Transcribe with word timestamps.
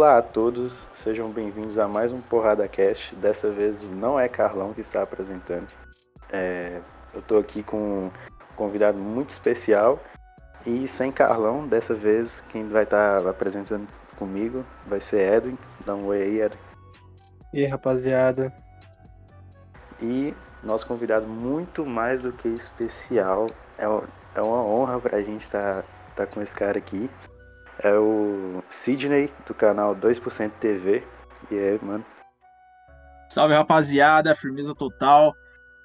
Olá 0.00 0.16
a 0.16 0.22
todos, 0.22 0.86
sejam 0.94 1.30
bem-vindos 1.30 1.78
a 1.78 1.86
mais 1.86 2.10
um 2.10 2.16
Porrada 2.16 2.66
Cast. 2.66 3.14
Dessa 3.16 3.50
vez 3.50 3.86
não 3.90 4.18
é 4.18 4.30
Carlão 4.30 4.72
que 4.72 4.80
está 4.80 5.02
apresentando. 5.02 5.68
É, 6.32 6.80
eu 7.12 7.20
estou 7.20 7.38
aqui 7.38 7.62
com 7.62 8.04
um 8.04 8.10
convidado 8.56 8.98
muito 9.02 9.28
especial 9.28 10.00
e 10.64 10.88
sem 10.88 11.12
Carlão, 11.12 11.68
dessa 11.68 11.94
vez 11.94 12.40
quem 12.48 12.66
vai 12.66 12.84
estar 12.84 13.20
tá 13.22 13.28
apresentando 13.28 13.86
comigo 14.16 14.64
vai 14.86 15.02
ser 15.02 15.34
Edwin. 15.34 15.58
Dá 15.84 15.94
um 15.94 16.06
oi 16.06 16.22
aí, 16.22 16.40
Edwin. 16.40 16.60
E 17.52 17.58
aí, 17.58 17.66
rapaziada. 17.66 18.50
E 20.00 20.34
nosso 20.64 20.86
convidado 20.86 21.26
muito 21.26 21.84
mais 21.84 22.22
do 22.22 22.32
que 22.32 22.48
especial. 22.48 23.48
É, 23.76 23.84
é 24.34 24.40
uma 24.40 24.64
honra 24.64 24.98
para 24.98 25.18
a 25.18 25.22
gente 25.22 25.44
estar 25.44 25.82
tá, 25.82 25.88
tá 26.16 26.26
com 26.26 26.40
esse 26.40 26.56
cara 26.56 26.78
aqui. 26.78 27.10
É 27.82 27.94
o 27.94 28.62
Sidney, 28.68 29.32
do 29.46 29.54
canal 29.54 29.96
2% 29.96 30.50
TV. 30.60 31.02
E 31.50 31.58
aí, 31.58 31.80
mano. 31.82 32.04
Salve, 33.28 33.54
rapaziada. 33.54 34.34
Firmeza 34.34 34.74
total. 34.74 35.34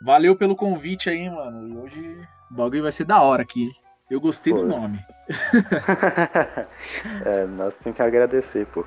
Valeu 0.01 0.35
pelo 0.35 0.55
convite 0.55 1.09
aí, 1.09 1.29
mano. 1.29 1.67
E 1.67 1.77
hoje 1.77 2.27
o 2.51 2.53
bagulho 2.53 2.83
vai 2.83 2.91
ser 2.91 3.05
da 3.05 3.21
hora 3.21 3.41
aqui. 3.41 3.71
Eu 4.09 4.19
gostei 4.19 4.53
pô. 4.53 4.59
do 4.59 4.67
nome. 4.67 4.99
é, 7.25 7.45
nós 7.45 7.77
temos 7.77 7.95
que 7.95 8.03
agradecer, 8.03 8.65
pô. 8.67 8.85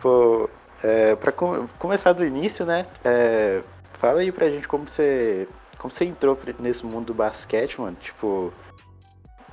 Pô, 0.00 0.48
é, 0.82 1.16
pra 1.16 1.32
com 1.32 1.66
começar 1.78 2.12
do 2.12 2.24
início, 2.24 2.64
né? 2.64 2.86
É, 3.04 3.60
fala 3.94 4.20
aí 4.20 4.30
pra 4.30 4.48
gente 4.48 4.68
como 4.68 4.88
você, 4.88 5.48
como 5.78 5.92
você 5.92 6.04
entrou 6.04 6.38
nesse 6.58 6.86
mundo 6.86 7.06
do 7.06 7.14
basquete, 7.14 7.80
mano. 7.80 7.96
Tipo, 8.00 8.52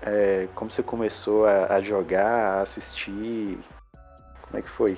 é, 0.02 0.47
como 0.55 0.71
você 0.71 0.81
começou 0.81 1.45
a, 1.45 1.75
a, 1.75 1.81
jogar, 1.81 2.57
a 2.57 2.61
assistir? 2.61 3.59
Como 4.41 4.57
é 4.57 4.61
que 4.61 4.69
foi? 4.69 4.97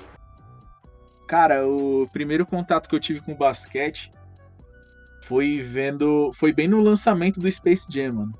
Cara, 1.26 1.66
o 1.66 2.06
primeiro 2.12 2.46
contato 2.46 2.88
que 2.88 2.94
eu 2.94 3.00
tive 3.00 3.20
com 3.20 3.32
o 3.32 3.36
basquete 3.36 4.10
foi 5.22 5.60
vendo. 5.60 6.30
Foi 6.34 6.52
bem 6.52 6.68
no 6.68 6.80
lançamento 6.80 7.40
do 7.40 7.50
Space 7.50 7.86
Jam, 7.90 8.12
mano. 8.12 8.32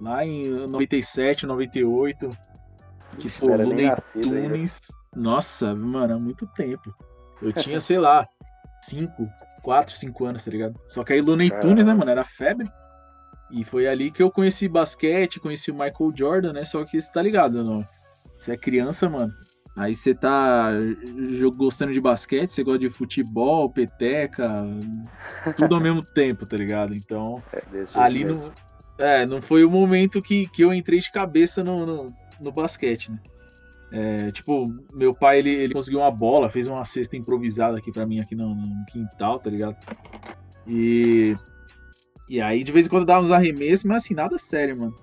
Lá 0.00 0.24
em 0.24 0.48
97, 0.66 1.46
98. 1.46 2.30
Tipo, 3.18 3.46
Looney 3.46 3.90
Tunes. 4.12 4.80
Nossa, 5.14 5.74
mano, 5.74 6.14
há 6.14 6.18
muito 6.18 6.46
tempo. 6.46 6.94
Eu 7.42 7.52
tinha, 7.52 7.80
sei 7.80 7.98
lá, 7.98 8.26
5, 8.82 9.12
4, 9.62 9.96
5 9.96 10.24
anos, 10.24 10.44
tá 10.44 10.50
ligado? 10.50 10.80
Só 10.86 11.02
que 11.04 11.12
aí 11.12 11.20
Looney 11.20 11.50
Tunes, 11.60 11.84
né, 11.84 11.92
mano, 11.92 12.10
era 12.10 12.24
febre. 12.24 12.70
E 13.50 13.64
foi 13.64 13.86
ali 13.88 14.10
que 14.10 14.22
eu 14.22 14.30
conheci 14.30 14.68
basquete, 14.68 15.40
conheci 15.40 15.70
o 15.70 15.74
Michael 15.74 16.12
Jordan, 16.14 16.52
né? 16.52 16.64
Só 16.64 16.84
que 16.84 17.00
você 17.00 17.10
tá 17.12 17.20
ligado, 17.22 17.64
não? 17.64 17.84
Você 18.38 18.52
é 18.52 18.56
criança, 18.56 19.08
mano. 19.08 19.32
Aí 19.76 19.94
você 19.94 20.14
tá 20.14 20.72
gostando 21.56 21.92
de 21.92 22.00
basquete, 22.00 22.50
você 22.50 22.62
gosta 22.62 22.80
de 22.80 22.90
futebol, 22.90 23.70
peteca, 23.70 24.56
tudo 25.56 25.74
ao 25.74 25.80
mesmo 25.80 26.02
tempo, 26.12 26.46
tá 26.46 26.56
ligado? 26.56 26.94
Então, 26.94 27.38
é 27.52 27.62
ali 27.94 28.24
não, 28.24 28.52
é, 28.98 29.24
não 29.24 29.40
foi 29.40 29.64
o 29.64 29.70
momento 29.70 30.20
que, 30.20 30.46
que 30.48 30.62
eu 30.62 30.74
entrei 30.74 31.00
de 31.00 31.10
cabeça 31.10 31.62
no, 31.62 31.86
no, 31.86 32.06
no 32.40 32.52
basquete, 32.52 33.10
né? 33.10 33.18
É, 33.92 34.30
tipo, 34.30 34.66
meu 34.94 35.12
pai, 35.12 35.38
ele, 35.38 35.50
ele 35.50 35.74
conseguiu 35.74 36.00
uma 36.00 36.10
bola, 36.10 36.48
fez 36.48 36.68
uma 36.68 36.84
cesta 36.84 37.16
improvisada 37.16 37.78
aqui 37.78 37.90
para 37.90 38.06
mim, 38.06 38.20
aqui 38.20 38.36
no, 38.36 38.54
no, 38.54 38.86
quintal, 38.86 39.38
tá 39.38 39.50
ligado? 39.50 39.76
E 40.66 41.36
e 42.30 42.40
aí, 42.40 42.62
de 42.62 42.70
vez 42.70 42.86
em 42.86 42.88
quando 42.88 43.04
dava 43.04 43.26
uns 43.26 43.32
arremessos, 43.32 43.84
mas 43.84 44.04
assim, 44.04 44.14
nada 44.14 44.38
sério, 44.38 44.78
mano. 44.78 44.94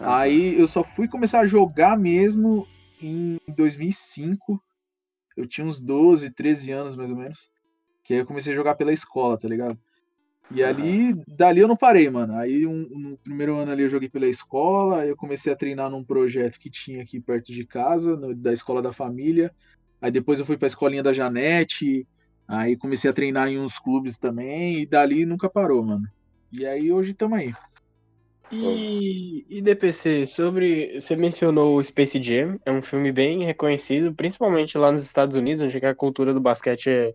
Ah, 0.00 0.20
aí 0.20 0.58
eu 0.58 0.66
só 0.66 0.82
fui 0.82 1.06
começar 1.06 1.40
a 1.40 1.46
jogar 1.46 1.98
mesmo 1.98 2.66
em 3.02 3.36
2005. 3.54 4.58
Eu 5.36 5.46
tinha 5.46 5.66
uns 5.66 5.78
12, 5.78 6.30
13 6.30 6.72
anos 6.72 6.96
mais 6.96 7.10
ou 7.10 7.16
menos. 7.18 7.50
Que 8.02 8.14
aí 8.14 8.20
eu 8.20 8.26
comecei 8.26 8.54
a 8.54 8.56
jogar 8.56 8.74
pela 8.74 8.90
escola, 8.90 9.36
tá 9.36 9.46
ligado? 9.46 9.78
E 10.50 10.62
ali, 10.62 11.14
dali 11.28 11.60
eu 11.60 11.68
não 11.68 11.76
parei, 11.76 12.08
mano. 12.08 12.34
Aí 12.36 12.66
um, 12.66 12.88
no 12.88 13.18
primeiro 13.18 13.54
ano 13.56 13.72
ali 13.72 13.82
eu 13.82 13.90
joguei 13.90 14.08
pela 14.08 14.26
escola, 14.26 15.04
eu 15.04 15.14
comecei 15.14 15.52
a 15.52 15.56
treinar 15.56 15.90
num 15.90 16.02
projeto 16.02 16.58
que 16.58 16.70
tinha 16.70 17.02
aqui 17.02 17.20
perto 17.20 17.52
de 17.52 17.66
casa, 17.66 18.16
no, 18.16 18.34
da 18.34 18.54
escola 18.54 18.80
da 18.80 18.94
família. 18.94 19.52
Aí 20.00 20.10
depois 20.10 20.40
eu 20.40 20.46
fui 20.46 20.56
pra 20.56 20.68
escolinha 20.68 21.02
da 21.02 21.12
Janete, 21.12 22.08
aí 22.48 22.78
comecei 22.78 23.10
a 23.10 23.12
treinar 23.12 23.48
em 23.48 23.58
uns 23.58 23.78
clubes 23.78 24.16
também, 24.16 24.80
e 24.80 24.86
dali 24.86 25.26
nunca 25.26 25.50
parou, 25.50 25.84
mano. 25.84 26.06
E 26.52 26.66
aí 26.66 26.92
hoje 26.92 27.10
estamos 27.10 27.38
aí. 27.38 27.54
E, 28.50 29.44
e 29.48 29.60
DPC, 29.60 30.26
sobre. 30.26 31.00
Você 31.00 31.16
mencionou 31.16 31.76
o 31.76 31.82
Space 31.82 32.22
Jam, 32.22 32.60
é 32.64 32.70
um 32.70 32.80
filme 32.80 33.10
bem 33.10 33.44
reconhecido, 33.44 34.14
principalmente 34.14 34.78
lá 34.78 34.92
nos 34.92 35.04
Estados 35.04 35.36
Unidos, 35.36 35.62
onde 35.62 35.84
a 35.84 35.94
cultura 35.94 36.32
do 36.32 36.40
basquete 36.40 36.88
é, 36.88 37.14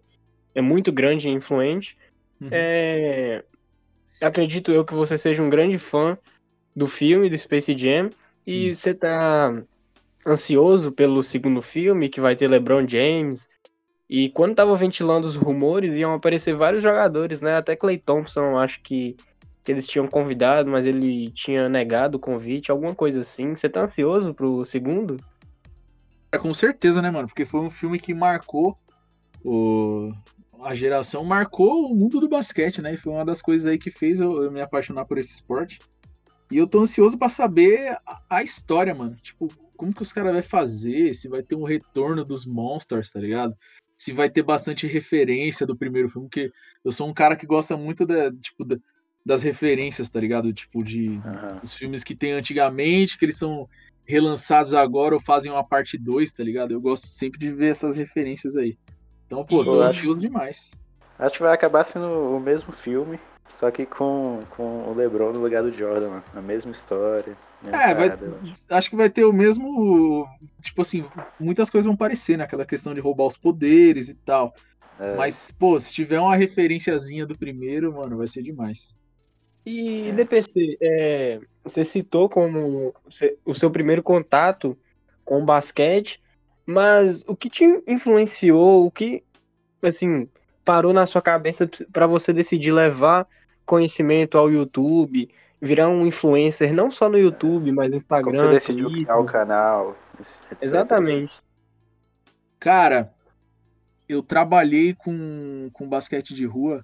é 0.55 0.61
muito 0.61 0.91
grande 0.91 1.29
e 1.29 1.31
influente. 1.31 1.97
Uhum. 2.39 2.49
É, 2.51 3.43
acredito 4.19 4.71
eu 4.71 4.83
que 4.83 4.93
você 4.93 5.17
seja 5.17 5.41
um 5.41 5.49
grande 5.49 5.77
fã 5.77 6.17
do 6.75 6.87
filme, 6.87 7.29
do 7.29 7.37
Space 7.37 7.77
Jam, 7.77 8.09
Sim. 8.09 8.15
e 8.45 8.75
você 8.75 8.93
tá 8.93 9.63
ansioso 10.25 10.91
pelo 10.91 11.23
segundo 11.23 11.61
filme, 11.61 12.09
que 12.09 12.19
vai 12.19 12.35
ter 12.35 12.47
LeBron 12.47 12.85
James. 12.87 13.47
E 14.11 14.27
quando 14.27 14.55
tava 14.55 14.75
ventilando 14.75 15.25
os 15.25 15.37
rumores, 15.37 15.95
iam 15.95 16.13
aparecer 16.13 16.53
vários 16.53 16.83
jogadores, 16.83 17.41
né? 17.41 17.55
Até 17.55 17.77
Clay 17.77 17.97
Thompson, 17.97 18.57
acho 18.59 18.81
que 18.81 19.15
que 19.63 19.71
eles 19.71 19.87
tinham 19.87 20.07
convidado, 20.07 20.69
mas 20.69 20.85
ele 20.85 21.29
tinha 21.29 21.69
negado 21.69 22.17
o 22.17 22.19
convite, 22.19 22.71
alguma 22.71 22.93
coisa 22.95 23.21
assim. 23.21 23.55
Você 23.55 23.69
tá 23.69 23.83
ansioso 23.83 24.33
pro 24.33 24.65
segundo? 24.65 25.17
É, 26.31 26.37
com 26.37 26.53
certeza, 26.53 27.01
né, 27.01 27.11
mano? 27.11 27.27
Porque 27.27 27.45
foi 27.45 27.61
um 27.61 27.69
filme 27.69 27.99
que 27.99 28.13
marcou 28.13 28.75
o... 29.45 30.11
a 30.63 30.73
geração, 30.73 31.23
marcou 31.23 31.85
o 31.85 31.95
mundo 31.95 32.19
do 32.19 32.27
basquete, 32.27 32.81
né? 32.81 32.95
E 32.95 32.97
foi 32.97 33.13
uma 33.13 33.23
das 33.23 33.41
coisas 33.41 33.67
aí 33.67 33.77
que 33.77 33.91
fez 33.91 34.19
eu, 34.19 34.43
eu 34.43 34.51
me 34.51 34.61
apaixonar 34.61 35.05
por 35.05 35.19
esse 35.19 35.31
esporte. 35.31 35.79
E 36.51 36.57
eu 36.57 36.67
tô 36.67 36.81
ansioso 36.81 37.17
para 37.17 37.29
saber 37.29 37.95
a, 38.05 38.21
a, 38.29 38.43
história, 38.43 38.95
mano. 38.95 39.15
Tipo, 39.21 39.47
como 39.77 39.93
que 39.93 40.01
os 40.01 40.11
caras 40.11 40.33
vão 40.33 40.43
fazer? 40.43 41.13
Se 41.13 41.29
vai 41.29 41.43
ter 41.43 41.55
um 41.55 41.63
retorno 41.63 42.25
dos 42.25 42.45
Monsters, 42.47 43.11
tá 43.11 43.19
ligado? 43.19 43.55
Se 44.01 44.11
vai 44.11 44.31
ter 44.31 44.41
bastante 44.41 44.87
referência 44.87 45.63
do 45.63 45.77
primeiro 45.77 46.09
filme, 46.09 46.27
porque 46.27 46.51
eu 46.83 46.91
sou 46.91 47.07
um 47.07 47.13
cara 47.13 47.35
que 47.35 47.45
gosta 47.45 47.77
muito 47.77 48.03
da, 48.03 48.31
tipo, 48.31 48.65
da, 48.65 48.75
das 49.23 49.43
referências, 49.43 50.09
tá 50.09 50.19
ligado? 50.19 50.51
Tipo, 50.51 50.83
de 50.83 51.09
uhum. 51.09 51.59
os 51.61 51.75
filmes 51.75 52.03
que 52.03 52.15
tem 52.15 52.31
antigamente, 52.31 53.15
que 53.15 53.25
eles 53.25 53.37
são 53.37 53.69
relançados 54.07 54.73
agora 54.73 55.13
ou 55.13 55.21
fazem 55.21 55.51
uma 55.51 55.63
parte 55.63 55.99
2, 55.99 56.31
tá 56.31 56.43
ligado? 56.43 56.71
Eu 56.71 56.81
gosto 56.81 57.05
sempre 57.05 57.39
de 57.39 57.51
ver 57.51 57.69
essas 57.69 57.95
referências 57.95 58.57
aí. 58.57 58.75
Então, 59.27 59.45
pô, 59.45 59.63
tô 59.63 59.79
ansioso 59.79 60.19
demais. 60.19 60.71
Acho 61.19 61.35
que 61.35 61.43
vai 61.43 61.53
acabar 61.53 61.83
sendo 61.83 62.07
o 62.35 62.39
mesmo 62.39 62.73
filme, 62.73 63.19
só 63.49 63.69
que 63.69 63.85
com, 63.85 64.39
com 64.49 64.89
o 64.89 64.95
LeBron 64.95 65.31
no 65.31 65.41
lugar 65.41 65.61
do 65.61 65.71
Jordan, 65.71 66.09
mano. 66.09 66.23
A 66.33 66.41
mesma 66.41 66.71
história. 66.71 67.37
É, 67.67 67.93
vai, 67.93 68.09
acho 68.69 68.89
que 68.89 68.95
vai 68.95 69.09
ter 69.09 69.23
o 69.23 69.33
mesmo. 69.33 70.27
Tipo 70.61 70.81
assim, 70.81 71.05
muitas 71.39 71.69
coisas 71.69 71.85
vão 71.85 71.95
parecer, 71.95 72.37
né? 72.37 72.43
Aquela 72.43 72.65
questão 72.65 72.93
de 72.93 72.99
roubar 72.99 73.27
os 73.27 73.37
poderes 73.37 74.09
e 74.09 74.15
tal. 74.15 74.53
É. 74.99 75.15
Mas, 75.15 75.51
pô, 75.51 75.79
se 75.79 75.93
tiver 75.93 76.19
uma 76.19 76.35
referenciazinha 76.35 77.25
do 77.25 77.37
primeiro, 77.37 77.93
mano, 77.93 78.17
vai 78.17 78.27
ser 78.27 78.41
demais. 78.41 78.93
E 79.65 80.11
DPC, 80.13 80.77
é, 80.81 81.39
você 81.63 81.85
citou 81.85 82.27
como 82.27 82.93
o 83.45 83.53
seu 83.53 83.69
primeiro 83.69 84.01
contato 84.01 84.77
com 85.23 85.41
o 85.41 85.45
basquete, 85.45 86.19
mas 86.65 87.23
o 87.27 87.35
que 87.35 87.49
te 87.49 87.63
influenciou, 87.87 88.85
o 88.87 88.91
que, 88.91 89.23
assim, 89.83 90.27
parou 90.65 90.93
na 90.93 91.05
sua 91.05 91.21
cabeça 91.21 91.69
para 91.91 92.07
você 92.07 92.33
decidir 92.33 92.71
levar 92.71 93.27
conhecimento 93.65 94.37
ao 94.37 94.51
YouTube, 94.51 95.29
virar 95.61 95.87
um 95.87 96.07
influencer 96.07 96.73
não 96.73 96.89
só 96.89 97.07
no 97.07 97.17
YouTube, 97.17 97.71
mas 97.71 97.91
no 97.91 97.97
Instagram, 97.97 98.31
Como 98.31 98.47
você 98.47 98.53
decidiu 98.53 98.85
Twitter. 98.85 99.05
criar 99.05 99.19
o 99.19 99.25
canal, 99.25 99.95
etc. 100.19 100.57
Exatamente. 100.59 101.33
Cara, 102.59 103.13
eu 104.09 104.23
trabalhei 104.23 104.95
com, 104.95 105.69
com 105.71 105.87
basquete 105.87 106.33
de 106.33 106.45
rua 106.45 106.83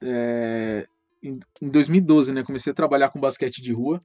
é, 0.00 0.86
em, 1.22 1.38
2012, 1.60 2.32
né? 2.32 2.42
Comecei 2.42 2.72
a 2.72 2.74
trabalhar 2.74 3.10
com 3.10 3.20
basquete 3.20 3.60
de 3.60 3.72
rua 3.72 4.02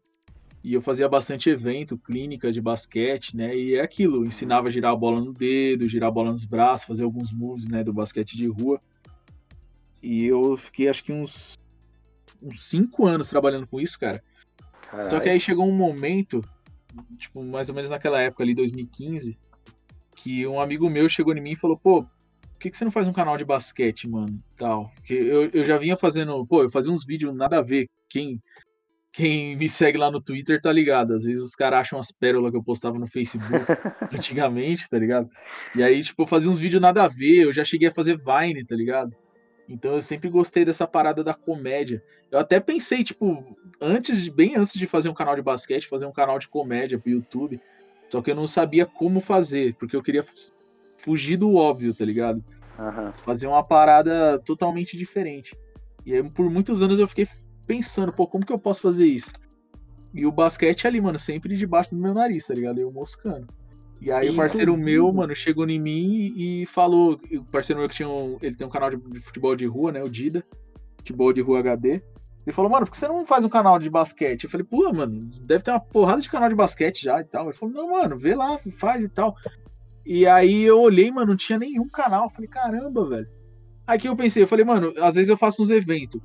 e 0.63 0.73
eu 0.73 0.81
fazia 0.81 1.07
bastante 1.07 1.49
evento, 1.49 1.97
clínica 1.97 2.51
de 2.51 2.61
basquete, 2.61 3.35
né? 3.35 3.55
E 3.55 3.75
é 3.75 3.81
aquilo, 3.81 4.25
ensinava 4.25 4.67
a 4.67 4.71
girar 4.71 4.91
a 4.91 4.95
bola 4.95 5.21
no 5.21 5.31
dedo, 5.31 5.87
girar 5.87 6.09
a 6.09 6.11
bola 6.11 6.33
nos 6.33 6.43
braços, 6.43 6.85
fazer 6.85 7.03
alguns 7.03 7.31
moves, 7.31 7.67
né, 7.67 7.83
do 7.83 7.93
basquete 7.93 8.35
de 8.35 8.47
rua. 8.47 8.79
E 10.03 10.25
eu 10.25 10.55
fiquei 10.57 10.89
acho 10.89 11.03
que 11.03 11.13
uns 11.13 11.57
uns 12.41 12.67
cinco 12.67 13.05
anos 13.05 13.29
trabalhando 13.29 13.67
com 13.67 13.79
isso, 13.79 13.99
cara. 13.99 14.23
Carai. 14.89 15.09
Só 15.09 15.19
que 15.19 15.29
aí 15.29 15.39
chegou 15.39 15.67
um 15.67 15.75
momento, 15.75 16.41
tipo, 17.17 17.43
mais 17.43 17.69
ou 17.69 17.75
menos 17.75 17.89
naquela 17.89 18.21
época 18.21 18.43
ali, 18.43 18.53
2015, 18.53 19.37
que 20.15 20.47
um 20.47 20.59
amigo 20.59 20.89
meu 20.89 21.07
chegou 21.07 21.35
em 21.35 21.41
mim 21.41 21.51
e 21.51 21.55
falou, 21.55 21.77
pô, 21.77 22.03
por 22.03 22.59
que, 22.59 22.71
que 22.71 22.77
você 22.77 22.85
não 22.85 22.91
faz 22.91 23.07
um 23.07 23.13
canal 23.13 23.37
de 23.37 23.45
basquete, 23.45 24.09
mano? 24.09 24.35
Tal. 24.57 24.91
Porque 24.95 25.13
eu, 25.13 25.49
eu 25.51 25.63
já 25.63 25.77
vinha 25.77 25.95
fazendo, 25.95 26.45
pô, 26.47 26.63
eu 26.63 26.69
fazia 26.69 26.91
uns 26.91 27.05
vídeos 27.05 27.35
nada 27.35 27.59
a 27.59 27.61
ver. 27.61 27.87
Quem, 28.09 28.41
quem 29.11 29.55
me 29.55 29.69
segue 29.69 29.97
lá 29.97 30.09
no 30.09 30.19
Twitter 30.19 30.59
tá 30.59 30.71
ligado. 30.71 31.13
Às 31.13 31.23
vezes 31.23 31.43
os 31.43 31.55
caras 31.55 31.81
acham 31.81 31.99
as 31.99 32.11
pérolas 32.11 32.49
que 32.49 32.57
eu 32.57 32.63
postava 32.63 32.97
no 32.97 33.05
Facebook 33.05 33.47
antigamente, 34.11 34.89
tá 34.89 34.97
ligado? 34.97 35.29
E 35.75 35.83
aí, 35.83 36.01
tipo, 36.01 36.23
eu 36.23 36.27
fazia 36.27 36.49
uns 36.49 36.57
vídeos 36.57 36.81
nada 36.81 37.03
a 37.03 37.07
ver, 37.07 37.43
eu 37.43 37.53
já 37.53 37.63
cheguei 37.63 37.89
a 37.89 37.93
fazer 37.93 38.17
Vine, 38.17 38.65
tá 38.65 38.75
ligado? 38.75 39.15
Então 39.67 39.93
eu 39.93 40.01
sempre 40.01 40.29
gostei 40.29 40.63
dessa 40.63 40.87
parada 40.87 41.23
da 41.23 41.33
comédia. 41.33 42.01
Eu 42.31 42.39
até 42.39 42.59
pensei, 42.59 43.03
tipo, 43.03 43.57
antes 43.81 44.23
de, 44.23 44.31
bem 44.31 44.55
antes 44.55 44.73
de 44.73 44.87
fazer 44.87 45.09
um 45.09 45.13
canal 45.13 45.35
de 45.35 45.41
basquete, 45.41 45.87
fazer 45.87 46.05
um 46.05 46.11
canal 46.11 46.39
de 46.39 46.47
comédia 46.47 46.97
pro 46.97 47.11
YouTube. 47.11 47.59
Só 48.09 48.21
que 48.21 48.31
eu 48.31 48.35
não 48.35 48.47
sabia 48.47 48.85
como 48.85 49.19
fazer, 49.19 49.75
porque 49.75 49.95
eu 49.95 50.01
queria 50.01 50.25
fugir 50.97 51.37
do 51.37 51.55
óbvio, 51.55 51.93
tá 51.93 52.05
ligado? 52.05 52.43
Aham. 52.79 53.13
Fazer 53.25 53.47
uma 53.47 53.63
parada 53.63 54.39
totalmente 54.39 54.95
diferente. 54.95 55.57
E 56.05 56.13
aí, 56.13 56.23
por 56.23 56.49
muitos 56.49 56.81
anos 56.81 56.99
eu 56.99 57.07
fiquei 57.07 57.27
pensando, 57.65 58.13
pô, 58.13 58.25
como 58.25 58.45
que 58.45 58.53
eu 58.53 58.59
posso 58.59 58.81
fazer 58.81 59.05
isso? 59.05 59.33
E 60.13 60.25
o 60.25 60.31
basquete 60.31 60.87
ali, 60.87 61.01
mano, 61.01 61.19
sempre 61.19 61.55
debaixo 61.57 61.93
do 61.93 62.01
meu 62.01 62.13
nariz, 62.13 62.47
tá 62.47 62.53
ligado? 62.53 62.79
Eu 62.79 62.91
moscando. 62.91 63.47
E 63.99 64.11
aí 64.11 64.29
o 64.29 64.35
parceiro 64.35 64.77
meu, 64.77 65.11
mano, 65.11 65.35
chegou 65.35 65.67
em 65.67 65.79
mim 65.79 66.33
e 66.35 66.65
falou, 66.67 67.19
o 67.31 67.43
parceiro 67.45 67.79
meu 67.79 67.89
que 67.89 67.95
tinha 67.95 68.07
um, 68.07 68.37
ele 68.41 68.55
tem 68.55 68.65
um 68.65 68.69
canal 68.69 68.89
de 68.89 69.19
futebol 69.19 69.55
de 69.55 69.65
rua, 69.65 69.91
né, 69.91 70.03
o 70.03 70.09
Dida, 70.09 70.45
futebol 70.97 71.33
de 71.33 71.41
rua 71.41 71.59
HD. 71.59 72.01
Ele 72.45 72.53
falou, 72.53 72.71
mano, 72.71 72.85
por 72.85 72.91
que 72.91 72.97
você 72.97 73.07
não 73.07 73.25
faz 73.25 73.43
um 73.43 73.49
canal 73.49 73.77
de 73.77 73.89
basquete? 73.89 74.45
Eu 74.45 74.49
falei, 74.49 74.65
pô, 74.65 74.91
mano, 74.93 75.19
deve 75.45 75.63
ter 75.63 75.71
uma 75.71 75.79
porrada 75.79 76.21
de 76.21 76.29
canal 76.29 76.47
de 76.47 76.55
basquete 76.55 77.03
já 77.03 77.19
e 77.19 77.25
tal. 77.25 77.45
Ele 77.45 77.53
falou, 77.53 77.75
não, 77.75 77.91
mano, 77.91 78.17
vê 78.17 78.35
lá, 78.35 78.57
faz 78.77 79.03
e 79.03 79.09
tal. 79.09 79.35
E 80.05 80.25
aí 80.25 80.63
eu 80.63 80.79
olhei, 80.79 81.11
mano, 81.11 81.31
não 81.31 81.35
tinha 81.35 81.59
nenhum 81.59 81.89
canal. 81.89 82.25
Eu 82.25 82.29
falei, 82.29 82.47
caramba, 82.49 83.09
velho. 83.09 83.27
Aí 83.85 83.99
que 83.99 84.07
eu 84.07 84.15
pensei, 84.15 84.43
eu 84.43 84.47
falei, 84.47 84.63
mano, 84.63 84.93
às 85.01 85.15
vezes 85.15 85.29
eu 85.29 85.35
faço 85.35 85.61
uns 85.61 85.69
eventos. 85.69 86.21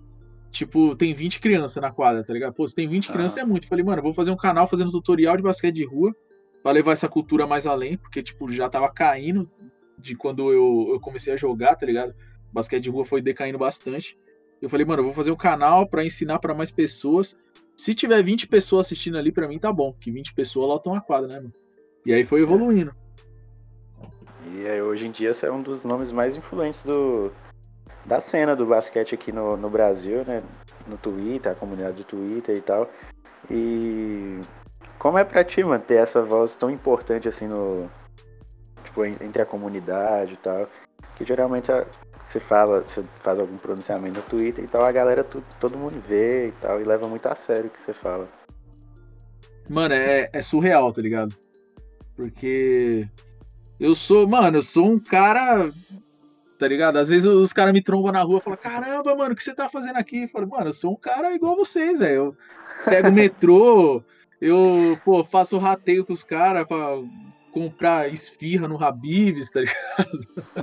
Tipo, 0.52 0.94
tem 0.94 1.12
20 1.12 1.40
crianças 1.40 1.82
na 1.82 1.90
quadra, 1.90 2.22
tá 2.22 2.32
ligado? 2.32 2.52
Pô, 2.52 2.68
se 2.68 2.74
tem 2.74 2.86
20 2.86 3.08
Ah. 3.08 3.12
crianças 3.12 3.38
é 3.38 3.44
muito. 3.44 3.64
Eu 3.64 3.68
falei, 3.68 3.84
mano, 3.84 3.98
eu 3.98 4.04
vou 4.04 4.14
fazer 4.14 4.30
um 4.30 4.36
canal 4.36 4.68
fazendo 4.68 4.92
tutorial 4.92 5.36
de 5.36 5.42
basquete 5.42 5.74
de 5.74 5.84
rua 5.84 6.14
pra 6.62 6.72
levar 6.72 6.92
essa 6.92 7.08
cultura 7.08 7.46
mais 7.46 7.66
além, 7.66 7.96
porque, 7.96 8.22
tipo, 8.22 8.50
já 8.52 8.68
tava 8.68 8.88
caindo 8.90 9.50
de 9.98 10.14
quando 10.14 10.52
eu, 10.52 10.90
eu 10.92 11.00
comecei 11.00 11.32
a 11.32 11.36
jogar, 11.36 11.76
tá 11.76 11.86
ligado? 11.86 12.14
Basquete 12.52 12.84
de 12.84 12.90
rua 12.90 13.04
foi 13.04 13.20
decaindo 13.20 13.58
bastante. 13.58 14.18
Eu 14.60 14.68
falei, 14.68 14.86
mano, 14.86 15.00
eu 15.00 15.06
vou 15.06 15.14
fazer 15.14 15.30
um 15.30 15.36
canal 15.36 15.88
pra 15.88 16.04
ensinar 16.04 16.38
pra 16.38 16.54
mais 16.54 16.70
pessoas. 16.70 17.36
Se 17.76 17.94
tiver 17.94 18.22
20 18.22 18.46
pessoas 18.46 18.86
assistindo 18.86 19.18
ali, 19.18 19.32
pra 19.32 19.48
mim 19.48 19.58
tá 19.58 19.72
bom, 19.72 19.92
porque 19.92 20.10
20 20.10 20.34
pessoas 20.34 20.68
lotam 20.68 20.94
a 20.94 21.00
quadra, 21.00 21.28
né, 21.28 21.36
mano? 21.36 21.54
E 22.04 22.12
aí 22.12 22.24
foi 22.24 22.42
evoluindo. 22.42 22.94
E 24.54 24.66
aí, 24.66 24.82
hoje 24.82 25.06
em 25.06 25.10
dia 25.10 25.32
você 25.32 25.46
é 25.46 25.52
um 25.52 25.62
dos 25.62 25.84
nomes 25.84 26.12
mais 26.12 26.36
influentes 26.36 26.82
do, 26.82 27.32
da 28.04 28.20
cena 28.20 28.54
do 28.54 28.66
basquete 28.66 29.14
aqui 29.14 29.32
no, 29.32 29.56
no 29.56 29.70
Brasil, 29.70 30.24
né? 30.24 30.42
No 30.86 30.96
Twitter, 30.96 31.52
a 31.52 31.54
comunidade 31.54 31.96
do 31.96 32.04
Twitter 32.04 32.56
e 32.56 32.60
tal. 32.60 32.90
E 33.50 34.40
como 35.02 35.18
é 35.18 35.24
pra 35.24 35.42
ti, 35.42 35.64
mano, 35.64 35.82
ter 35.82 35.94
essa 35.96 36.22
voz 36.22 36.54
tão 36.54 36.70
importante 36.70 37.26
assim 37.28 37.48
no. 37.48 37.90
Tipo, 38.84 39.04
en- 39.04 39.16
entre 39.20 39.42
a 39.42 39.46
comunidade 39.46 40.34
e 40.34 40.36
tal. 40.36 40.68
Que 41.16 41.24
geralmente 41.24 41.66
você 42.20 42.38
fala, 42.38 42.82
você 42.86 43.02
faz 43.20 43.40
algum 43.40 43.56
pronunciamento 43.58 44.14
no 44.16 44.22
Twitter 44.22 44.62
e 44.64 44.68
tal, 44.68 44.84
a 44.84 44.92
galera, 44.92 45.24
tu- 45.24 45.42
todo 45.58 45.76
mundo 45.76 46.00
vê 46.06 46.48
e 46.48 46.52
tal, 46.52 46.80
e 46.80 46.84
leva 46.84 47.08
muito 47.08 47.26
a 47.26 47.34
sério 47.34 47.66
o 47.66 47.70
que 47.70 47.80
você 47.80 47.92
fala. 47.92 48.28
Mano, 49.68 49.92
é, 49.92 50.30
é 50.32 50.40
surreal, 50.40 50.92
tá 50.92 51.02
ligado? 51.02 51.34
Porque 52.14 53.08
eu 53.80 53.94
sou, 53.96 54.28
mano, 54.28 54.58
eu 54.58 54.62
sou 54.62 54.86
um 54.86 55.00
cara, 55.00 55.68
tá 56.58 56.68
ligado? 56.68 56.98
Às 56.98 57.08
vezes 57.08 57.26
os 57.28 57.52
caras 57.52 57.72
me 57.72 57.82
trombam 57.82 58.12
na 58.12 58.22
rua 58.22 58.38
e 58.38 58.42
falam, 58.42 58.58
caramba, 58.58 59.16
mano, 59.16 59.32
o 59.32 59.36
que 59.36 59.42
você 59.42 59.52
tá 59.54 59.68
fazendo 59.68 59.96
aqui? 59.96 60.22
Eu 60.22 60.28
falo, 60.28 60.46
mano, 60.48 60.68
eu 60.68 60.72
sou 60.72 60.92
um 60.92 60.96
cara 60.96 61.34
igual 61.34 61.56
vocês, 61.56 61.98
velho. 61.98 62.14
Eu 62.14 62.36
pego 62.84 63.08
o 63.08 63.12
metrô, 63.12 64.02
eu, 64.42 64.98
pô, 65.04 65.22
faço 65.22 65.56
rateio 65.56 66.04
com 66.04 66.12
os 66.12 66.24
caras 66.24 66.66
pra 66.66 67.00
comprar 67.52 68.12
esfirra 68.12 68.66
no 68.66 68.82
Habibs, 68.82 69.50
tá 69.50 69.60
ligado? 69.60 69.78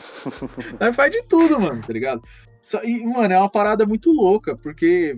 Aí 0.81 0.91
faz 0.91 1.09
de 1.13 1.23
tudo, 1.23 1.57
mano, 1.61 1.81
tá 1.81 1.93
ligado? 1.93 2.21
E, 2.83 3.05
mano, 3.05 3.33
é 3.33 3.37
uma 3.37 3.49
parada 3.49 3.85
muito 3.85 4.11
louca, 4.11 4.53
porque 4.57 5.17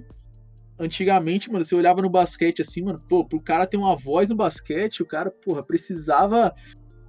antigamente, 0.78 1.52
mano, 1.52 1.66
você 1.66 1.74
olhava 1.74 2.04
no 2.04 2.10
basquete 2.10 2.62
assim, 2.62 2.84
mano, 2.84 3.02
pô, 3.10 3.26
pro 3.26 3.42
cara 3.42 3.66
ter 3.66 3.78
uma 3.78 3.96
voz 3.96 4.30
no 4.30 4.36
basquete, 4.36 5.02
o 5.02 5.08
cara, 5.08 5.32
porra, 5.32 5.64
precisava, 5.64 6.54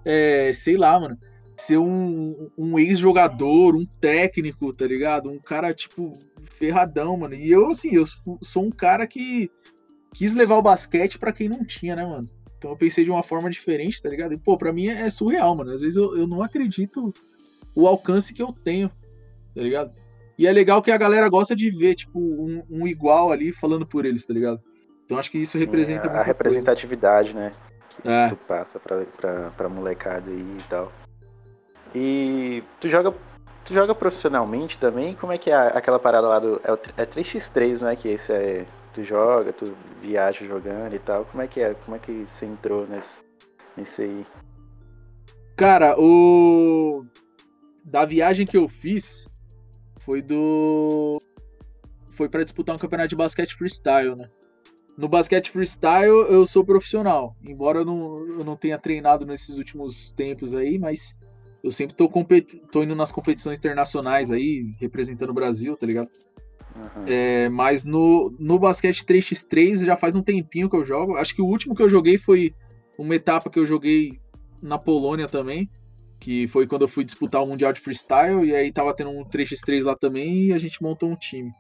é, 0.07 0.55
sei 0.55 0.79
lá, 0.79 0.99
mano, 0.99 1.19
ser 1.55 1.77
um, 1.77 2.49
um 2.57 2.79
ex-jogador, 2.79 3.77
um 3.77 3.85
técnico, 4.01 4.73
tá 4.73 4.87
ligado? 4.87 5.31
Um 5.31 5.39
cara, 5.39 5.75
tipo, 5.75 6.19
ferradão, 6.45 7.15
mano. 7.15 7.35
E 7.35 7.51
eu, 7.51 7.69
assim, 7.69 7.95
eu 7.95 8.07
sou 8.41 8.65
um 8.65 8.71
cara 8.71 9.07
que 9.07 9.51
quis 10.13 10.35
levar 10.35 10.57
o 10.57 10.63
basquete 10.63 11.19
pra 11.19 11.33
quem 11.33 11.49
não 11.49 11.65
tinha, 11.65 11.97
né, 11.97 12.05
mano? 12.05 12.29
Então 12.59 12.71
eu 12.71 12.77
pensei 12.77 13.05
de 13.05 13.11
uma 13.11 13.23
forma 13.23 13.51
diferente, 13.51 14.01
tá 14.01 14.09
ligado? 14.09 14.35
E, 14.35 14.39
pô, 14.39 14.57
pra 14.57 14.73
mim 14.73 14.89
é, 14.89 15.03
é 15.03 15.11
surreal, 15.11 15.55
mano. 15.57 15.73
Às 15.73 15.81
vezes 15.81 15.97
eu, 15.97 16.17
eu 16.17 16.27
não 16.27 16.43
acredito 16.43 17.13
o 17.75 17.89
alcance 17.89 18.33
que 18.33 18.43
eu 18.43 18.53
tenho, 18.53 18.89
tá 19.55 19.61
ligado? 19.63 19.93
E 20.39 20.47
é 20.47 20.53
legal 20.53 20.81
que 20.83 20.91
a 20.91 20.97
galera 20.97 21.29
gosta 21.29 21.55
de 21.57 21.71
ver, 21.71 21.95
tipo, 21.95 22.19
um, 22.19 22.63
um 22.71 22.87
igual 22.87 23.31
ali 23.33 23.53
falando 23.53 23.87
por 23.87 24.05
eles, 24.07 24.25
tá 24.27 24.33
ligado? 24.33 24.61
Então 25.05 25.19
acho 25.19 25.31
que 25.31 25.39
isso 25.39 25.59
Sim, 25.59 25.65
representa 25.65 26.07
a, 26.07 26.11
muita 26.11 26.21
a 26.21 26.25
representatividade, 26.25 27.35
né? 27.35 27.53
Que 28.01 28.09
É. 28.09 28.29
tu 28.29 28.37
passa 28.37 28.79
pra, 28.81 29.05
pra, 29.05 29.51
pra 29.51 29.69
molecada 29.69 30.31
aí 30.31 30.39
e 30.59 30.63
tal. 30.69 30.91
E 31.95 32.63
tu 32.81 32.89
joga. 32.89 33.13
Tu 33.65 33.75
joga 33.75 33.95
profissionalmente 33.95 34.79
também? 34.79 35.15
Como 35.15 35.33
é 35.33 35.39
que 35.39 35.51
é 35.51 35.55
a- 35.55 35.69
aquela 35.69 35.99
parada 35.99 36.27
lá 36.27 36.39
do. 36.39 36.61
É, 36.65 37.03
é 37.03 37.07
3x3, 37.07 37.83
não 37.83 37.89
é? 37.89 37.97
Que 37.97 38.09
esse 38.09 38.33
é. 38.33 38.67
Tu 38.93 39.03
joga, 39.05 39.53
tu 39.53 39.75
viaja 40.01 40.45
jogando 40.45 40.95
e 40.95 40.99
tal. 40.99 41.25
Como 41.25 41.43
é 41.43 41.49
que 41.49 41.61
é? 41.61 41.75
Como 41.75 41.97
é 41.97 41.99
que 41.99 42.25
você 42.27 42.47
entrou 42.47 42.87
nesse, 42.87 43.23
nesse 43.77 44.03
aí? 44.03 44.27
Cara, 45.57 45.99
o. 45.99 47.05
Da 47.85 48.05
viagem 48.05 48.47
que 48.47 48.57
eu 48.57 48.69
fiz 48.69 49.27
foi 50.01 50.21
do. 50.21 51.21
Foi 52.11 52.29
pra 52.29 52.45
disputar 52.45 52.77
um 52.77 52.79
campeonato 52.79 53.09
de 53.09 53.17
basquete 53.17 53.55
freestyle, 53.55 54.15
né? 54.15 54.29
No 54.97 55.09
basquete 55.09 55.51
freestyle 55.51 56.27
eu 56.29 56.45
sou 56.45 56.65
profissional, 56.65 57.35
embora 57.43 57.79
eu 57.79 57.85
não, 57.85 58.19
eu 58.19 58.45
não 58.45 58.57
tenha 58.57 58.79
treinado 58.79 59.25
nesses 59.25 59.57
últimos 59.57 60.13
tempos 60.13 60.55
aí, 60.55 60.79
mas 60.79 61.17
eu 61.65 61.71
sempre 61.71 61.97
tô, 61.97 62.11
tô 62.71 62.83
indo 62.83 62.95
nas 62.95 63.11
competições 63.11 63.59
internacionais 63.59 64.31
aí, 64.31 64.75
representando 64.79 65.31
o 65.31 65.35
Brasil, 65.35 65.75
tá 65.77 65.87
ligado? 65.87 66.11
Aham. 66.77 67.05
É, 67.07 67.49
mas 67.49 67.85
no, 67.85 68.35
no 68.39 68.59
basquete 68.59 69.05
3x3 69.05 69.85
já 69.85 69.97
faz 69.97 70.15
um 70.15 70.23
tempinho 70.23 70.69
que 70.71 70.77
eu 70.77 70.85
jogo. 70.85 71.17
Acho 71.17 71.35
que 71.35 71.43
o 71.43 71.47
último 71.47 71.75
que 71.75 71.83
eu 71.83 71.89
joguei 71.89 72.17
foi 72.19 72.55
uma 72.99 73.15
etapa 73.15 73.51
que 73.51 73.59
eu 73.59 73.67
joguei 73.67 74.19
na 74.63 74.79
Polônia 74.79 75.29
também. 75.29 75.69
Que 76.21 76.47
foi 76.47 76.67
quando 76.67 76.83
eu 76.83 76.89
fui 76.89 77.05
disputar 77.05 77.43
o 77.43 77.47
Mundial 77.47 77.73
de 77.73 77.81
Freestyle. 77.81 78.45
E 78.45 78.55
aí 78.55 78.73
tava 78.73 78.95
tendo 78.95 79.11
um 79.11 79.25
3x3 79.25 79.83
lá 79.85 79.97
também 79.97 80.47
e 80.47 80.53
a 80.53 80.59
gente 80.59 80.83
montou 80.83 81.11
um 81.11 81.17
time. 81.17 81.51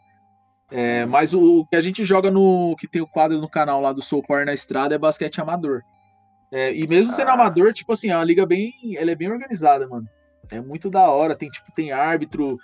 É, 0.71 1.04
mas 1.04 1.35
o, 1.35 1.61
o 1.61 1.66
que 1.66 1.76
a 1.76 1.81
gente 1.83 2.02
joga 2.04 2.31
no. 2.31 2.75
que 2.78 2.88
tem 2.88 3.02
o 3.02 3.07
quadro 3.07 3.38
no 3.38 3.49
canal 3.50 3.81
lá 3.81 3.92
do 3.92 4.00
Soul 4.00 4.23
Power 4.23 4.47
na 4.47 4.54
estrada 4.54 4.95
é 4.95 4.99
basquete 4.99 5.40
amador. 5.40 5.83
É, 6.50 6.75
e 6.75 6.87
mesmo 6.87 7.12
sendo 7.12 7.28
Ah. 7.28 7.35
amador, 7.35 7.73
tipo 7.73 7.92
assim, 7.92 8.11
é 8.11 8.16
uma 8.16 8.25
liga 8.25 8.47
bem. 8.47 8.73
Ela 8.97 9.11
é 9.11 9.14
bem 9.14 9.31
organizada, 9.31 9.87
mano. 9.88 10.07
É 10.50 10.61
muito 10.61 10.88
da 10.88 11.11
hora. 11.11 11.35
Tem, 11.35 11.49
tipo, 11.50 11.71
tem 11.75 11.92
árbitro, 11.92 12.59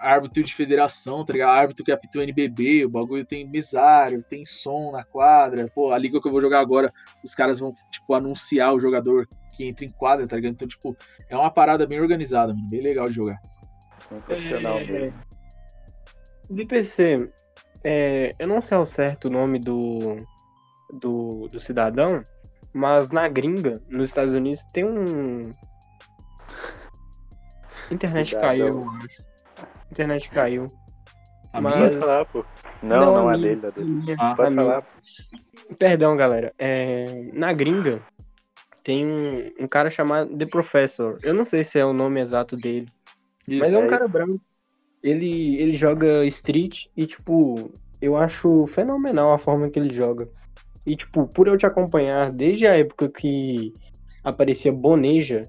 árbitro 0.00 0.42
de 0.42 0.54
federação, 0.54 1.24
tá 1.24 1.32
ligado? 1.32 1.50
Árbitro 1.50 1.84
que 1.84 1.92
apita 1.92 2.18
o 2.18 2.22
NBB, 2.22 2.86
o 2.86 2.90
bagulho 2.90 3.24
tem 3.24 3.46
mesário, 3.48 4.22
tem 4.22 4.44
som 4.46 4.90
na 4.90 5.04
quadra. 5.04 5.70
Pô, 5.74 5.92
a 5.92 5.98
liga 5.98 6.20
que 6.20 6.26
eu 6.26 6.32
vou 6.32 6.40
jogar 6.40 6.60
agora, 6.60 6.92
os 7.22 7.34
caras 7.34 7.60
vão, 7.60 7.72
tipo, 7.90 8.14
anunciar 8.14 8.74
o 8.74 8.80
jogador 8.80 9.28
que 9.54 9.64
entra 9.64 9.84
em 9.84 9.90
quadra, 9.90 10.26
tá 10.26 10.36
ligado? 10.36 10.52
Então, 10.52 10.66
tipo, 10.66 10.96
é 11.28 11.36
uma 11.36 11.50
parada 11.50 11.86
bem 11.86 12.00
organizada, 12.00 12.54
mano. 12.54 12.66
Bem 12.70 12.80
legal 12.80 13.08
de 13.08 13.14
jogar. 13.14 13.38
Profissional 14.26 14.78
É, 14.78 14.84
mesmo. 14.84 15.20
DPC, 16.48 17.30
é, 17.84 18.34
eu 18.38 18.48
não 18.48 18.60
sei 18.60 18.76
ao 18.76 18.86
certo 18.86 19.26
o 19.26 19.30
nome 19.30 19.58
do, 19.58 20.16
do, 20.92 21.46
do 21.48 21.60
cidadão, 21.60 22.22
mas 22.72 23.10
na 23.10 23.28
gringa, 23.28 23.80
nos 23.88 24.08
Estados 24.08 24.32
Unidos, 24.34 24.64
tem 24.72 24.84
um. 24.84 25.52
Internet 27.90 28.28
Cidadão. 28.30 28.48
caiu, 28.48 28.66
eu 28.66 28.90
acho. 29.04 29.29
Internet 29.90 30.28
caiu. 30.30 30.66
A 31.52 31.60
Mas- 31.60 31.74
minha? 31.76 31.88
Pode 31.88 32.00
falar, 32.00 32.24
pô. 32.26 32.44
Não, 32.82 32.98
não, 32.98 33.28
a 33.28 33.36
minha, 33.36 33.54
dele, 33.56 33.66
a 33.66 33.70
dele. 33.70 33.90
minha, 33.90 34.16
Ah, 34.18 34.32
a 34.32 34.36
Pode 34.36 34.50
minha. 34.50 34.64
falar. 34.64 34.86
Perdão, 35.78 36.16
galera. 36.16 36.52
É, 36.58 37.30
na 37.32 37.52
gringa, 37.52 38.00
tem 38.82 39.04
um, 39.06 39.50
um 39.60 39.68
cara 39.68 39.90
chamado 39.90 40.36
The 40.36 40.46
Professor. 40.46 41.18
Eu 41.22 41.34
não 41.34 41.44
sei 41.44 41.64
se 41.64 41.78
é 41.78 41.84
o 41.84 41.92
nome 41.92 42.20
exato 42.20 42.56
dele. 42.56 42.88
Mas 43.48 43.72
é 43.72 43.78
um 43.78 43.82
aí. 43.82 43.88
cara 43.88 44.06
branco. 44.06 44.40
Ele, 45.02 45.56
ele 45.56 45.76
joga 45.76 46.24
street 46.26 46.86
e, 46.96 47.06
tipo, 47.06 47.72
eu 48.00 48.16
acho 48.16 48.66
fenomenal 48.66 49.32
a 49.32 49.38
forma 49.38 49.68
que 49.70 49.78
ele 49.78 49.92
joga. 49.92 50.28
E, 50.86 50.94
tipo, 50.94 51.26
por 51.26 51.48
eu 51.48 51.56
te 51.58 51.66
acompanhar 51.66 52.30
desde 52.30 52.66
a 52.66 52.76
época 52.78 53.08
que 53.08 53.72
aparecia 54.22 54.72
Boneja 54.72 55.42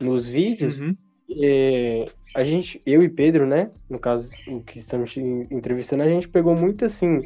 nos 0.00 0.26
vídeos, 0.28 0.80
Uhum. 0.80 0.94
é, 1.42 2.04
a 2.34 2.44
gente, 2.44 2.80
eu 2.86 3.02
e 3.02 3.08
Pedro, 3.08 3.46
né? 3.46 3.70
No 3.88 3.98
caso, 3.98 4.30
o 4.48 4.60
que 4.60 4.78
estamos 4.78 5.16
entrevistando, 5.16 6.02
a 6.02 6.08
gente 6.08 6.28
pegou 6.28 6.54
muito 6.54 6.84
assim. 6.84 7.22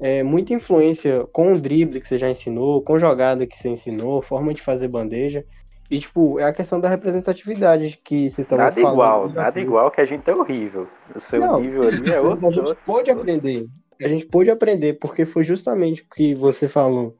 é, 0.00 0.22
muita 0.22 0.52
influência 0.54 1.26
com 1.32 1.52
o 1.52 1.60
drible 1.60 2.00
que 2.00 2.06
você 2.06 2.18
já 2.18 2.30
ensinou, 2.30 2.82
com 2.82 2.98
jogada 2.98 3.46
que 3.46 3.56
você 3.56 3.68
ensinou, 3.68 4.22
forma 4.22 4.54
de 4.54 4.62
fazer 4.62 4.88
bandeja. 4.88 5.44
E, 5.90 5.98
tipo, 6.00 6.38
é 6.38 6.44
a 6.44 6.52
questão 6.52 6.78
da 6.78 6.88
representatividade 6.88 7.98
que 8.04 8.30
vocês 8.30 8.44
estavam 8.44 8.66
nada 8.66 8.76
falando. 8.80 8.92
igual, 8.92 9.28
nada 9.30 9.60
igual 9.60 9.90
que 9.90 10.00
a 10.00 10.06
gente 10.06 10.28
é 10.28 10.34
horrível. 10.34 10.86
O 11.16 11.20
seu 11.20 11.40
Não, 11.40 11.60
nível 11.60 11.88
ali 11.88 12.12
é 12.12 12.20
outro. 12.20 12.46
A 12.48 12.50
gente 12.52 12.74
pôde 12.84 13.10
aprender. 13.10 13.66
A 14.00 14.06
gente 14.06 14.26
pôde 14.26 14.50
aprender, 14.50 14.94
porque 15.00 15.24
foi 15.24 15.42
justamente 15.42 16.02
o 16.02 16.14
que 16.14 16.34
você 16.34 16.68
falou. 16.68 17.16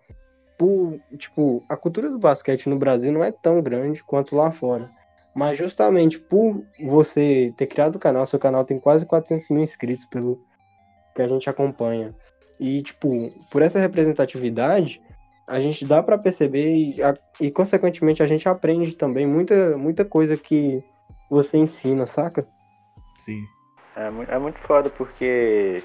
Por, 0.59 1.01
tipo, 1.17 1.65
a 1.69 1.77
cultura 1.77 2.11
do 2.11 2.19
basquete 2.19 2.69
no 2.69 2.79
Brasil 2.79 3.11
não 3.11 3.25
é 3.25 3.33
tão 3.33 3.63
grande 3.63 4.05
quanto 4.05 4.37
lá 4.37 4.51
fora. 4.51 4.91
Mas 5.39 5.57
justamente 5.57 6.19
por 6.19 6.65
você 6.81 7.55
ter 7.57 7.69
criado 7.69 7.95
o 7.95 7.99
canal, 8.01 8.27
seu 8.27 8.41
canal 8.41 8.65
tem 8.65 8.77
quase 8.77 9.07
400 9.07 9.49
mil 9.51 9.63
inscritos 9.63 10.05
pelo 10.05 10.37
que 11.15 11.23
a 11.23 11.29
gente 11.29 11.49
acompanha. 11.49 12.13
E, 12.59 12.83
tipo, 12.83 13.31
por 13.49 13.63
essa 13.63 13.79
representatividade, 13.79 15.01
a 15.47 15.61
gente 15.61 15.85
dá 15.87 16.03
para 16.03 16.19
perceber 16.19 16.75
e, 16.75 17.01
a- 17.01 17.15
e, 17.41 17.53
consequentemente, 17.53 18.21
a 18.21 18.27
gente 18.27 18.49
aprende 18.49 18.97
também 18.97 19.29
muita, 19.29 19.79
muita 19.79 20.05
coisa 20.05 20.37
que 20.37 20.83
você 21.31 21.57
ensina, 21.57 22.05
saca? 22.05 22.45
Sim. 23.17 23.41
É, 23.95 24.35
é 24.35 24.39
muito 24.41 24.59
foda 24.59 24.91
porque 24.91 25.85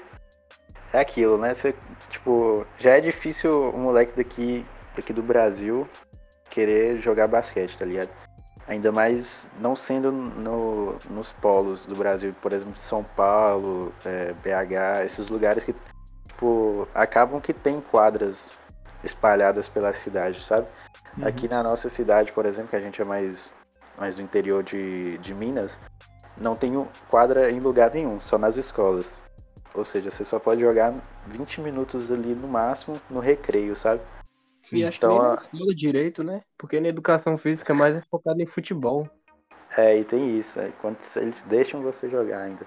é 0.92 0.98
aquilo, 0.98 1.38
né? 1.38 1.54
Você, 1.54 1.72
tipo, 2.10 2.66
já 2.80 2.96
é 2.96 3.00
difícil 3.00 3.68
um 3.72 3.82
moleque 3.84 4.16
daqui, 4.16 4.66
daqui 4.96 5.12
do 5.12 5.22
Brasil 5.22 5.88
querer 6.50 6.98
jogar 6.98 7.28
basquete, 7.28 7.78
tá 7.78 7.84
ligado? 7.84 8.10
Ainda 8.66 8.90
mais 8.90 9.46
não 9.60 9.76
sendo 9.76 10.10
no, 10.10 10.96
nos 11.10 11.32
polos 11.32 11.84
do 11.84 11.94
Brasil, 11.94 12.32
por 12.40 12.52
exemplo, 12.52 12.76
São 12.76 13.04
Paulo, 13.04 13.92
é, 14.04 14.32
BH, 14.32 15.04
esses 15.04 15.28
lugares 15.28 15.64
que, 15.64 15.74
tipo, 16.26 16.88
acabam 16.94 17.40
que 17.40 17.52
tem 17.52 17.80
quadras 17.80 18.52
espalhadas 19.02 19.68
pela 19.68 19.92
cidade, 19.92 20.42
sabe? 20.42 20.66
Uhum. 21.18 21.28
Aqui 21.28 21.46
na 21.46 21.62
nossa 21.62 21.88
cidade, 21.90 22.32
por 22.32 22.46
exemplo, 22.46 22.70
que 22.70 22.76
a 22.76 22.80
gente 22.80 23.00
é 23.02 23.04
mais, 23.04 23.52
mais 23.98 24.16
do 24.16 24.22
interior 24.22 24.62
de, 24.62 25.18
de 25.18 25.34
Minas, 25.34 25.78
não 26.40 26.56
tem 26.56 26.72
quadra 27.08 27.50
em 27.50 27.60
lugar 27.60 27.92
nenhum, 27.92 28.18
só 28.18 28.38
nas 28.38 28.56
escolas. 28.56 29.12
Ou 29.74 29.84
seja, 29.84 30.10
você 30.10 30.24
só 30.24 30.38
pode 30.38 30.60
jogar 30.60 30.94
20 31.26 31.60
minutos 31.60 32.10
ali 32.10 32.34
no 32.34 32.48
máximo 32.48 33.00
no 33.10 33.20
recreio, 33.20 33.76
sabe? 33.76 34.00
E 34.72 34.84
acho 34.84 34.98
Então, 34.98 35.10
que 35.10 35.14
nem 35.18 35.24
a- 35.24 35.28
na 35.28 35.34
escola 35.34 35.74
direito, 35.74 36.24
né? 36.24 36.42
Porque 36.56 36.80
na 36.80 36.88
educação 36.88 37.36
física 37.36 37.74
mais 37.74 37.94
é 37.94 38.00
focado 38.00 38.40
em 38.42 38.46
futebol. 38.46 39.08
É, 39.76 39.98
e 39.98 40.04
tem 40.04 40.38
isso, 40.38 40.58
é, 40.60 40.70
quando 40.80 40.96
eles 41.16 41.42
deixam 41.42 41.82
você 41.82 42.08
jogar 42.08 42.42
ainda. 42.42 42.66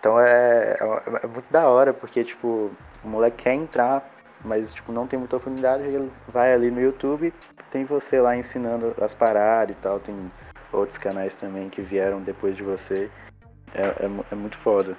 Então 0.00 0.18
é, 0.20 0.76
é, 0.80 1.02
é 1.22 1.26
muito 1.26 1.50
da 1.50 1.68
hora, 1.68 1.94
porque, 1.94 2.24
tipo, 2.24 2.70
o 3.02 3.08
moleque 3.08 3.44
quer 3.44 3.54
entrar, 3.54 4.04
mas, 4.44 4.74
tipo, 4.74 4.92
não 4.92 5.06
tem 5.06 5.18
muita 5.18 5.36
oportunidade, 5.36 5.84
ele 5.84 6.10
vai 6.28 6.52
ali 6.52 6.70
no 6.70 6.80
YouTube, 6.80 7.32
tem 7.70 7.84
você 7.84 8.20
lá 8.20 8.36
ensinando 8.36 8.94
as 9.00 9.14
paradas 9.14 9.74
e 9.74 9.78
tal, 9.78 9.98
tem 9.98 10.14
outros 10.72 10.98
canais 10.98 11.34
também 11.36 11.70
que 11.70 11.80
vieram 11.80 12.20
depois 12.20 12.56
de 12.56 12.62
você. 12.62 13.10
É, 13.74 13.82
é, 14.04 14.10
é 14.32 14.34
muito 14.34 14.58
foda. 14.58 14.96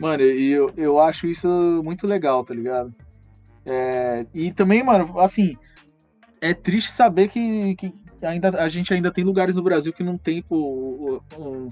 Mano, 0.00 0.22
e 0.22 0.50
eu, 0.50 0.72
eu 0.76 0.98
acho 0.98 1.26
isso 1.26 1.46
muito 1.84 2.06
legal, 2.06 2.44
tá 2.44 2.52
ligado? 2.52 2.92
É, 3.64 4.26
e 4.34 4.52
também, 4.52 4.82
mano, 4.82 5.18
assim, 5.20 5.54
é 6.40 6.52
triste 6.52 6.90
saber 6.90 7.28
que, 7.28 7.76
que 7.76 7.92
ainda, 8.22 8.48
a 8.62 8.68
gente 8.68 8.92
ainda 8.92 9.10
tem 9.12 9.24
lugares 9.24 9.54
no 9.54 9.62
Brasil 9.62 9.92
que 9.92 10.02
não 10.02 10.18
tem, 10.18 10.42
pô, 10.42 10.56
o- 10.56 11.22
o- 11.38 11.70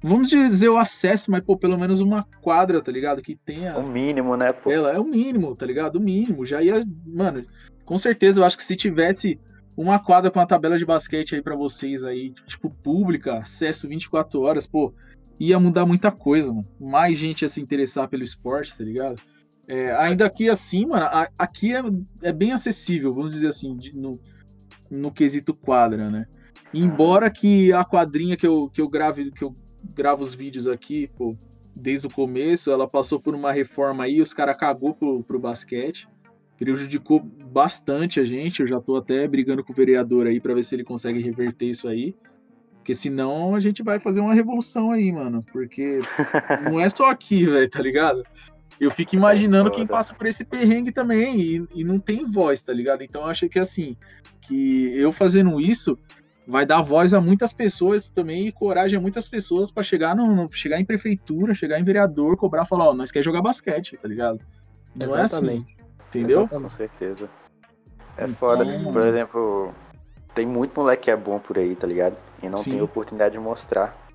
vamos 0.00 0.28
dizer 0.28 0.68
o 0.68 0.78
acesso, 0.78 1.30
mas, 1.30 1.42
pô, 1.42 1.56
pelo 1.56 1.78
menos 1.78 2.00
uma 2.00 2.24
quadra, 2.40 2.80
tá 2.80 2.92
ligado? 2.92 3.20
Que 3.22 3.34
tenha. 3.34 3.76
O 3.76 3.88
mínimo, 3.88 4.36
né, 4.36 4.52
pô? 4.52 4.70
Ela 4.70 4.92
é 4.92 4.98
o 4.98 5.04
mínimo, 5.04 5.54
tá 5.56 5.66
ligado? 5.66 5.96
O 5.96 6.00
mínimo. 6.00 6.46
Já 6.46 6.62
ia. 6.62 6.84
Mano, 7.06 7.44
com 7.84 7.98
certeza 7.98 8.38
eu 8.40 8.44
acho 8.44 8.56
que 8.56 8.62
se 8.62 8.76
tivesse 8.76 9.40
uma 9.76 9.98
quadra 9.98 10.30
com 10.30 10.38
uma 10.38 10.46
tabela 10.46 10.78
de 10.78 10.84
basquete 10.84 11.34
aí 11.34 11.42
pra 11.42 11.56
vocês 11.56 12.02
aí, 12.04 12.32
tipo, 12.46 12.68
pública, 12.70 13.38
acesso 13.38 13.88
24 13.88 14.40
horas, 14.40 14.66
pô, 14.66 14.92
ia 15.38 15.58
mudar 15.58 15.86
muita 15.86 16.10
coisa, 16.10 16.52
mano. 16.52 16.66
Mais 16.80 17.16
gente 17.18 17.42
ia 17.42 17.48
se 17.48 17.60
interessar 17.60 18.08
pelo 18.08 18.24
esporte, 18.24 18.76
tá 18.76 18.82
ligado? 18.84 19.20
É, 19.68 19.92
ainda 19.96 20.24
aqui 20.26 20.48
assim, 20.48 20.86
mano, 20.86 21.04
a- 21.04 21.28
aqui 21.38 21.74
é, 21.76 21.82
é 22.22 22.32
bem 22.32 22.52
acessível, 22.52 23.14
vamos 23.14 23.32
dizer 23.34 23.48
assim, 23.48 23.76
de- 23.76 23.94
no, 23.94 24.18
no 24.90 25.12
quesito 25.12 25.54
quadra, 25.54 26.08
né? 26.10 26.24
Embora 26.72 27.30
que 27.30 27.72
a 27.72 27.84
quadrinha 27.84 28.36
que 28.36 28.46
eu, 28.46 28.68
que 28.68 28.80
eu 28.80 28.88
grave, 28.88 29.30
que 29.30 29.44
eu 29.44 29.52
gravo 29.94 30.22
os 30.22 30.34
vídeos 30.34 30.66
aqui, 30.66 31.06
pô, 31.16 31.36
desde 31.76 32.06
o 32.06 32.10
começo, 32.10 32.70
ela 32.70 32.88
passou 32.88 33.20
por 33.20 33.34
uma 33.34 33.52
reforma 33.52 34.04
aí, 34.04 34.20
os 34.20 34.32
caras 34.34 34.56
cagou 34.56 34.94
pro, 34.94 35.22
pro 35.22 35.38
basquete. 35.38 36.08
Prejudicou 36.58 37.20
bastante 37.20 38.18
a 38.18 38.24
gente. 38.24 38.60
Eu 38.60 38.66
já 38.66 38.80
tô 38.80 38.96
até 38.96 39.28
brigando 39.28 39.62
com 39.62 39.72
o 39.72 39.76
vereador 39.76 40.26
aí 40.26 40.40
pra 40.40 40.54
ver 40.54 40.64
se 40.64 40.74
ele 40.74 40.82
consegue 40.82 41.20
reverter 41.20 41.66
isso 41.66 41.86
aí. 41.86 42.16
Porque 42.74 42.94
senão 42.94 43.54
a 43.54 43.60
gente 43.60 43.80
vai 43.82 44.00
fazer 44.00 44.20
uma 44.20 44.34
revolução 44.34 44.90
aí, 44.90 45.12
mano. 45.12 45.44
Porque 45.52 46.00
não 46.64 46.80
é 46.80 46.88
só 46.88 47.04
aqui, 47.10 47.46
velho, 47.46 47.70
tá 47.70 47.80
ligado? 47.80 48.24
Eu 48.80 48.90
fico 48.90 49.14
imaginando 49.16 49.70
quem 49.70 49.86
passa 49.86 50.14
por 50.14 50.26
esse 50.26 50.44
perrengue 50.44 50.92
também 50.92 51.40
e, 51.40 51.68
e 51.74 51.84
não 51.84 51.98
tem 51.98 52.24
voz, 52.24 52.62
tá 52.62 52.72
ligado? 52.72 53.02
Então 53.02 53.22
eu 53.22 53.26
acho 53.28 53.48
que 53.48 53.58
assim, 53.58 53.96
que 54.42 54.92
eu 54.96 55.10
fazendo 55.10 55.60
isso 55.60 55.98
vai 56.46 56.64
dar 56.64 56.80
voz 56.80 57.12
a 57.12 57.20
muitas 57.20 57.52
pessoas 57.52 58.08
também 58.08 58.46
e 58.46 58.52
coragem 58.52 58.96
a 58.96 59.00
muitas 59.00 59.28
pessoas 59.28 59.70
pra 59.70 59.82
chegar 59.82 60.14
no, 60.16 60.34
no- 60.34 60.48
chegar 60.52 60.80
em 60.80 60.84
prefeitura, 60.84 61.52
chegar 61.54 61.78
em 61.78 61.84
vereador, 61.84 62.36
cobrar, 62.36 62.64
falar, 62.64 62.90
ó, 62.90 62.94
nós 62.94 63.10
quer 63.10 63.22
jogar 63.22 63.42
basquete, 63.42 63.96
tá 63.96 64.06
ligado? 64.08 64.40
Não 64.94 65.14
é 65.16 65.22
assim, 65.22 65.36
Exatamente. 65.36 65.76
entendeu? 66.08 66.48
Com 66.48 66.70
certeza. 66.70 67.28
É 68.16 68.24
Então, 68.24 68.34
foda. 68.36 68.64
Por 68.64 69.06
exemplo, 69.06 69.74
tem 70.34 70.46
muito 70.46 70.72
moleque 70.80 71.04
que 71.04 71.10
é 71.10 71.16
bom 71.16 71.38
por 71.38 71.58
aí, 71.58 71.74
tá 71.76 71.86
ligado? 71.86 72.16
E 72.42 72.48
não 72.48 72.62
Sim. 72.62 72.70
tem 72.70 72.80
oportunidade 72.82 73.32
de 73.32 73.40
mostrar. 73.40 74.07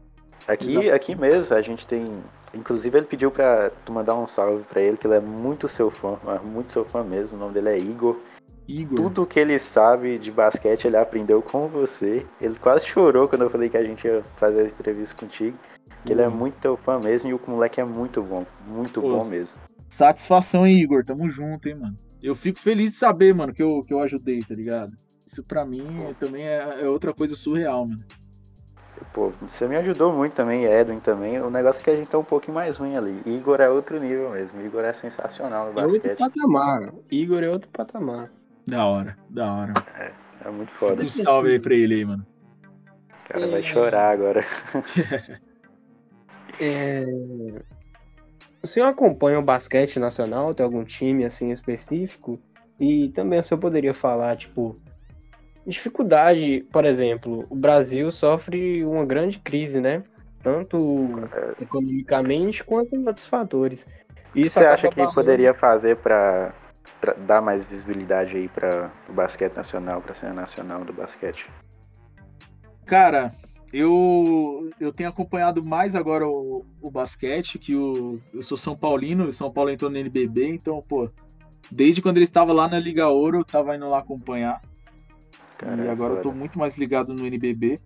Aqui, 0.47 0.71
Exato. 0.77 0.95
aqui 0.95 1.15
mesmo 1.15 1.55
a 1.55 1.61
gente 1.61 1.85
tem. 1.85 2.21
Inclusive 2.55 2.97
ele 2.97 3.07
pediu 3.07 3.31
pra 3.31 3.69
tu 3.85 3.91
mandar 3.91 4.15
um 4.15 4.27
salve 4.27 4.63
pra 4.63 4.81
ele, 4.81 4.97
que 4.97 5.07
ele 5.07 5.15
é 5.15 5.19
muito 5.19 5.67
seu 5.67 5.89
fã, 5.89 6.17
muito 6.43 6.71
seu 6.71 6.85
fã 6.85 7.03
mesmo. 7.03 7.35
O 7.35 7.39
nome 7.39 7.53
dele 7.53 7.69
é 7.69 7.79
Igor. 7.79 8.19
Igor. 8.67 8.95
Tudo 8.97 9.25
que 9.25 9.39
ele 9.39 9.57
sabe 9.57 10.17
de 10.19 10.31
basquete 10.31 10.85
ele 10.85 10.97
aprendeu 10.97 11.41
com 11.41 11.67
você. 11.67 12.25
Ele 12.39 12.55
quase 12.55 12.85
chorou 12.85 13.27
quando 13.27 13.41
eu 13.43 13.49
falei 13.49 13.69
que 13.69 13.77
a 13.77 13.83
gente 13.83 14.05
ia 14.05 14.23
fazer 14.37 14.61
a 14.61 14.65
entrevista 14.65 15.15
contigo. 15.15 15.57
Ele 16.07 16.21
é 16.21 16.27
Hum. 16.27 16.31
muito 16.31 16.59
teu 16.59 16.77
fã 16.77 16.99
mesmo 16.99 17.29
e 17.29 17.33
o 17.33 17.39
moleque 17.47 17.79
é 17.81 17.83
muito 17.85 18.21
bom. 18.21 18.45
Muito 18.67 19.01
Pô, 19.01 19.17
bom 19.17 19.25
mesmo. 19.25 19.61
Satisfação, 19.89 20.67
hein, 20.67 20.79
Igor? 20.81 21.03
Tamo 21.03 21.29
junto, 21.29 21.67
hein, 21.69 21.75
mano. 21.75 21.95
Eu 22.21 22.35
fico 22.35 22.59
feliz 22.59 22.91
de 22.91 22.97
saber, 22.97 23.33
mano, 23.33 23.53
que 23.53 23.63
eu, 23.63 23.81
que 23.81 23.93
eu 23.93 23.99
ajudei, 23.99 24.41
tá 24.43 24.53
ligado? 24.55 24.91
Isso 25.25 25.43
pra 25.43 25.65
mim 25.65 25.87
também 26.19 26.47
é, 26.47 26.81
é 26.81 26.87
outra 26.87 27.13
coisa 27.13 27.35
surreal, 27.35 27.85
mano. 27.87 28.03
Pô, 29.11 29.31
você 29.41 29.67
me 29.67 29.75
ajudou 29.75 30.13
muito 30.13 30.33
também, 30.33 30.65
Edwin 30.65 30.99
também. 30.99 31.39
O 31.41 31.49
negócio 31.49 31.79
é 31.81 31.83
que 31.83 31.89
a 31.89 31.95
gente 31.95 32.07
tá 32.09 32.17
um 32.17 32.23
pouquinho 32.23 32.55
mais 32.55 32.77
ruim 32.77 32.95
ali. 32.95 33.21
Igor 33.25 33.59
é 33.59 33.69
outro 33.69 33.99
nível 33.99 34.29
mesmo. 34.31 34.61
Igor 34.61 34.83
é 34.83 34.93
sensacional 34.93 35.71
no 35.73 35.79
É 35.79 35.85
outro 35.85 35.99
basquete. 36.09 36.17
patamar. 36.19 36.93
Igor 37.11 37.43
é 37.43 37.49
outro 37.49 37.69
patamar. 37.69 38.29
Da 38.65 38.85
hora, 38.85 39.17
da 39.29 39.51
hora. 39.53 39.73
É 40.45 40.49
muito 40.49 40.71
foda. 40.73 41.03
Um 41.03 41.09
salve 41.09 41.51
aí 41.51 41.59
pra 41.59 41.73
ele 41.73 41.95
aí, 41.95 42.05
mano. 42.05 42.25
O 43.25 43.33
cara 43.33 43.47
vai 43.47 43.59
É. 43.59 43.63
chorar 43.63 44.09
agora. 44.11 44.45
É... 46.59 47.03
O 48.61 48.67
senhor 48.67 48.85
acompanha 48.87 49.39
o 49.39 49.43
basquete 49.43 49.97
nacional? 49.99 50.53
Tem 50.53 50.63
algum 50.63 50.83
time 50.83 51.25
assim 51.25 51.49
específico? 51.49 52.39
E 52.79 53.09
também 53.09 53.39
o 53.39 53.43
senhor 53.43 53.59
poderia 53.59 53.93
falar, 53.93 54.35
tipo, 54.37 54.75
dificuldade, 55.65 56.65
por 56.71 56.85
exemplo, 56.85 57.45
o 57.49 57.55
Brasil 57.55 58.11
sofre 58.11 58.83
uma 58.83 59.05
grande 59.05 59.39
crise, 59.39 59.79
né? 59.79 60.03
Tanto 60.41 61.07
economicamente 61.61 62.63
quanto 62.63 62.95
em 62.95 63.07
outros 63.07 63.25
fatores. 63.25 63.87
Isso 64.35 64.59
você 64.59 64.65
acha 64.65 64.89
que 64.89 64.95
barrando- 64.95 65.13
poderia 65.15 65.53
fazer 65.53 65.95
pra, 65.97 66.53
pra 66.99 67.13
dar 67.13 67.41
mais 67.41 67.65
visibilidade 67.65 68.35
aí 68.35 68.49
para 68.49 68.91
o 69.09 69.13
basquete 69.13 69.55
nacional, 69.55 70.01
pra 70.01 70.13
cena 70.13 70.33
nacional 70.33 70.83
do 70.83 70.91
basquete? 70.91 71.47
Cara, 72.85 73.33
eu, 73.71 74.69
eu 74.79 74.91
tenho 74.91 75.09
acompanhado 75.09 75.63
mais 75.63 75.95
agora 75.95 76.27
o, 76.27 76.65
o 76.81 76.91
basquete, 76.91 77.57
que 77.57 77.75
o, 77.75 78.19
eu 78.33 78.43
sou 78.43 78.57
São 78.57 78.75
Paulino, 78.75 79.27
o 79.27 79.31
São 79.31 79.49
Paulo 79.51 79.69
entrou 79.69 79.89
no 79.89 79.97
NBB, 79.97 80.47
então, 80.47 80.81
pô, 80.81 81.09
desde 81.71 82.01
quando 82.01 82.17
ele 82.17 82.25
estava 82.25 82.51
lá 82.51 82.67
na 82.67 82.77
Liga 82.79 83.07
Ouro, 83.07 83.37
eu 83.37 83.45
tava 83.45 83.75
indo 83.75 83.89
lá 83.89 83.99
acompanhar. 83.99 84.61
Cara, 85.63 85.83
e 85.83 85.87
é 85.87 85.89
agora 85.91 86.13
eu 86.15 86.21
tô 86.21 86.31
muito 86.31 86.57
mais 86.59 86.77
ligado 86.77 87.13
no 87.13 87.25
NBB. 87.25 87.79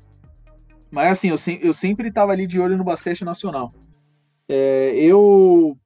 Mas 0.91 1.11
assim, 1.11 1.29
eu, 1.29 1.37
se- 1.37 1.59
eu 1.61 1.73
sempre 1.73 2.11
tava 2.11 2.31
ali 2.31 2.47
de 2.47 2.59
olho 2.59 2.77
no 2.77 2.83
basquete 2.83 3.23
nacional. 3.25 3.69
É, 4.49 4.93
eu. 4.95 5.77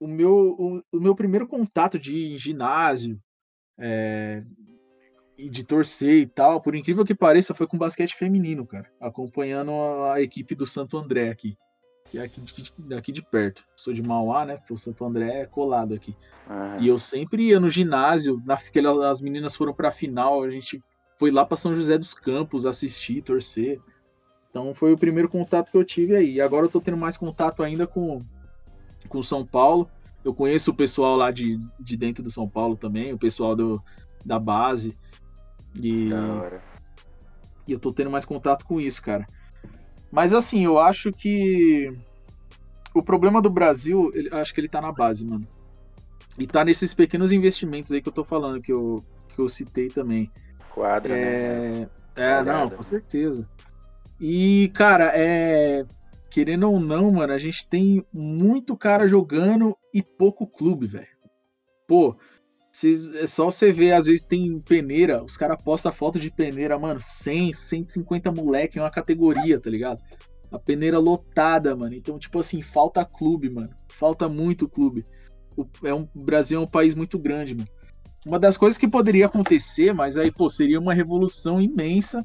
O 0.00 0.06
meu, 0.06 0.54
o, 0.58 0.82
o 0.96 1.00
meu 1.00 1.14
primeiro 1.14 1.46
contato 1.46 1.98
de 1.98 2.12
ir 2.14 2.34
em 2.34 2.38
ginásio 2.38 3.20
é, 3.76 4.44
e 5.36 5.48
de 5.50 5.64
torcer 5.64 6.14
e 6.22 6.26
tal, 6.26 6.60
por 6.60 6.74
incrível 6.76 7.04
que 7.04 7.14
pareça, 7.16 7.52
foi 7.54 7.66
com 7.66 7.76
basquete 7.76 8.14
feminino, 8.14 8.64
cara. 8.64 8.88
Acompanhando 9.00 9.72
a, 9.72 10.14
a 10.14 10.22
equipe 10.22 10.54
do 10.54 10.66
Santo 10.66 10.96
André 10.96 11.30
aqui. 11.30 11.56
que 12.10 12.18
é 12.18 12.22
aqui 12.22 12.40
de, 12.40 12.72
daqui 12.78 13.10
de 13.10 13.22
perto. 13.22 13.64
Sou 13.76 13.92
de 13.92 14.02
Mauá, 14.02 14.44
né? 14.44 14.56
Porque 14.56 14.72
o 14.72 14.78
Santo 14.78 15.04
André 15.04 15.40
é 15.40 15.46
colado 15.46 15.94
aqui. 15.94 16.16
Aham. 16.48 16.78
E 16.80 16.86
eu 16.86 16.98
sempre 16.98 17.48
ia 17.48 17.58
no 17.58 17.68
ginásio, 17.70 18.40
na, 18.46 18.56
as 19.10 19.20
meninas 19.20 19.56
foram 19.56 19.74
pra 19.74 19.90
final, 19.90 20.42
a 20.44 20.50
gente 20.50 20.80
foi 21.18 21.30
lá 21.30 21.44
pra 21.44 21.56
São 21.56 21.74
José 21.74 21.98
dos 21.98 22.14
Campos 22.14 22.64
assistir, 22.64 23.22
torcer. 23.22 23.80
Então 24.50 24.74
foi 24.74 24.92
o 24.92 24.98
primeiro 24.98 25.28
contato 25.28 25.70
que 25.70 25.76
eu 25.76 25.84
tive 25.84 26.14
aí. 26.16 26.34
E 26.34 26.40
agora 26.40 26.66
eu 26.66 26.70
tô 26.70 26.80
tendo 26.80 26.96
mais 26.96 27.16
contato 27.16 27.62
ainda 27.62 27.86
com 27.86 28.24
com 29.08 29.22
São 29.22 29.44
Paulo. 29.44 29.88
Eu 30.24 30.34
conheço 30.34 30.70
o 30.70 30.74
pessoal 30.74 31.16
lá 31.16 31.30
de, 31.30 31.56
de 31.80 31.96
dentro 31.96 32.22
do 32.22 32.30
São 32.30 32.48
Paulo 32.48 32.76
também, 32.76 33.12
o 33.12 33.18
pessoal 33.18 33.54
do, 33.56 33.82
da 34.24 34.38
base. 34.38 34.96
E, 35.80 36.08
Da 36.08 36.34
hora. 36.34 36.60
e 37.66 37.72
eu 37.72 37.78
tô 37.78 37.92
tendo 37.92 38.10
mais 38.10 38.24
contato 38.24 38.64
com 38.64 38.80
isso, 38.80 39.02
cara. 39.02 39.26
Mas 40.10 40.32
assim, 40.34 40.64
eu 40.64 40.78
acho 40.78 41.12
que 41.12 41.92
o 42.94 43.02
problema 43.02 43.40
do 43.40 43.50
Brasil, 43.50 44.10
ele- 44.14 44.28
acho 44.32 44.52
que 44.54 44.60
ele 44.60 44.68
tá 44.68 44.80
na 44.80 44.90
base, 44.92 45.24
mano. 45.24 45.46
E 46.38 46.46
tá 46.46 46.64
nesses 46.64 46.92
pequenos 46.94 47.30
investimentos 47.32 47.92
aí 47.92 48.00
que 48.02 48.08
eu 48.08 48.12
tô 48.12 48.24
falando, 48.24 48.60
que 48.60 48.72
eu, 48.72 49.04
que 49.34 49.40
eu 49.40 49.48
citei 49.48 49.88
também. 49.88 50.30
Quadra, 50.74 51.14
né? 51.14 51.88
É, 52.16 52.22
é 52.22 52.42
não, 52.42 52.62
Olhada. 52.62 52.76
com 52.76 52.82
certeza. 52.84 53.48
E, 54.20 54.70
cara, 54.74 55.12
é. 55.14 55.84
Querendo 56.30 56.70
ou 56.70 56.78
não, 56.78 57.10
mano, 57.10 57.32
a 57.32 57.38
gente 57.38 57.66
tem 57.66 58.04
muito 58.12 58.76
cara 58.76 59.08
jogando 59.08 59.76
e 59.94 60.02
pouco 60.02 60.46
clube, 60.46 60.86
velho. 60.86 61.06
Pô, 61.86 62.16
cê- 62.70 62.96
é 63.14 63.26
só 63.26 63.46
você 63.46 63.72
ver, 63.72 63.92
às 63.92 64.06
vezes 64.06 64.26
tem 64.26 64.60
peneira, 64.60 65.24
os 65.24 65.36
caras 65.38 65.60
postam 65.62 65.90
foto 65.90 66.20
de 66.20 66.30
peneira, 66.30 66.78
mano, 66.78 67.00
100, 67.00 67.54
150 67.54 68.30
moleque 68.30 68.78
em 68.78 68.82
uma 68.82 68.90
categoria, 68.90 69.58
tá 69.58 69.70
ligado? 69.70 70.02
A 70.52 70.58
peneira 70.58 70.98
lotada, 70.98 71.74
mano. 71.74 71.94
Então, 71.94 72.18
tipo 72.18 72.38
assim, 72.38 72.60
falta 72.60 73.04
clube, 73.04 73.48
mano. 73.48 73.70
Falta 73.90 74.28
muito 74.28 74.68
clube. 74.68 75.04
O, 75.56 75.66
é 75.86 75.94
um, 75.94 76.06
o 76.14 76.24
Brasil 76.24 76.60
é 76.60 76.62
um 76.62 76.66
país 76.66 76.94
muito 76.94 77.18
grande, 77.18 77.54
mano. 77.54 77.68
Uma 78.26 78.38
das 78.38 78.56
coisas 78.56 78.76
que 78.76 78.88
poderia 78.88 79.26
acontecer, 79.26 79.92
mas 79.94 80.16
aí, 80.16 80.30
pô, 80.30 80.48
seria 80.48 80.78
uma 80.78 80.92
revolução 80.94 81.60
imensa 81.60 82.24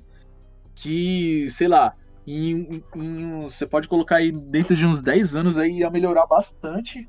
que, 0.75 1.47
sei 1.49 1.67
lá, 1.67 1.93
em, 2.25 2.83
em- 2.95 3.39
você 3.41 3.65
pode 3.65 3.87
colocar 3.87 4.17
aí 4.17 4.31
dentro 4.31 4.75
de 4.75 4.85
uns 4.85 5.01
10 5.01 5.35
anos 5.35 5.57
aí 5.57 5.79
ia 5.79 5.89
melhorar 5.89 6.25
bastante. 6.27 7.07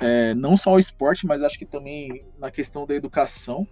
É, 0.00 0.34
não 0.34 0.56
só 0.56 0.72
o 0.74 0.78
esporte, 0.78 1.26
mas 1.26 1.42
acho 1.42 1.58
que 1.58 1.66
também 1.66 2.08
na 2.38 2.50
questão 2.50 2.84
da 2.86 2.94
educação, 2.94 3.66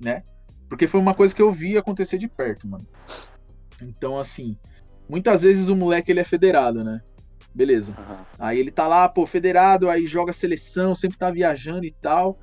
né? 0.00 0.22
Porque 0.68 0.86
foi 0.86 1.00
uma 1.00 1.14
coisa 1.14 1.34
que 1.34 1.42
eu 1.42 1.52
vi 1.52 1.76
acontecer 1.76 2.16
de 2.18 2.28
perto, 2.28 2.66
mano. 2.66 2.86
Então, 3.82 4.18
assim, 4.18 4.56
muitas 5.08 5.42
vezes 5.42 5.68
o 5.68 5.76
moleque 5.76 6.10
ele 6.10 6.20
é 6.20 6.24
federado, 6.24 6.84
né? 6.84 7.00
Beleza. 7.54 7.92
Aham. 7.98 8.24
Aí 8.38 8.58
ele 8.58 8.70
tá 8.70 8.86
lá, 8.86 9.08
pô, 9.08 9.26
federado, 9.26 9.90
aí 9.90 10.06
joga 10.06 10.32
seleção, 10.32 10.94
sempre 10.94 11.18
tá 11.18 11.30
viajando 11.30 11.84
e 11.84 11.92
tal. 12.00 12.38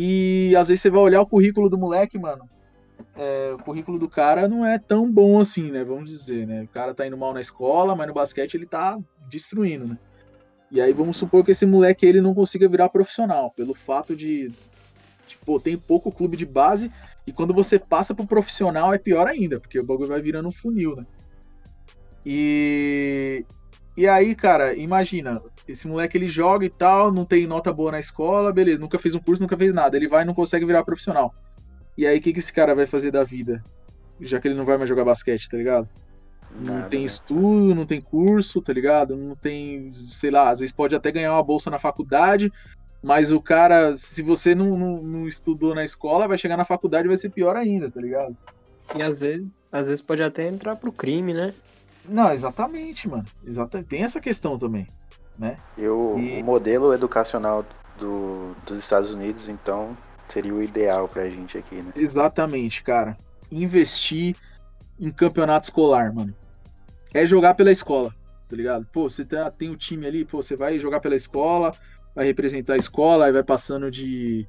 E 0.00 0.54
às 0.54 0.68
vezes 0.68 0.80
você 0.80 0.90
vai 0.90 1.00
olhar 1.00 1.20
o 1.20 1.26
currículo 1.26 1.68
do 1.68 1.76
moleque, 1.76 2.16
mano. 2.16 2.48
é, 3.16 3.52
o 3.52 3.58
currículo 3.58 3.98
do 3.98 4.08
cara 4.08 4.46
não 4.46 4.64
é 4.64 4.78
tão 4.78 5.10
bom 5.10 5.40
assim, 5.40 5.72
né? 5.72 5.82
Vamos 5.82 6.08
dizer, 6.08 6.46
né? 6.46 6.62
O 6.62 6.68
cara 6.68 6.94
tá 6.94 7.04
indo 7.04 7.18
mal 7.18 7.34
na 7.34 7.40
escola, 7.40 7.96
mas 7.96 8.06
no 8.06 8.14
basquete 8.14 8.54
ele 8.54 8.64
tá 8.64 8.96
destruindo, 9.28 9.88
né? 9.88 9.98
E 10.70 10.80
aí 10.80 10.92
vamos 10.92 11.16
supor 11.16 11.44
que 11.44 11.50
esse 11.50 11.66
moleque 11.66 12.06
ele 12.06 12.20
não 12.20 12.32
consiga 12.32 12.68
virar 12.68 12.90
profissional, 12.90 13.50
pelo 13.50 13.74
fato 13.74 14.14
de, 14.14 14.52
tipo, 15.26 15.58
tem 15.58 15.76
pouco 15.76 16.12
clube 16.12 16.36
de 16.36 16.46
base, 16.46 16.92
e 17.26 17.32
quando 17.32 17.52
você 17.52 17.76
passa 17.76 18.14
pro 18.14 18.26
profissional 18.26 18.94
é 18.94 18.98
pior 18.98 19.26
ainda, 19.26 19.58
porque 19.58 19.80
o 19.80 19.84
bagulho 19.84 20.10
vai 20.10 20.22
virando 20.22 20.48
um 20.48 20.52
funil, 20.52 20.94
né? 20.94 21.04
E, 22.24 23.44
e 23.98 24.06
aí, 24.06 24.32
cara, 24.32 24.76
imagina, 24.76 25.42
esse 25.66 25.88
moleque 25.88 26.16
ele 26.16 26.28
joga 26.28 26.64
e 26.64 26.70
tal, 26.70 27.10
não 27.10 27.24
tem 27.24 27.48
nota 27.48 27.72
boa 27.72 27.90
na 27.90 27.98
escola, 27.98 28.52
beleza, 28.52 28.78
nunca 28.78 28.96
fez 28.96 29.12
um 29.12 29.18
curso, 29.18 29.42
nunca 29.42 29.56
fez 29.56 29.74
nada. 29.74 29.96
Ele 29.96 30.06
vai 30.06 30.22
e 30.22 30.24
não 30.24 30.34
consegue 30.34 30.64
virar 30.64 30.84
profissional. 30.84 31.34
E 31.96 32.06
aí, 32.06 32.16
o 32.16 32.22
que, 32.22 32.32
que 32.32 32.38
esse 32.38 32.52
cara 32.52 32.76
vai 32.76 32.86
fazer 32.86 33.10
da 33.10 33.24
vida? 33.24 33.60
Já 34.20 34.38
que 34.38 34.46
ele 34.46 34.54
não 34.54 34.64
vai 34.64 34.78
mais 34.78 34.88
jogar 34.88 35.04
basquete, 35.04 35.48
tá 35.48 35.56
ligado? 35.56 35.88
Não 36.60 36.74
Nada, 36.76 36.88
tem 36.88 37.00
né? 37.00 37.06
estudo, 37.06 37.74
não 37.74 37.84
tem 37.84 38.00
curso, 38.00 38.62
tá 38.62 38.72
ligado? 38.72 39.16
Não 39.16 39.34
tem, 39.34 39.92
sei 39.92 40.30
lá, 40.30 40.50
às 40.50 40.60
vezes 40.60 40.72
pode 40.72 40.94
até 40.94 41.10
ganhar 41.10 41.32
uma 41.32 41.42
bolsa 41.42 41.68
na 41.68 41.80
faculdade, 41.80 42.52
mas 43.02 43.32
o 43.32 43.40
cara, 43.40 43.96
se 43.96 44.22
você 44.22 44.54
não, 44.54 44.78
não, 44.78 45.02
não 45.02 45.26
estudou 45.26 45.74
na 45.74 45.82
escola, 45.82 46.28
vai 46.28 46.38
chegar 46.38 46.56
na 46.56 46.64
faculdade 46.64 47.08
e 47.08 47.08
vai 47.08 47.16
ser 47.16 47.30
pior 47.30 47.56
ainda, 47.56 47.90
tá 47.90 48.00
ligado? 48.00 48.36
E 48.94 49.02
às 49.02 49.18
vezes, 49.22 49.66
às 49.72 49.88
vezes 49.88 50.00
pode 50.00 50.22
até 50.22 50.46
entrar 50.46 50.76
pro 50.76 50.92
crime, 50.92 51.34
né? 51.34 51.52
Não, 52.08 52.32
exatamente, 52.32 53.08
mano. 53.08 53.24
Exata... 53.46 53.82
Tem 53.82 54.02
essa 54.02 54.20
questão 54.20 54.58
também, 54.58 54.86
né? 55.38 55.56
E 55.76 55.86
o, 55.86 56.16
E- 56.18 56.40
o 56.40 56.44
modelo 56.44 56.92
educacional 56.92 57.64
do, 57.98 58.54
dos 58.66 58.78
Estados 58.78 59.10
Unidos, 59.10 59.48
então, 59.48 59.96
seria 60.28 60.54
o 60.54 60.62
ideal 60.62 61.08
pra 61.08 61.28
gente 61.28 61.58
aqui, 61.58 61.76
né? 61.82 61.92
Exatamente, 61.94 62.82
cara. 62.82 63.16
Investir 63.50 64.36
em 64.98 65.10
campeonato 65.10 65.66
escolar, 65.66 66.12
mano. 66.14 66.34
É 67.14 67.24
jogar 67.24 67.54
pela 67.54 67.70
escola, 67.70 68.14
tá 68.48 68.56
ligado? 68.56 68.86
Pô, 68.92 69.08
você 69.08 69.24
tá- 69.24 69.50
tem 69.50 69.70
o 69.70 69.76
time 69.76 70.06
ali, 70.06 70.24
pô, 70.24 70.42
você 70.42 70.56
vai 70.56 70.78
jogar 70.78 71.00
pela 71.00 71.16
escola, 71.16 71.72
vai 72.14 72.26
representar 72.26 72.74
a 72.74 72.78
escola, 72.78 73.26
aí 73.26 73.32
vai 73.32 73.42
passando 73.42 73.90
de 73.90 74.46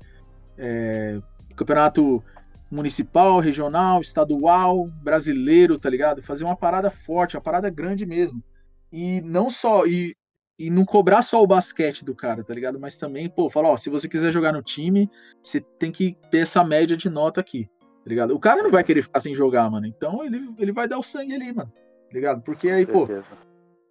é, 0.58 1.18
campeonato 1.56 2.24
municipal, 2.70 3.40
regional, 3.40 4.02
estadual, 4.02 4.84
brasileiro, 5.02 5.80
tá 5.80 5.90
ligado? 5.90 6.22
Fazer 6.22 6.44
uma 6.44 6.56
parada 6.56 6.92
forte, 6.92 7.36
uma 7.36 7.42
parada 7.42 7.70
grande 7.70 8.06
mesmo. 8.06 8.44
E 8.92 9.22
não 9.22 9.50
só. 9.50 9.86
E, 9.86 10.16
e 10.58 10.70
não 10.70 10.84
cobrar 10.84 11.22
só 11.22 11.42
o 11.42 11.48
basquete 11.48 12.04
do 12.04 12.14
cara, 12.14 12.44
tá 12.44 12.54
ligado? 12.54 12.80
Mas 12.80 12.96
também, 12.96 13.30
pô, 13.30 13.50
falar, 13.50 13.70
ó, 13.70 13.78
se 13.78 13.90
você 13.90 14.10
quiser 14.10 14.32
jogar 14.32 14.52
no 14.52 14.62
time, 14.62 15.10
você 15.42 15.62
tem 15.62 15.92
que 15.92 16.18
ter 16.30 16.40
essa 16.40 16.64
média 16.64 16.98
de 16.98 17.10
nota 17.10 17.40
aqui, 17.40 17.66
tá 17.66 18.10
ligado? 18.10 18.36
O 18.36 18.40
cara 18.40 18.62
não 18.62 18.70
vai 18.70 18.84
querer 18.84 19.02
ficar 19.02 19.22
sem 19.22 19.34
jogar, 19.34 19.70
mano. 19.70 19.88
Então 19.88 20.24
ele, 20.24 20.54
ele 20.58 20.74
vai 20.74 20.88
dar 20.88 21.00
o 21.00 21.04
sangue 21.04 21.34
ali, 21.34 21.54
mano. 21.54 21.72
Tá 21.72 22.14
ligado? 22.14 22.42
Porque 22.42 22.70
aí, 22.70 22.86
pô, 22.86 23.08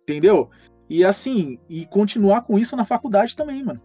entendeu? 0.03 0.51
E 0.91 1.05
assim, 1.05 1.59
e 1.69 1.87
continuar 1.87 2.43
com 2.43 2.59
isso 2.59 2.77
na 2.77 2.85
faculdade 2.85 3.35
também, 3.35 3.65
mano. 3.65 3.81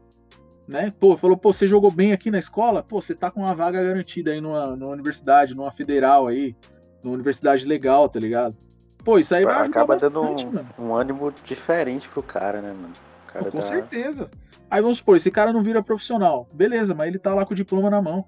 Né? 0.67 0.91
Pô, 0.99 1.17
falou, 1.17 1.35
pô, 1.35 1.51
você 1.51 1.67
jogou 1.67 1.91
bem 1.91 2.13
aqui 2.13 2.31
na 2.31 2.39
escola, 2.39 2.81
pô, 2.81 3.01
você 3.01 3.13
tá 3.13 3.29
com 3.29 3.41
uma 3.41 3.53
vaga 3.53 3.83
garantida 3.83 4.31
aí 4.31 4.39
numa, 4.39 4.75
numa 4.75 4.91
universidade, 4.91 5.53
numa 5.53 5.71
federal 5.71 6.27
aí, 6.27 6.55
numa 7.03 7.13
universidade 7.15 7.65
legal, 7.65 8.07
tá 8.07 8.19
ligado? 8.19 8.55
Pô, 9.03 9.19
isso 9.19 9.35
aí 9.35 9.43
vai 9.43 9.67
Acaba 9.67 9.97
dando 9.97 10.21
bastante, 10.21 10.47
um, 10.79 10.85
um 10.85 10.95
ânimo 10.95 11.33
diferente 11.43 12.07
pro 12.07 12.23
cara, 12.23 12.61
né, 12.61 12.73
mano? 12.73 12.93
Cara 13.27 13.45
Pô, 13.45 13.51
com 13.51 13.57
tá- 13.59 13.65
certeza. 13.65 14.29
Aí 14.69 14.81
vamos 14.81 14.97
supor, 14.97 15.17
esse 15.17 15.29
cara 15.29 15.51
não 15.51 15.61
vira 15.61 15.83
profissional. 15.83 16.47
Beleza, 16.53 16.95
mas 16.95 17.09
ele 17.09 17.19
tá 17.19 17.35
lá 17.35 17.45
com 17.45 17.53
o 17.53 17.55
diploma 17.55 17.89
na 17.89 18.01
mão, 18.01 18.23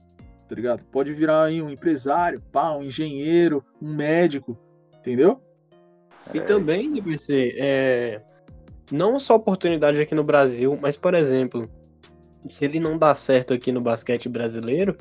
tá 0.48 0.54
ligado? 0.54 0.84
Pode 0.92 1.14
virar 1.14 1.46
aí 1.46 1.62
um 1.62 1.70
empresário, 1.70 2.42
pá, 2.52 2.78
um 2.78 2.84
engenheiro, 2.84 3.64
um 3.82 3.94
médico, 3.96 4.58
entendeu? 5.00 5.42
E 6.34 6.42
também, 6.42 6.92
DBC, 6.92 7.56
é, 7.58 8.22
não 8.92 9.18
só 9.18 9.36
oportunidade 9.36 10.02
aqui 10.02 10.14
no 10.14 10.24
Brasil, 10.24 10.78
mas, 10.82 10.98
por 10.98 11.14
exemplo, 11.14 11.70
se 12.48 12.66
ele 12.66 12.80
não 12.80 12.98
dá 12.98 13.14
certo 13.16 13.54
aqui 13.54 13.72
no 13.72 13.82
basquete 13.82 14.30
brasileiro, 14.30 14.96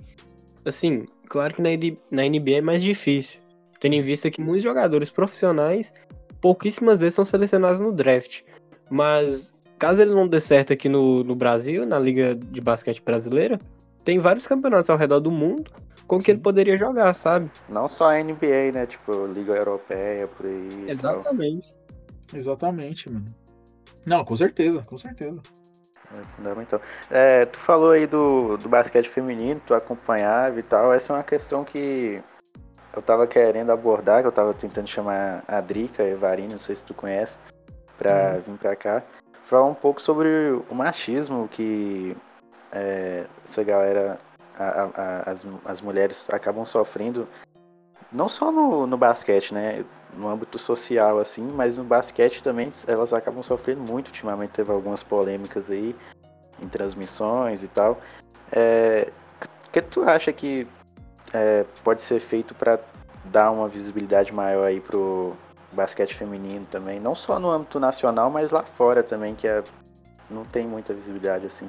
assim, 0.64 1.06
claro 1.28 1.54
que 1.54 1.62
na, 1.62 1.70
na 2.10 2.28
NBA 2.28 2.58
é 2.58 2.60
mais 2.60 2.82
difícil. 2.82 3.40
Tendo 3.80 3.94
em 3.94 4.00
vista 4.00 4.30
que 4.30 4.40
muitos 4.40 4.62
jogadores 4.62 5.10
profissionais 5.10 5.92
pouquíssimas 6.40 7.00
vezes 7.00 7.14
são 7.14 7.24
selecionados 7.24 7.80
no 7.80 7.92
draft. 7.92 8.42
Mas 8.90 9.52
caso 9.78 10.02
ele 10.02 10.14
não 10.14 10.26
dê 10.26 10.40
certo 10.40 10.72
aqui 10.72 10.88
no, 10.88 11.24
no 11.24 11.34
Brasil, 11.34 11.86
na 11.86 11.98
Liga 11.98 12.34
de 12.34 12.60
Basquete 12.60 13.02
Brasileira, 13.02 13.58
tem 14.04 14.18
vários 14.18 14.46
campeonatos 14.46 14.90
ao 14.90 14.96
redor 14.96 15.20
do 15.20 15.30
mundo 15.30 15.70
com 16.06 16.18
que 16.18 16.30
ele 16.30 16.40
poderia 16.40 16.76
jogar, 16.76 17.14
sabe? 17.14 17.50
Não 17.68 17.88
só 17.88 18.10
a 18.10 18.22
NBA, 18.22 18.72
né? 18.72 18.86
Tipo, 18.86 19.26
Liga 19.26 19.54
Europeia, 19.54 20.28
por 20.28 20.46
aí. 20.46 20.96
tal. 21.00 21.18
Exatamente. 21.18 21.68
Exatamente, 22.32 23.10
mano. 23.10 23.24
Não, 24.04 24.24
com 24.24 24.36
certeza, 24.36 24.82
com 24.82 24.98
certeza. 24.98 25.40
É 26.12 26.22
fundamental. 26.36 26.80
É, 27.10 27.46
tu 27.46 27.58
falou 27.58 27.90
aí 27.90 28.06
do, 28.06 28.56
do 28.56 28.68
basquete 28.68 29.08
feminino, 29.08 29.60
tu 29.64 29.74
acompanhava 29.74 30.58
e 30.58 30.62
tal. 30.62 30.92
Essa 30.92 31.12
é 31.12 31.16
uma 31.16 31.22
questão 31.22 31.64
que 31.64 32.22
eu 32.94 33.02
tava 33.02 33.26
querendo 33.26 33.70
abordar, 33.72 34.20
que 34.20 34.28
eu 34.28 34.32
tava 34.32 34.54
tentando 34.54 34.88
chamar 34.88 35.42
a 35.48 35.60
Drica 35.60 36.02
Evarine, 36.02 36.52
não 36.52 36.58
sei 36.58 36.76
se 36.76 36.82
tu 36.84 36.94
conhece, 36.94 37.38
pra 37.98 38.36
vir 38.36 38.58
pra 38.58 38.76
cá. 38.76 39.02
Falar 39.46 39.66
um 39.66 39.74
pouco 39.74 40.00
sobre 40.00 40.28
o 40.70 40.74
machismo 40.74 41.48
que 41.48 42.16
é, 42.72 43.26
essa 43.44 43.62
galera, 43.64 44.18
a- 44.58 44.64
a- 44.64 44.90
a- 44.96 45.30
as, 45.30 45.46
as 45.64 45.80
mulheres 45.80 46.28
acabam 46.30 46.64
sofrendo, 46.64 47.28
não 48.14 48.28
só 48.28 48.52
no, 48.52 48.86
no 48.86 48.96
basquete, 48.96 49.52
né? 49.52 49.84
No 50.16 50.28
âmbito 50.28 50.56
social, 50.56 51.18
assim, 51.18 51.42
mas 51.52 51.76
no 51.76 51.82
basquete 51.82 52.40
também 52.40 52.70
elas 52.86 53.12
acabam 53.12 53.42
sofrendo 53.42 53.82
muito. 53.82 54.06
Ultimamente 54.08 54.52
teve 54.52 54.70
algumas 54.70 55.02
polêmicas 55.02 55.68
aí 55.68 55.94
em 56.62 56.68
transmissões 56.68 57.64
e 57.64 57.68
tal. 57.68 57.98
É, 58.52 59.10
o 59.66 59.70
que 59.70 59.82
tu 59.82 60.02
acha 60.04 60.32
que 60.32 60.66
é, 61.32 61.64
pode 61.82 62.00
ser 62.00 62.20
feito 62.20 62.54
para 62.54 62.78
dar 63.24 63.50
uma 63.50 63.68
visibilidade 63.68 64.32
maior 64.32 64.64
aí 64.64 64.80
pro 64.80 65.36
basquete 65.72 66.14
feminino 66.14 66.64
também, 66.70 67.00
não 67.00 67.16
só 67.16 67.40
no 67.40 67.50
âmbito 67.50 67.80
nacional, 67.80 68.30
mas 68.30 68.52
lá 68.52 68.62
fora 68.62 69.02
também, 69.02 69.34
que 69.34 69.48
é, 69.48 69.64
não 70.30 70.44
tem 70.44 70.68
muita 70.68 70.94
visibilidade 70.94 71.46
assim. 71.46 71.68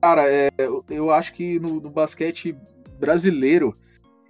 Cara, 0.00 0.30
é, 0.32 0.50
eu 0.88 1.10
acho 1.10 1.32
que 1.32 1.58
no, 1.58 1.80
no 1.80 1.90
basquete 1.90 2.56
brasileiro 3.00 3.72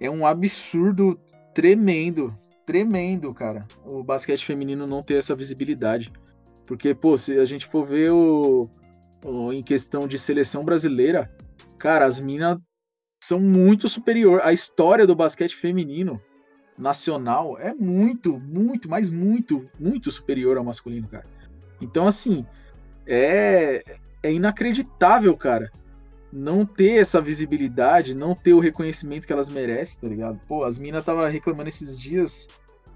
é 0.03 0.09
um 0.09 0.25
absurdo 0.25 1.17
tremendo, 1.53 2.37
tremendo, 2.65 3.33
cara, 3.33 3.65
o 3.85 4.03
basquete 4.03 4.45
feminino 4.45 4.85
não 4.85 5.01
ter 5.01 5.15
essa 5.15 5.33
visibilidade. 5.33 6.11
Porque, 6.67 6.93
pô, 6.93 7.17
se 7.17 7.39
a 7.39 7.45
gente 7.45 7.65
for 7.65 7.85
ver 7.85 8.11
o, 8.11 8.69
o 9.23 9.53
em 9.53 9.63
questão 9.63 10.05
de 10.05 10.19
seleção 10.19 10.65
brasileira, 10.65 11.31
cara, 11.77 12.05
as 12.05 12.19
minas 12.19 12.57
são 13.23 13.39
muito 13.39 13.87
superior. 13.87 14.41
A 14.43 14.51
história 14.51 15.07
do 15.07 15.15
basquete 15.15 15.55
feminino 15.55 16.21
nacional 16.77 17.57
é 17.57 17.73
muito, 17.73 18.37
muito, 18.37 18.89
mas 18.89 19.09
muito, 19.09 19.69
muito 19.79 20.11
superior 20.11 20.57
ao 20.57 20.65
masculino, 20.65 21.07
cara. 21.07 21.25
Então, 21.79 22.07
assim, 22.07 22.45
é, 23.07 23.81
é 24.21 24.33
inacreditável, 24.33 25.35
cara, 25.37 25.71
não 26.35 26.65
ter 26.65 26.99
essa 26.99 27.21
visibilidade, 27.21 28.15
não 28.15 28.33
ter 28.33 28.53
o 28.53 28.59
reconhecimento 28.59 29.27
que 29.27 29.31
elas 29.31 29.49
merecem, 29.49 30.01
tá 30.01 30.07
ligado? 30.07 30.39
Pô, 30.47 30.63
as 30.63 30.79
minas 30.79 31.05
tava 31.05 31.29
reclamando 31.29 31.69
esses 31.69 31.99
dias 31.99 32.47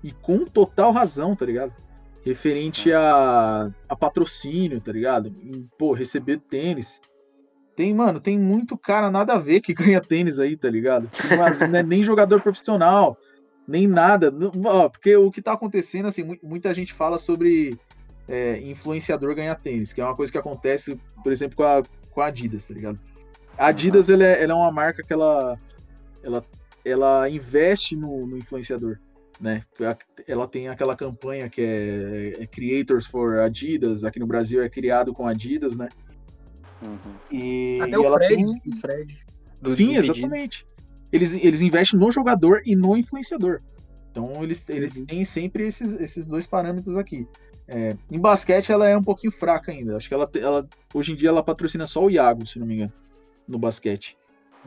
e 0.03 0.11
com 0.11 0.43
total 0.43 0.91
razão, 0.91 1.35
tá 1.35 1.45
ligado? 1.45 1.71
Referente 2.25 2.91
a, 2.91 3.69
a 3.87 3.95
patrocínio, 3.95 4.81
tá 4.81 4.91
ligado? 4.91 5.27
Em, 5.43 5.69
pô, 5.77 5.93
receber 5.93 6.39
tênis. 6.39 6.99
Tem, 7.75 7.93
mano, 7.93 8.19
tem 8.19 8.39
muito 8.39 8.75
cara 8.75 9.11
nada 9.11 9.33
a 9.33 9.39
ver 9.39 9.61
que 9.61 9.71
ganha 9.75 10.01
tênis 10.01 10.39
aí, 10.39 10.57
tá 10.57 10.69
ligado? 10.69 11.07
não 11.69 11.77
é 11.77 11.83
nem 11.83 12.01
jogador 12.01 12.41
profissional, 12.41 13.15
nem 13.67 13.85
nada. 13.85 14.33
Ó, 14.65 14.89
porque 14.89 15.15
o 15.15 15.29
que 15.29 15.43
tá 15.43 15.53
acontecendo, 15.53 16.07
assim, 16.07 16.39
muita 16.41 16.73
gente 16.73 16.91
fala 16.91 17.19
sobre 17.19 17.77
é, 18.27 18.59
influenciador 18.61 19.35
ganhar 19.35 19.53
tênis, 19.55 19.93
que 19.93 20.01
é 20.01 20.03
uma 20.03 20.15
coisa 20.15 20.31
que 20.31 20.39
acontece, 20.39 20.99
por 21.23 21.31
exemplo, 21.31 21.55
com 21.55 21.63
a, 21.63 21.83
com 22.09 22.21
a 22.21 22.25
Adidas, 22.25 22.65
tá 22.65 22.73
ligado? 22.73 22.99
A 23.57 23.67
Adidas, 23.67 24.09
ela, 24.09 24.23
é, 24.23 24.43
ela 24.43 24.53
é 24.53 24.55
uma 24.55 24.71
marca 24.71 25.01
que 25.03 25.11
ela, 25.11 25.57
ela, 26.23 26.43
ela 26.85 27.29
investe 27.29 27.95
no, 27.95 28.25
no 28.25 28.37
influenciador 28.37 28.99
né? 29.39 29.63
Ela 30.27 30.47
tem 30.47 30.67
aquela 30.67 30.95
campanha 30.95 31.49
que 31.49 31.61
é, 31.61 32.43
é, 32.43 32.45
Creators 32.47 33.05
for 33.05 33.39
Adidas, 33.39 34.03
aqui 34.03 34.19
no 34.19 34.27
Brasil 34.27 34.61
é 34.61 34.69
criado 34.69 35.13
com 35.13 35.27
Adidas, 35.27 35.75
né? 35.75 35.87
Uhum. 36.81 37.15
E, 37.31 37.79
Até 37.81 37.95
e 37.95 37.97
o 37.97 38.13
Fred, 38.13 38.35
tem... 38.35 38.45
o 38.45 38.75
Fred. 38.75 39.25
Sim, 39.67 39.95
exatamente. 39.95 40.65
Eles, 41.11 41.33
eles 41.33 41.61
investem 41.61 41.99
no 41.99 42.11
jogador 42.11 42.61
e 42.65 42.75
no 42.75 42.97
influenciador. 42.97 43.59
Então 44.11 44.43
eles, 44.43 44.63
eles 44.67 44.95
uhum. 44.95 45.05
têm 45.05 45.25
sempre 45.25 45.67
esses, 45.67 45.93
esses 45.93 46.27
dois 46.27 46.47
parâmetros 46.47 46.97
aqui. 46.97 47.27
É, 47.67 47.95
em 48.09 48.19
basquete 48.19 48.71
ela 48.71 48.87
é 48.87 48.97
um 48.97 49.03
pouquinho 49.03 49.31
fraca 49.31 49.71
ainda. 49.71 49.97
Acho 49.97 50.07
que 50.07 50.13
ela, 50.13 50.29
ela 50.39 50.67
hoje 50.93 51.11
em 51.11 51.15
dia 51.15 51.29
ela 51.29 51.43
patrocina 51.43 51.85
só 51.85 52.05
o 52.05 52.09
Iago, 52.09 52.45
se 52.45 52.59
não 52.59 52.65
me 52.65 52.75
engano, 52.75 52.93
no 53.47 53.57
basquete. 53.57 54.17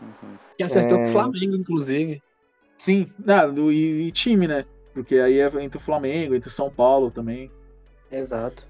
Uhum. 0.00 0.36
Que 0.56 0.62
acertou 0.62 0.98
é... 0.98 1.02
com 1.02 1.08
o 1.08 1.12
Flamengo, 1.12 1.56
inclusive. 1.56 2.22
Sim, 2.78 3.12
não, 3.18 3.70
e, 3.70 4.08
e, 4.08 4.10
time, 4.10 4.48
né? 4.48 4.64
Porque 4.94 5.16
aí 5.16 5.38
é 5.38 5.46
entre 5.62 5.78
o 5.78 5.80
Flamengo, 5.80 6.34
entre 6.34 6.48
o 6.48 6.52
São 6.52 6.70
Paulo 6.70 7.10
também. 7.10 7.50
Exato. 8.10 8.66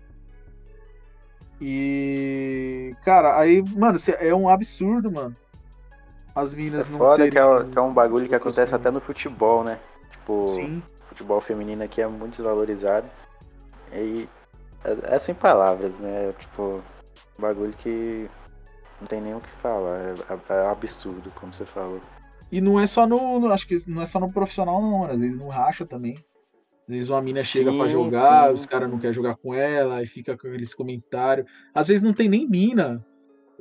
E. 1.61 2.95
Cara, 3.05 3.39
aí, 3.39 3.63
mano, 3.77 3.99
é 4.19 4.35
um 4.35 4.49
absurdo, 4.49 5.13
mano. 5.13 5.35
As 6.35 6.55
minas 6.55 6.89
é 6.89 6.91
não 6.91 6.99
foda 6.99 7.17
terem... 7.19 7.33
que, 7.33 7.39
é, 7.39 7.65
que 7.73 7.79
é 7.79 7.81
um 7.81 7.93
bagulho 7.93 8.29
que 8.29 8.35
acontece 8.35 8.75
até 8.75 8.91
no 8.91 9.01
futebol, 9.01 9.63
né? 9.63 9.79
Tipo, 10.11 10.49
Sim. 10.49 10.83
futebol 11.05 11.41
feminino 11.41 11.83
aqui 11.83 12.01
é 12.01 12.09
muito 12.09 12.37
desvalorizado. 12.37 13.07
E 13.93 14.29
é, 14.85 15.15
é 15.17 15.19
sem 15.19 15.35
palavras, 15.35 15.99
né? 15.99 16.33
Tipo, 16.39 16.83
um 17.39 17.43
bagulho 17.43 17.73
que 17.75 18.29
não 19.01 19.07
tem 19.07 19.21
nem 19.21 19.35
o 19.35 19.41
que 19.41 19.51
falar. 19.51 19.99
É, 19.99 20.15
é, 20.29 20.55
é 20.55 20.71
absurdo, 20.71 21.33
como 21.35 21.53
você 21.53 21.65
falou. 21.65 22.01
E 22.53 22.61
não 22.61 22.79
é 22.79 22.87
só 22.87 23.07
no, 23.07 23.39
no, 23.39 23.53
Acho 23.53 23.67
que 23.67 23.83
não 23.87 24.03
é 24.03 24.07
só 24.07 24.21
no 24.21 24.33
profissional, 24.33 24.81
não. 24.83 25.05
Às 25.05 25.19
vezes 25.19 25.39
no 25.39 25.49
racha 25.49 25.87
também. 25.87 26.15
Às 26.89 26.95
vezes 26.95 27.11
uma 27.11 27.23
mina 27.23 27.41
sim, 27.41 27.47
chega 27.47 27.73
para 27.73 27.89
jogar, 27.89 28.49
sim. 28.49 28.55
os 28.55 28.67
caras 28.67 28.91
não 28.91 28.99
querem 28.99 29.15
jogar 29.15 29.37
com 29.37 29.55
ela, 29.55 30.03
e 30.03 30.07
fica 30.07 30.37
com 30.37 30.49
aqueles 30.49 30.75
comentários. 30.75 31.47
Às 31.73 31.89
vezes 31.89 32.03
não 32.03 32.13
tem 32.13 32.29
nem 32.29 32.49
mina. 32.49 33.05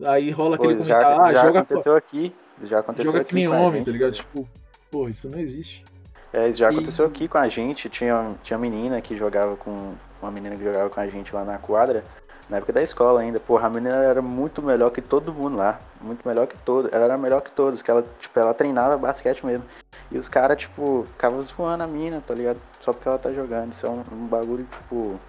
Aí 0.03 0.31
rola 0.31 0.55
aquele 0.55 0.75
pô, 0.75 0.81
comentário, 0.81 1.15
já, 1.17 1.21
ah, 1.21 1.33
já 1.33 1.45
joga. 1.45 1.59
Aconteceu 1.59 1.95
aqui. 1.95 2.35
Já 2.63 2.79
aconteceu 2.79 3.11
joga 3.11 3.21
aqui. 3.21 3.29
que 3.29 3.35
nem 3.35 3.47
homem, 3.47 3.83
tá 3.83 3.91
ligado? 3.91 4.13
Tipo, 4.13 4.47
pô, 4.89 5.07
isso 5.07 5.29
não 5.29 5.39
existe. 5.39 5.85
É, 6.33 6.47
isso 6.47 6.59
já 6.59 6.69
aconteceu 6.69 7.05
aqui 7.05 7.27
com 7.27 7.37
a 7.37 7.47
gente. 7.47 7.89
Tinha, 7.89 8.35
tinha 8.43 8.57
uma 8.57 8.61
menina 8.61 8.99
que 9.01 9.15
jogava 9.15 9.55
com. 9.55 9.95
Uma 10.21 10.31
menina 10.31 10.57
que 10.57 10.63
jogava 10.63 10.89
com 10.89 10.99
a 10.99 11.07
gente 11.07 11.33
lá 11.33 11.45
na 11.45 11.57
quadra 11.57 12.03
na 12.49 12.57
época 12.57 12.73
da 12.73 12.81
escola 12.81 13.21
ainda. 13.21 13.39
Porra, 13.39 13.67
a 13.67 13.69
menina 13.69 14.03
era 14.03 14.21
muito 14.21 14.61
melhor 14.61 14.89
que 14.89 15.01
todo 15.01 15.33
mundo 15.33 15.57
lá. 15.57 15.79
Muito 16.01 16.27
melhor 16.27 16.47
que 16.47 16.57
todos. 16.57 16.91
Ela 16.91 17.05
era 17.05 17.17
melhor 17.17 17.41
que 17.41 17.51
todos, 17.51 17.81
que 17.81 17.91
ela, 17.91 18.03
tipo, 18.19 18.37
ela 18.39 18.53
treinava 18.53 18.97
basquete 18.97 19.45
mesmo. 19.45 19.63
E 20.11 20.17
os 20.17 20.27
caras, 20.27 20.57
tipo, 20.57 21.05
ficavam 21.11 21.39
zoando 21.41 21.83
a 21.83 21.87
mina, 21.87 22.21
tá 22.21 22.33
ligado? 22.33 22.59
Só 22.81 22.91
porque 22.91 23.07
ela 23.07 23.19
tá 23.19 23.31
jogando. 23.31 23.71
Isso 23.71 23.85
é 23.85 23.89
um, 23.89 24.03
um 24.11 24.27
bagulho, 24.27 24.65
tipo, 24.65 25.19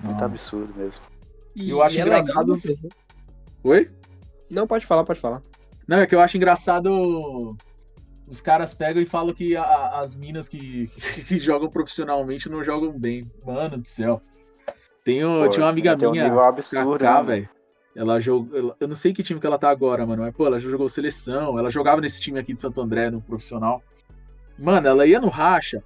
muito 0.00 0.18
Não. 0.18 0.26
absurdo 0.26 0.74
mesmo. 0.76 1.02
E 1.54 1.70
eu 1.70 1.82
acho 1.82 1.98
é 1.98 2.02
engraçado. 2.02 2.52
Legal, 2.52 2.90
Oi? 3.62 3.90
Não, 4.50 4.66
pode 4.66 4.84
falar, 4.84 5.04
pode 5.04 5.20
falar. 5.20 5.40
Não, 5.86 5.98
é 5.98 6.06
que 6.06 6.14
eu 6.14 6.20
acho 6.20 6.36
engraçado. 6.36 7.56
Os 8.28 8.40
caras 8.40 8.74
pegam 8.74 9.00
e 9.00 9.06
falam 9.06 9.32
que 9.32 9.56
a, 9.56 10.00
as 10.00 10.16
minas 10.16 10.48
que, 10.48 10.88
que, 10.88 11.24
que 11.24 11.38
jogam 11.38 11.70
profissionalmente 11.70 12.48
não 12.48 12.64
jogam 12.64 12.90
bem. 12.98 13.30
Mano 13.44 13.78
do 13.78 13.86
céu. 13.86 14.20
Tenho, 15.06 15.44
Pô, 15.44 15.50
tinha 15.50 15.64
uma 15.64 15.70
amiga 15.70 15.94
minha, 15.94 16.34
um 16.34 16.40
absurdo, 16.40 16.98
Kaká, 16.98 17.22
né, 17.22 17.22
velho. 17.22 17.48
Ela 17.94 18.18
jogou. 18.18 18.74
Eu 18.80 18.88
não 18.88 18.96
sei 18.96 19.12
que 19.12 19.22
time 19.22 19.38
que 19.38 19.46
ela 19.46 19.56
tá 19.56 19.70
agora, 19.70 20.04
mano. 20.04 20.24
Mas, 20.24 20.34
pô, 20.34 20.46
ela 20.46 20.58
já 20.58 20.68
jogou 20.68 20.88
seleção. 20.88 21.56
Ela 21.56 21.70
jogava 21.70 22.00
nesse 22.00 22.20
time 22.20 22.40
aqui 22.40 22.52
de 22.52 22.60
Santo 22.60 22.80
André, 22.80 23.08
no 23.08 23.22
profissional. 23.22 23.80
Mano, 24.58 24.88
ela 24.88 25.06
ia 25.06 25.20
no 25.20 25.28
racha. 25.28 25.80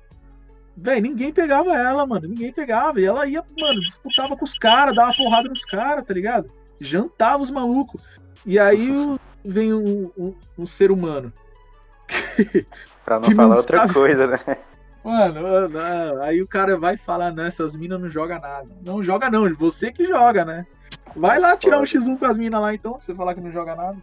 Velho, 0.75 1.03
ninguém 1.03 1.35
pegava 1.35 1.75
ela, 1.75 2.07
mano. 2.07 2.27
Ninguém 2.27 2.51
pegava. 2.51 2.99
E 2.99 3.05
ela 3.05 3.27
ia, 3.27 3.45
mano, 3.61 3.79
disputava 3.81 4.35
com 4.35 4.45
os 4.47 4.55
caras, 4.55 4.97
dava 4.97 5.13
porrada 5.15 5.51
nos 5.51 5.67
caras, 5.67 6.03
tá 6.03 6.15
ligado? 6.15 6.51
Jantava 6.81 7.43
os 7.43 7.51
malucos. 7.51 8.01
E 8.47 8.59
aí 8.59 8.91
vem 9.45 9.75
um, 9.75 10.11
um, 10.17 10.35
um 10.57 10.67
ser 10.67 10.91
humano. 10.91 11.31
pra 13.05 13.21
não 13.21 13.31
falar 13.33 13.49
não 13.49 13.57
outra 13.59 13.81
sabe... 13.81 13.93
coisa, 13.93 14.27
né? 14.27 14.39
Mano, 15.03 16.21
aí 16.23 16.43
o 16.43 16.47
cara 16.47 16.77
vai 16.77 16.97
falar, 16.97 17.33
não, 17.33 17.45
essas 17.45 17.77
minas 17.77 18.01
não 18.01 18.09
joga 18.09 18.39
nada. 18.39 18.69
Não 18.85 19.03
joga 19.03 19.31
não, 19.31 19.53
você 19.55 19.91
que 19.91 20.07
joga, 20.07 20.45
né? 20.45 20.67
Vai 21.17 21.39
lá 21.39 21.57
tirar 21.57 21.81
um 21.81 21.85
X1 21.85 22.19
com 22.19 22.27
as 22.27 22.37
minas 22.37 22.61
lá 22.61 22.75
então, 22.75 22.99
você 22.99 23.15
falar 23.15 23.35
que 23.35 23.41
não 23.41 23.51
joga 23.51 23.75
nada. 23.75 23.99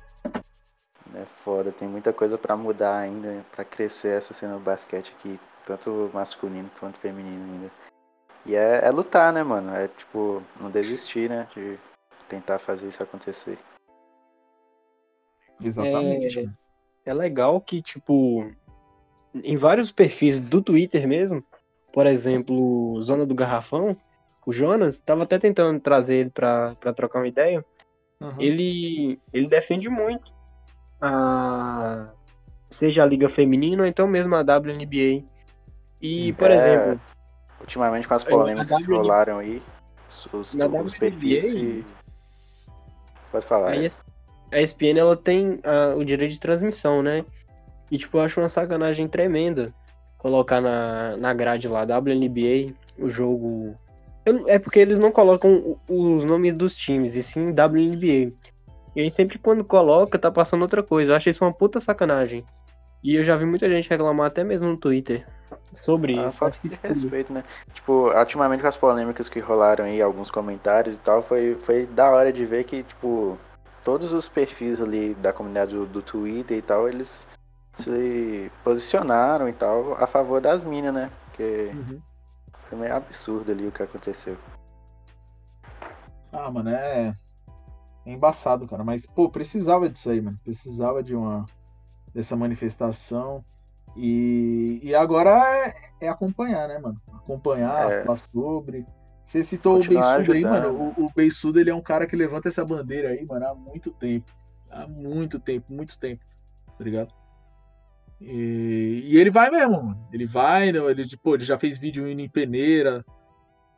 É 1.15 1.25
foda, 1.43 1.71
tem 1.71 1.87
muita 1.87 2.11
coisa 2.11 2.37
para 2.37 2.57
mudar 2.57 2.97
ainda, 2.97 3.45
para 3.55 3.63
crescer 3.63 4.17
essa 4.17 4.33
cena 4.33 4.55
do 4.55 4.59
basquete 4.59 5.13
aqui, 5.17 5.39
tanto 5.65 6.09
masculino 6.13 6.69
quanto 6.79 6.99
feminino 6.99 7.43
ainda. 7.53 7.71
E 8.45 8.55
é, 8.55 8.85
é, 8.85 8.89
lutar, 8.89 9.31
né, 9.33 9.43
mano? 9.43 9.75
É 9.75 9.87
tipo, 9.87 10.41
não 10.59 10.71
desistir, 10.71 11.29
né? 11.29 11.47
De 11.53 11.77
tentar 12.27 12.59
fazer 12.59 12.87
isso 12.87 13.03
acontecer. 13.03 13.57
Exatamente. 15.61 16.39
É, 17.05 17.09
é 17.11 17.13
legal 17.13 17.59
que, 17.59 17.81
tipo, 17.81 18.49
em 19.43 19.55
vários 19.55 19.91
perfis 19.91 20.39
do 20.39 20.61
Twitter 20.61 21.07
mesmo, 21.07 21.43
por 21.93 22.05
exemplo, 22.05 23.01
Zona 23.03 23.25
do 23.25 23.35
Garrafão, 23.35 23.97
o 24.45 24.53
Jonas 24.53 24.95
estava 24.95 25.23
até 25.23 25.37
tentando 25.37 25.79
trazer 25.79 26.15
ele 26.15 26.29
para 26.29 26.75
trocar 26.95 27.19
uma 27.19 27.27
ideia. 27.27 27.65
Uhum. 28.19 28.35
Ele, 28.39 29.19
ele 29.33 29.47
defende 29.47 29.89
muito 29.89 30.31
a 31.01 32.09
seja 32.69 33.03
a 33.03 33.05
liga 33.05 33.29
feminina 33.29 33.83
ou 33.83 33.87
então 33.87 34.07
mesmo 34.07 34.35
a 34.35 34.41
WNBA. 34.41 35.23
E, 36.01 36.33
por 36.33 36.51
é, 36.51 36.55
exemplo, 36.55 37.01
ultimamente 37.59 38.07
com 38.07 38.13
as 38.13 38.23
polêmicas 38.23 38.77
que 38.77 38.83
rolaram 38.83 39.39
aí, 39.39 39.61
os, 40.07 40.55
os 40.55 40.95
perfis 40.95 41.51
se... 41.51 41.85
Pode 43.31 43.45
falar. 43.45 43.73
A 44.51 44.61
ESPN 44.61 44.97
ela 44.97 45.17
tem 45.17 45.59
a, 45.63 45.95
o 45.95 46.05
direito 46.05 46.31
de 46.31 46.39
transmissão, 46.39 47.03
né? 47.03 47.25
E, 47.89 47.97
tipo, 47.97 48.17
eu 48.17 48.21
acho 48.21 48.39
uma 48.39 48.49
sacanagem 48.49 49.07
tremenda 49.07 49.73
colocar 50.17 50.59
na, 50.59 51.15
na 51.17 51.33
grade 51.33 51.67
lá, 51.67 51.83
WNBA, 51.83 52.73
o 52.97 53.09
jogo. 53.09 53.75
Eu, 54.25 54.47
é 54.49 54.59
porque 54.59 54.79
eles 54.79 54.99
não 54.99 55.11
colocam 55.11 55.77
os 55.87 56.23
nomes 56.23 56.53
dos 56.53 56.75
times, 56.75 57.15
e 57.15 57.23
sim 57.23 57.49
WNBA. 57.51 58.33
E 58.95 59.01
aí 59.01 59.11
sempre 59.11 59.37
quando 59.37 59.63
coloca, 59.63 60.17
tá 60.17 60.31
passando 60.31 60.63
outra 60.63 60.81
coisa. 60.81 61.11
Eu 61.11 61.15
achei 61.15 61.31
isso 61.31 61.45
uma 61.45 61.53
puta 61.53 61.79
sacanagem. 61.79 62.43
E 63.03 63.15
eu 63.15 63.23
já 63.23 63.35
vi 63.35 63.45
muita 63.45 63.69
gente 63.69 63.89
reclamar 63.89 64.27
até 64.27 64.43
mesmo 64.43 64.67
no 64.67 64.75
Twitter 64.75 65.25
sobre 65.71 66.17
ah, 66.19 66.27
isso. 66.27 66.37
Falta 66.37 66.57
de 66.63 66.77
respeito, 66.81 67.31
né? 67.31 67.43
Tipo, 67.73 68.11
ultimamente 68.11 68.61
com 68.61 68.67
as 68.67 68.77
polêmicas 68.77 69.29
que 69.29 69.39
rolaram 69.39 69.85
aí, 69.85 70.01
alguns 70.01 70.31
comentários 70.31 70.95
e 70.95 70.99
tal, 70.99 71.21
foi, 71.21 71.55
foi 71.61 71.85
da 71.85 72.09
hora 72.09 72.33
de 72.33 72.45
ver 72.45 72.63
que, 72.63 72.83
tipo, 72.83 73.37
todos 73.83 74.11
os 74.11 74.27
perfis 74.27 74.81
ali 74.81 75.13
da 75.15 75.31
comunidade 75.31 75.75
do, 75.75 75.85
do 75.85 76.01
Twitter 76.01 76.57
e 76.57 76.61
tal, 76.61 76.89
eles 76.89 77.27
se 77.77 78.51
posicionaram 78.63 79.47
e 79.47 79.53
tal 79.53 79.93
a 79.95 80.07
favor 80.07 80.41
das 80.41 80.63
minas, 80.63 80.93
né? 80.93 81.11
Porque 81.25 81.71
uhum. 81.73 82.01
foi 82.65 82.79
meio 82.79 82.95
absurdo 82.95 83.51
ali 83.51 83.67
o 83.67 83.71
que 83.71 83.83
aconteceu. 83.83 84.37
Ah, 86.31 86.51
mano, 86.51 86.69
é. 86.69 87.15
É 88.05 88.11
embaçado, 88.11 88.67
cara. 88.67 88.83
Mas, 88.83 89.05
pô, 89.05 89.29
precisava 89.29 89.89
disso 89.89 90.09
aí, 90.09 90.21
mano. 90.21 90.39
Precisava 90.43 91.03
de 91.03 91.15
uma. 91.15 91.45
dessa 92.13 92.35
manifestação. 92.35 93.43
E, 93.95 94.79
e 94.83 94.93
agora 94.93 95.31
é, 95.31 95.75
é 96.01 96.09
acompanhar, 96.09 96.67
né, 96.67 96.79
mano? 96.79 96.99
Acompanhar, 97.13 97.91
É. 97.91 98.03
falar 98.03 98.17
sobre. 98.17 98.85
Você 99.23 99.43
citou 99.43 99.77
Continuar 99.77 100.21
o 100.21 100.23
Beisudo 100.23 100.31
aí, 100.33 100.41
mano. 100.41 100.93
O, 100.97 101.05
o 101.05 101.11
Beisudo, 101.13 101.59
ele 101.59 101.69
é 101.69 101.75
um 101.75 101.81
cara 101.81 102.07
que 102.07 102.15
levanta 102.15 102.47
essa 102.47 102.63
bandeira 102.63 103.09
aí, 103.09 103.25
mano, 103.25 103.45
há 103.45 103.53
muito 103.53 103.91
tempo. 103.91 104.31
Há 104.69 104.87
muito 104.87 105.39
tempo, 105.39 105.65
muito 105.71 105.97
tempo. 105.99 106.23
Tá 106.77 106.83
ligado? 106.83 107.13
E, 108.19 109.03
e 109.05 109.17
ele 109.17 109.29
vai 109.29 109.49
mesmo, 109.49 109.83
mano. 109.83 110.07
Ele 110.11 110.25
vai, 110.25 110.71
né, 110.71 110.79
ele, 110.89 111.05
pô, 111.17 111.35
ele 111.35 111.43
já 111.43 111.57
fez 111.57 111.77
vídeo 111.77 112.07
indo 112.07 112.21
em 112.21 112.29
peneira 112.29 113.05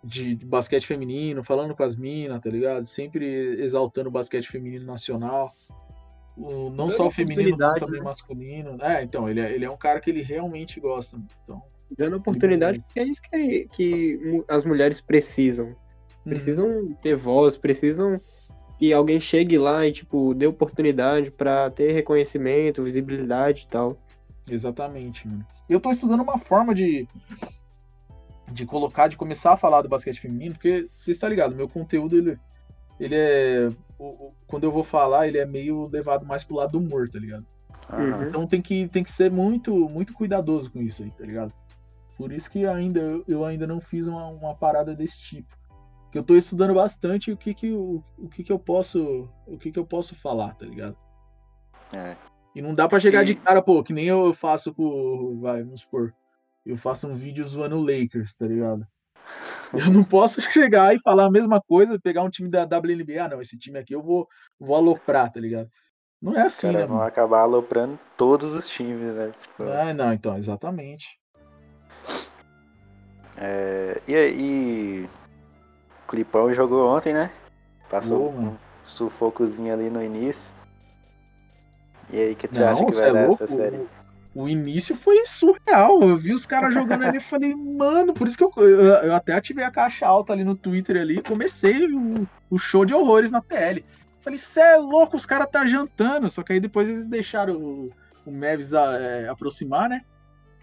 de, 0.04 0.36
de 0.36 0.46
basquete 0.46 0.88
feminino, 0.88 1.44
falando 1.44 1.76
com 1.76 1.84
as 1.84 1.96
minas, 1.96 2.42
tá 2.42 2.50
ligado? 2.50 2.86
Sempre 2.86 3.62
exaltando 3.62 4.10
o 4.10 4.12
basquete 4.12 4.50
feminino 4.50 4.86
nacional. 4.86 5.52
O, 6.38 6.70
não 6.70 6.88
Dando 6.88 6.96
só 6.96 7.08
o 7.08 7.12
feminino, 7.12 7.36
como 7.36 7.54
oportunidade, 7.56 7.86
também 7.86 8.00
né? 8.00 8.06
masculino. 8.06 8.78
É, 8.82 9.04
então, 9.04 9.30
ele 9.30 9.42
é, 9.42 9.52
ele 9.52 9.66
é 9.66 9.70
um 9.70 9.78
cara 9.78 10.00
que 10.00 10.10
ele 10.10 10.22
realmente 10.22 10.80
gosta. 10.80 11.18
Então, 11.44 11.62
Dando 11.98 12.18
oportunidade, 12.18 12.80
porque 12.80 13.00
é 13.00 13.04
isso 13.04 13.22
que, 13.22 13.68
que 13.74 14.44
as 14.48 14.64
mulheres 14.64 15.02
precisam. 15.02 15.68
Uhum. 15.68 15.76
Precisam 16.24 16.94
ter 17.02 17.16
voz, 17.16 17.58
precisam 17.58 18.20
que 18.78 18.94
alguém 18.94 19.20
chegue 19.20 19.58
lá 19.58 19.86
e, 19.86 19.92
tipo, 19.92 20.34
dê 20.34 20.48
oportunidade 20.48 21.32
pra 21.32 21.70
ter 21.70 21.92
reconhecimento, 21.92 22.84
visibilidade 22.84 23.64
e 23.64 23.68
tal. 23.68 23.98
Exatamente, 24.50 25.28
mano. 25.28 25.46
Eu 25.68 25.80
tô 25.80 25.92
estudando 25.92 26.22
uma 26.24 26.38
forma 26.38 26.74
de 26.76 27.08
de 28.52 28.66
colocar, 28.66 29.08
de 29.08 29.16
começar 29.16 29.54
a 29.54 29.58
falar 29.58 29.84
do 29.84 29.90
basquete 29.90 30.20
feminino, 30.20 30.56
porque 30.56 30.90
você 30.96 31.12
está 31.12 31.30
ligado, 31.30 31.56
meu 31.56 31.70
conteúdo 31.70 32.18
ele, 32.18 32.40
ele 33.00 33.16
é 33.16 33.72
o- 34.00 34.06
o- 34.08 34.34
quando 34.48 34.64
eu 34.64 34.72
vou 34.72 34.84
falar, 34.84 35.28
ele 35.28 35.38
é 35.38 35.46
meio 35.46 35.88
levado 35.88 36.26
mais 36.26 36.44
pro 36.44 36.56
lado 36.56 36.72
do 36.72 36.80
humor, 36.80 37.08
tá 37.10 37.20
ligado? 37.20 37.46
Uhum. 37.94 38.28
Então 38.28 38.48
tem 38.48 38.60
que 38.62 38.88
tem 38.88 39.04
que 39.04 39.12
ser 39.12 39.30
muito 39.32 39.72
muito 39.90 40.14
cuidadoso 40.14 40.72
com 40.72 40.82
isso 40.82 41.04
aí, 41.04 41.12
tá 41.12 41.24
ligado? 41.26 41.54
Por 42.18 42.32
isso 42.32 42.50
que 42.50 42.66
ainda 42.66 43.00
eu- 43.00 43.24
eu 43.28 43.46
ainda 43.46 43.68
não 43.68 43.80
fiz 43.80 44.08
uma, 44.08 44.26
uma 44.28 44.56
parada 44.56 44.96
desse 44.96 45.20
tipo. 45.22 45.56
Que 46.12 46.18
eu 46.18 46.24
tô 46.24 46.36
estudando 46.36 46.74
bastante 46.74 47.32
o 47.32 47.38
que 47.38 47.54
que 47.54 47.72
o, 47.72 48.04
o 48.18 48.28
que 48.30 48.44
que 48.44 48.52
eu 48.52 48.58
posso 48.58 49.30
o 49.46 49.60
que 49.60 49.72
que 49.72 49.78
eu 49.78 49.86
posso 49.86 50.16
falar, 50.16 50.56
tá 50.56 50.66
ligado? 50.66 50.98
É. 51.94 52.16
E 52.56 52.62
não 52.62 52.74
dá 52.74 52.88
pra 52.88 53.00
chegar 53.00 53.24
de 53.24 53.36
cara, 53.36 53.62
pô, 53.62 53.84
que 53.84 53.94
nem 53.94 54.06
eu 54.06 54.34
faço 54.34 54.74
com. 54.74 55.40
Vai, 55.40 55.64
vamos 55.64 55.82
supor. 55.82 56.14
Eu 56.66 56.78
faço 56.78 57.08
um 57.08 57.16
vídeo 57.16 57.46
zoando 57.46 57.78
o 57.78 57.84
Lakers, 57.84 58.36
tá 58.36 58.46
ligado? 58.46 58.86
Eu 59.74 59.92
não 59.92 60.04
posso 60.06 60.42
chegar 60.42 60.96
e 60.96 61.00
falar 61.00 61.26
a 61.26 61.32
mesma 61.32 61.62
coisa, 61.62 62.00
pegar 62.00 62.24
um 62.24 62.30
time 62.30 62.50
da 62.50 62.64
WNBA, 62.64 63.24
ah, 63.26 63.30
não, 63.30 63.42
esse 63.42 63.58
time 63.58 63.80
aqui 63.80 63.94
eu 63.94 64.02
vou, 64.02 64.28
vou 64.60 64.76
aloprar, 64.76 65.32
tá 65.32 65.40
ligado? 65.40 65.70
Não 66.22 66.36
é 66.36 66.42
assim, 66.42 66.68
né, 66.68 66.74
caras 66.74 66.88
vão 66.88 66.98
mano? 66.98 67.08
acabar 67.08 67.42
aloprando 67.42 67.98
todos 68.18 68.54
os 68.54 68.68
times, 68.68 69.14
né? 69.14 69.32
Tipo, 69.42 69.64
Ah, 69.64 69.94
não, 69.94 70.12
então, 70.12 70.38
exatamente. 70.38 71.06
é, 73.38 74.02
e 74.08 74.16
aí, 74.16 75.10
o 76.04 76.08
Clipão 76.10 76.54
jogou 76.54 76.90
ontem, 76.90 77.14
né? 77.14 77.32
Passou 77.90 78.32
Boa, 78.32 78.42
um 78.42 78.58
sufocozinho 78.86 79.74
ali 79.74 79.90
no 79.90 80.04
início. 80.04 80.54
E 82.12 82.20
aí, 82.20 82.32
o 82.34 82.36
que 82.36 82.48
você 82.48 82.62
Não, 82.62 82.68
acha 82.70 82.86
que 82.86 82.96
você 82.96 83.02
vai 83.02 83.10
é 83.10 83.14
dar 83.14 83.28
louco? 83.28 83.44
essa 83.44 83.56
série? 83.56 83.78
O, 84.36 84.48
início 84.48 84.96
foi 84.96 85.26
surreal. 85.26 86.02
Eu 86.02 86.18
vi 86.18 86.34
os 86.34 86.46
caras 86.46 86.74
jogando 86.74 87.04
ali 87.04 87.18
e 87.18 87.22
falei, 87.22 87.56
mano, 87.56 88.14
por 88.14 88.28
isso 88.28 88.38
que 88.38 88.44
eu, 88.44 88.52
eu, 88.58 88.86
eu 88.86 89.16
até 89.16 89.34
ativei 89.34 89.66
a 89.66 89.72
caixa 89.72 90.06
alta 90.08 90.34
ali 90.34 90.44
no 90.44 90.56
Twitter 90.56 90.98
ali 91.02 91.18
e 91.18 91.22
comecei 91.24 91.86
o, 91.88 92.22
o 92.50 92.58
show 92.58 92.86
de 92.86 92.94
horrores 92.94 93.32
na 93.32 93.42
TL. 93.42 93.84
Falei, 94.22 94.38
cê 94.38 94.60
é 94.62 94.78
louco, 94.78 95.18
os 95.18 95.26
caras 95.26 95.48
tá 95.52 95.66
jantando. 95.66 96.30
Só 96.30 96.44
que 96.44 96.54
aí 96.54 96.60
depois 96.60 96.88
eles 96.88 97.08
deixaram 97.08 97.56
o, 97.56 97.88
o 98.26 98.32
Mavis 98.38 98.74
a- 98.74 98.98
é, 99.00 99.28
aproximar, 99.30 99.90
né? 99.90 100.02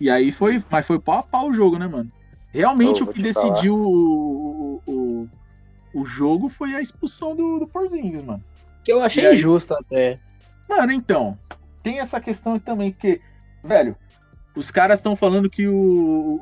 E 0.00 0.10
aí 0.10 0.30
foi. 0.30 0.62
Mas 0.70 0.86
foi 0.86 0.98
pau 1.00 1.18
a 1.18 1.22
pau 1.22 1.48
o 1.48 1.54
jogo, 1.54 1.78
né, 1.78 1.86
mano? 1.86 2.08
Realmente 2.52 3.02
Ô, 3.02 3.06
o 3.06 3.08
que 3.12 3.20
decidiu 3.20 3.74
o, 3.74 4.80
o, 4.86 4.92
o, 4.92 5.28
o 5.94 6.06
jogo 6.06 6.48
foi 6.48 6.74
a 6.74 6.80
expulsão 6.80 7.34
do, 7.34 7.58
do 7.58 7.66
Porzingis, 7.66 8.24
mano. 8.24 8.42
Que 8.84 8.92
eu 8.92 9.02
achei 9.02 9.26
aí? 9.26 9.34
injusto 9.34 9.74
até. 9.74 10.16
Mano, 10.68 10.92
então, 10.92 11.38
tem 11.82 12.00
essa 12.00 12.20
questão 12.20 12.58
também, 12.58 12.90
porque, 12.92 13.20
velho, 13.62 13.96
os 14.54 14.70
caras 14.70 14.98
estão 14.98 15.14
falando 15.14 15.48
que 15.50 15.66
o, 15.68 15.74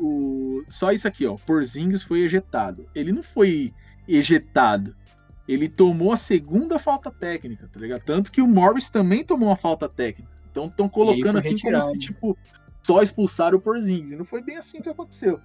o- 0.00 0.64
Só 0.68 0.92
isso 0.92 1.06
aqui, 1.06 1.26
ó. 1.26 1.34
Porzingis 1.46 2.02
foi 2.02 2.20
ejetado. 2.20 2.86
Ele 2.94 3.12
não 3.12 3.22
foi 3.22 3.72
ejetado. 4.08 4.94
Ele 5.46 5.68
tomou 5.68 6.12
a 6.12 6.16
segunda 6.16 6.78
falta 6.78 7.10
técnica, 7.10 7.68
tá 7.70 7.78
ligado? 7.78 8.02
Tanto 8.02 8.32
que 8.32 8.40
o 8.40 8.46
Morris 8.46 8.88
também 8.88 9.22
tomou 9.24 9.48
uma 9.50 9.56
falta 9.56 9.88
técnica. 9.88 10.30
Então 10.50 10.66
estão 10.66 10.88
colocando 10.88 11.38
assim 11.38 11.58
como 11.58 11.72
retirado. 11.74 11.90
se, 11.92 11.98
tipo, 11.98 12.38
só 12.82 13.02
expulsaram 13.02 13.58
o 13.58 13.60
Porzingis. 13.60 14.16
Não 14.16 14.24
foi 14.24 14.40
bem 14.42 14.56
assim 14.56 14.80
que 14.80 14.88
aconteceu. 14.88 15.38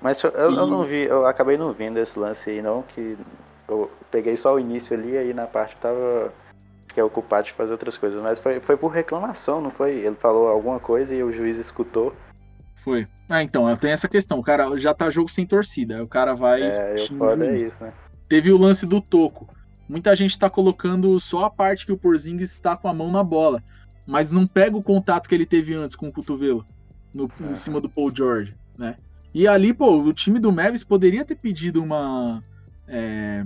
Mas 0.00 0.22
eu, 0.22 0.30
eu 0.30 0.50
E- 0.52 0.54
não 0.70 0.84
vi, 0.84 1.02
eu 1.02 1.26
acabei 1.26 1.56
não 1.56 1.72
vendo 1.72 1.98
esse 1.98 2.18
lance 2.18 2.50
aí 2.50 2.62
não, 2.62 2.82
que 2.82 3.16
eu 3.68 3.90
peguei 4.10 4.36
só 4.36 4.54
o 4.54 4.60
início 4.60 4.96
ali, 4.96 5.16
aí 5.16 5.32
na 5.32 5.46
parte 5.46 5.74
que 5.76 5.82
tava 5.82 6.32
que 6.92 7.00
é 7.00 7.04
ocupado 7.04 7.44
de 7.44 7.52
fazer 7.52 7.72
outras 7.72 7.96
coisas. 7.96 8.22
Mas 8.22 8.38
foi, 8.38 8.60
foi 8.60 8.76
por 8.76 8.88
reclamação, 8.88 9.60
não 9.60 9.70
foi? 9.70 9.96
Ele 9.96 10.16
falou 10.16 10.48
alguma 10.48 10.78
coisa 10.78 11.14
e 11.14 11.22
o 11.22 11.32
juiz 11.32 11.58
escutou. 11.58 12.12
Foi. 12.76 13.06
Ah, 13.28 13.42
então, 13.42 13.68
eu 13.68 13.76
tenho 13.76 13.92
essa 13.92 14.08
questão. 14.08 14.38
O 14.38 14.42
cara 14.42 14.76
já 14.76 14.92
tá 14.92 15.08
jogo 15.08 15.30
sem 15.30 15.46
torcida. 15.46 16.02
O 16.02 16.08
cara 16.08 16.34
vai. 16.34 16.62
É, 16.62 16.94
eu 16.98 17.16
foda 17.16 17.46
é 17.46 17.54
isso, 17.54 17.82
né? 17.82 17.92
Teve 18.28 18.52
o 18.52 18.58
lance 18.58 18.86
do 18.86 19.00
toco. 19.00 19.48
Muita 19.88 20.14
gente 20.16 20.38
tá 20.38 20.48
colocando 20.48 21.18
só 21.20 21.44
a 21.44 21.50
parte 21.50 21.84
que 21.84 21.92
o 21.92 21.98
Porzingis 21.98 22.56
tá 22.56 22.76
com 22.76 22.88
a 22.88 22.94
mão 22.94 23.10
na 23.10 23.22
bola, 23.22 23.62
mas 24.06 24.30
não 24.30 24.46
pega 24.46 24.76
o 24.76 24.82
contato 24.82 25.28
que 25.28 25.34
ele 25.34 25.44
teve 25.44 25.74
antes 25.74 25.94
com 25.94 26.08
o 26.08 26.12
cotovelo 26.12 26.64
no, 27.12 27.30
em 27.50 27.56
cima 27.56 27.80
do 27.80 27.90
Paul 27.90 28.14
George, 28.14 28.54
né? 28.78 28.96
E 29.34 29.46
ali, 29.46 29.74
pô, 29.74 29.98
o 29.98 30.12
time 30.12 30.38
do 30.38 30.52
Mavis 30.52 30.82
poderia 30.82 31.24
ter 31.24 31.36
pedido 31.36 31.82
uma 31.82 32.42
é, 32.88 33.44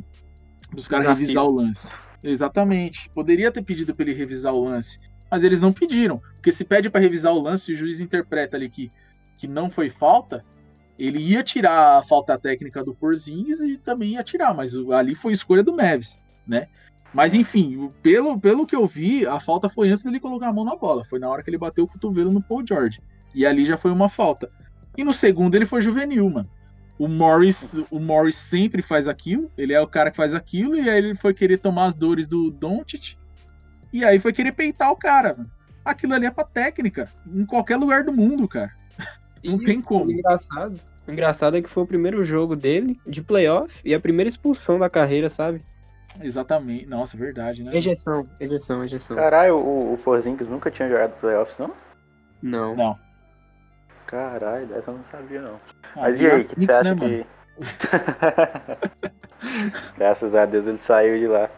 os 0.75 0.89
caras 0.89 1.19
revisar 1.19 1.45
o 1.45 1.55
lance. 1.55 1.89
Exatamente. 2.27 3.09
Poderia 3.11 3.51
ter 3.51 3.63
pedido 3.63 3.95
pra 3.95 4.05
ele 4.05 4.15
revisar 4.15 4.53
o 4.53 4.65
lance, 4.65 4.99
mas 5.31 5.45
eles 5.45 5.61
não 5.61 5.73
pediram, 5.73 6.21
porque 6.35 6.51
se 6.53 6.65
pede 6.65 6.91
pra 6.91 7.01
revisar 7.01 7.33
o 7.33 7.41
lance, 7.41 7.71
e 7.71 7.75
o 7.75 7.77
juiz 7.79 8.01
interpreta 8.01 8.57
ali 8.57 8.69
que 8.69 8.91
que 9.37 9.47
não 9.47 9.71
foi 9.71 9.91
falta, 9.91 10.43
ele 10.99 11.19
ia 11.19 11.43
tirar 11.43 11.99
a 11.99 12.03
falta 12.03 12.39
técnica 12.39 12.83
do 12.83 12.95
Porzingis 12.95 13.61
e 13.61 13.77
também 13.77 14.13
ia 14.13 14.25
tirar, 14.25 14.55
mas 14.55 14.75
ali 14.91 15.15
foi 15.15 15.33
escolha 15.33 15.63
do 15.63 15.75
Mavis, 15.75 16.19
né? 16.47 16.65
Mas 17.13 17.35
enfim, 17.35 17.89
pelo, 18.03 18.41
pelo 18.41 18.67
que 18.67 18.75
eu 18.75 18.87
vi, 18.87 19.27
a 19.27 19.39
falta 19.39 19.69
foi 19.69 19.91
antes 19.91 20.03
dele 20.03 20.19
colocar 20.19 20.49
a 20.49 20.53
mão 20.53 20.65
na 20.65 20.77
bola. 20.77 21.05
Foi 21.05 21.19
na 21.19 21.29
hora 21.29 21.43
que 21.43 21.51
ele 21.51 21.59
bateu 21.59 21.85
o 21.85 21.89
cotovelo 21.89 22.33
no 22.33 22.43
Paul 22.43 22.67
George. 22.67 22.99
E 23.35 23.47
ali 23.47 23.65
já 23.65 23.77
foi 23.77 23.91
uma 23.91 24.09
falta. 24.09 24.51
E 24.97 25.05
no 25.05 25.13
segundo 25.13 25.55
ele 25.55 25.67
foi 25.67 25.81
juvenil, 25.81 26.29
mano. 26.29 26.49
O 26.99 27.09
Morris, 27.09 27.75
o 27.91 28.01
Morris 28.01 28.37
sempre 28.37 28.81
faz 28.81 29.07
aquilo, 29.07 29.51
ele 29.57 29.73
é 29.73 29.81
o 29.81 29.87
cara 29.87 30.11
que 30.11 30.17
faz 30.17 30.33
aquilo, 30.33 30.77
e 30.77 30.89
aí 30.89 30.97
ele 30.99 31.15
foi 31.15 31.35
querer 31.35 31.59
tomar 31.59 31.87
as 31.87 31.95
dores 31.95 32.27
do 32.27 32.51
Doncic, 32.51 33.17
e 33.93 34.05
aí 34.05 34.19
foi 34.19 34.33
querer 34.33 34.53
peitar 34.53 34.91
o 34.91 34.97
cara, 34.97 35.35
mano. 35.37 35.51
Aquilo 35.85 36.15
ali 36.15 36.27
é 36.27 36.31
pra 36.31 36.45
técnica, 36.45 37.09
em 37.27 37.45
qualquer 37.45 37.77
lugar 37.77 38.03
do 38.03 38.13
mundo, 38.13 38.49
cara. 38.49 38.75
Não 39.45 39.57
E 39.57 39.65
tem 39.65 39.81
como. 39.81 40.07
O 40.07 40.13
engraçado, 40.13 40.81
engraçado 41.07 41.57
é 41.57 41.63
que 41.63 41.69
foi 41.69 41.83
o 41.85 41.87
primeiro 41.87 42.25
jogo 42.25 42.57
dele 42.57 42.99
de 43.07 43.23
playoff 43.23 43.81
e 43.85 43.95
a 43.95 44.01
primeira 44.01 44.29
expulsão 44.29 44.79
da 44.79 44.91
carreira, 44.91 45.29
sabe? 45.29 45.61
Exatamente. 46.21 46.87
Nossa, 46.87 47.17
verdade, 47.17 47.63
né? 47.63 47.71
Ejeção, 47.75 48.25
ejeção, 48.41 48.83
ejeção. 48.83 49.17
Caralho, 49.17 49.57
o, 49.59 49.93
o 49.95 49.99
Porzingis 49.99 50.49
nunca 50.49 50.71
tinha 50.71 50.89
jogado 50.89 51.13
playoffs, 51.21 51.59
não? 51.59 51.73
Não. 52.43 52.75
Não. 52.75 53.06
Caralho, 54.07 54.67
dessa 54.67 54.91
eu 54.91 54.99
não 54.99 55.05
sabia 55.05 55.43
não. 55.43 55.61
Ah, 55.97 56.03
Mas 56.03 56.21
e 56.21 56.27
aí, 56.27 56.43
o 56.43 56.45
que 56.45 56.55
Knicks, 56.55 56.77
você 56.77 56.83
né, 56.83 56.91
acha 56.91 57.01
mano? 57.01 57.25
que... 57.25 57.37
Graças 59.97 60.35
a 60.35 60.47
Deus 60.47 60.67
ele 60.67 60.79
saiu 60.79 61.19
de 61.19 61.27
lá. 61.27 61.51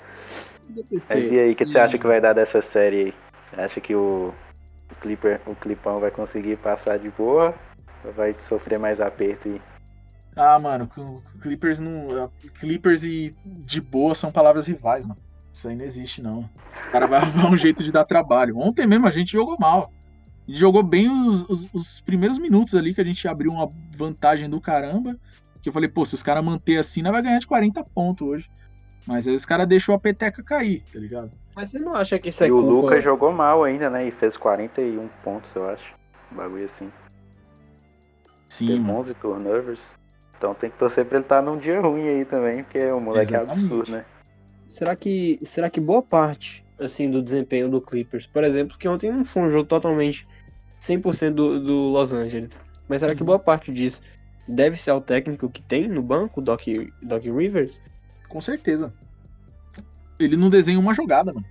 Mas 0.93 1.11
e 1.11 1.39
aí, 1.39 1.53
o 1.53 1.57
que 1.57 1.67
você 1.67 1.79
acha 1.79 1.99
que 1.99 2.07
vai 2.07 2.21
dar 2.21 2.35
dessa 2.35 2.63
série 2.63 2.97
aí? 2.97 3.15
Você 3.51 3.61
acha 3.61 3.81
que 3.81 3.95
o, 3.95 4.33
o, 4.91 4.95
Clipper, 5.01 5.41
o 5.47 5.55
Clipão 5.55 6.01
vai 6.01 6.11
conseguir 6.11 6.57
passar 6.57 6.99
de 6.99 7.11
boa? 7.11 7.55
Ou 8.05 8.13
vai 8.13 8.35
sofrer 8.39 8.79
mais 8.79 9.01
aperto 9.01 9.49
e. 9.49 9.61
Ah, 10.37 10.59
mano, 10.59 10.89
Clippers 11.41 11.81
não. 11.81 12.31
Clippers 12.61 13.03
e 13.03 13.35
de 13.45 13.81
boa 13.81 14.15
são 14.15 14.31
palavras 14.31 14.67
rivais, 14.67 15.05
mano. 15.05 15.21
Isso 15.53 15.69
aí 15.69 15.75
não 15.75 15.85
existe, 15.85 16.23
não. 16.23 16.49
Os 16.81 16.87
caras 16.87 17.09
vão 17.09 17.19
arrumar 17.19 17.51
um 17.51 17.57
jeito 17.57 17.83
de 17.83 17.91
dar 17.91 18.05
trabalho. 18.05 18.59
Ontem 18.59 18.87
mesmo 18.87 19.09
a 19.09 19.11
gente 19.11 19.33
jogou 19.33 19.57
mal. 19.59 19.91
Jogou 20.49 20.83
bem 20.83 21.11
os, 21.11 21.43
os- 21.49 21.69
os 21.75 22.01
primeiros 22.01 22.39
minutos 22.39 22.75
ali, 22.75 22.95
que 22.95 23.01
a 23.01 23.05
gente 23.05 23.27
abriu 23.29 23.51
uma 23.53 23.69
vantagem 23.97 24.49
do 24.49 24.61
caramba. 24.61 25.17
Que 25.63 25.69
eu 25.69 25.73
falei, 25.73 25.89
pô, 25.89 26.07
se 26.07 26.15
os 26.15 26.23
caras 26.23 26.43
manter 26.45 26.79
assim, 26.79 27.03
nós 27.03 27.13
vai 27.13 27.21
ganhar 27.23 27.39
de 27.39 27.47
40 27.47 27.85
pontos 27.85 28.27
hoje. 28.27 28.51
Mas 29.07 29.27
aí 29.27 29.35
os 29.35 29.45
caras 29.45 29.67
deixou 29.67 29.95
a 29.95 29.99
peteca 29.99 30.43
cair, 30.43 30.83
tá 30.93 30.99
ligado? 30.99 31.31
Mas 31.57 31.71
você 31.71 31.79
não 31.79 31.95
acha 31.95 32.19
que 32.19 32.29
isso 32.29 32.45
é 32.45 32.49
e 32.49 32.53
o 32.53 32.63
culpa... 32.63 32.73
Lucas 32.73 33.05
jogou 33.05 33.33
mal 33.33 33.65
ainda, 33.65 33.91
né? 33.91 34.07
E 34.07 34.11
fez 34.11 34.37
41 34.37 35.09
pontos, 35.25 35.55
eu 35.55 35.65
acho. 35.69 35.93
Um 36.33 36.37
bagulho 36.37 36.65
assim. 36.65 36.89
Sim, 38.47 38.79
mano. 38.81 38.99
11 39.01 39.15
turnovers. 39.15 39.95
Então 40.37 40.55
tem 40.55 40.71
que 40.71 40.79
torcer 40.79 41.05
pra 41.05 41.17
ele 41.19 41.25
estar 41.25 41.43
num 41.43 41.57
dia 41.57 41.81
ruim 41.81 42.07
aí 42.07 42.25
também, 42.25 42.63
porque 42.63 42.85
o 42.93 43.01
moleque 43.01 43.33
Exatamente. 43.35 43.59
é 43.59 43.65
absurdo, 43.65 43.93
né? 43.93 44.05
Será 44.67 44.95
que, 44.95 45.39
será 45.43 45.69
que 45.71 45.81
boa 45.81 46.03
parte 46.03 46.65
assim 46.79 47.11
do 47.11 47.21
desempenho 47.21 47.69
do 47.69 47.81
Clippers, 47.81 48.27
por 48.27 48.45
exemplo, 48.45 48.79
que 48.79 48.87
ontem 48.89 49.11
não 49.11 49.25
foi 49.25 49.43
um 49.43 49.49
jogo 49.49 49.67
totalmente 49.67 50.25
100% 50.81 51.31
do, 51.33 51.61
do 51.61 51.75
Los 51.91 52.13
Angeles, 52.13 52.61
mas 52.89 53.01
será 53.01 53.15
que 53.15 53.25
boa 53.25 53.39
parte 53.39 53.73
disso 53.73 54.01
deve 54.49 54.77
ser 54.81 54.91
ao 54.93 55.01
técnico 55.01 55.49
que 55.51 55.63
tem 55.63 55.89
no 55.89 56.03
banco, 56.03 56.41
Doc, 56.41 56.63
Doc 57.03 57.23
Rivers? 57.25 57.81
Com 58.29 58.41
certeza. 58.41 58.93
Ele 60.19 60.37
não 60.37 60.51
desenha 60.51 60.79
uma 60.79 60.95
jogada, 60.95 61.33
mano. 61.33 61.47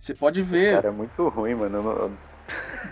Você 0.00 0.14
pode 0.14 0.40
Esse 0.40 0.48
ver. 0.50 0.74
cara 0.74 0.88
é 0.88 0.90
muito 0.90 1.28
ruim, 1.28 1.54
mano. 1.54 1.82
Não, 1.82 2.10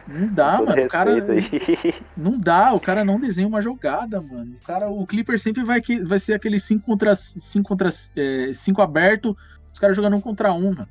Não 0.09 0.35
dá, 0.35 0.61
mano. 0.62 0.83
O 0.83 0.89
cara. 0.89 1.12
aí. 1.12 1.95
Não 2.17 2.39
dá, 2.39 2.73
o 2.75 2.81
cara 2.81 3.05
não 3.05 3.19
desenha 3.21 3.47
uma 3.49 3.61
jogada, 3.62 4.21
mano. 4.21 4.57
O 4.61 4.67
cara, 4.67 4.89
o 4.89 5.07
Clipper 5.07 5.39
sempre 5.39 5.65
vai, 5.65 5.81
que, 5.81 6.05
vai 6.05 6.19
ser 6.19 6.35
aquele 6.35 6.59
5 6.59 6.85
contra 6.85 7.15
5 7.15 7.67
contra 7.69 7.91
5 7.91 8.83
aberto, 8.83 9.37
os 9.73 9.79
caras 9.79 9.95
jogando 9.97 10.17
um 10.17 10.21
contra 10.21 10.53
um, 10.53 10.75
mano. 10.75 10.89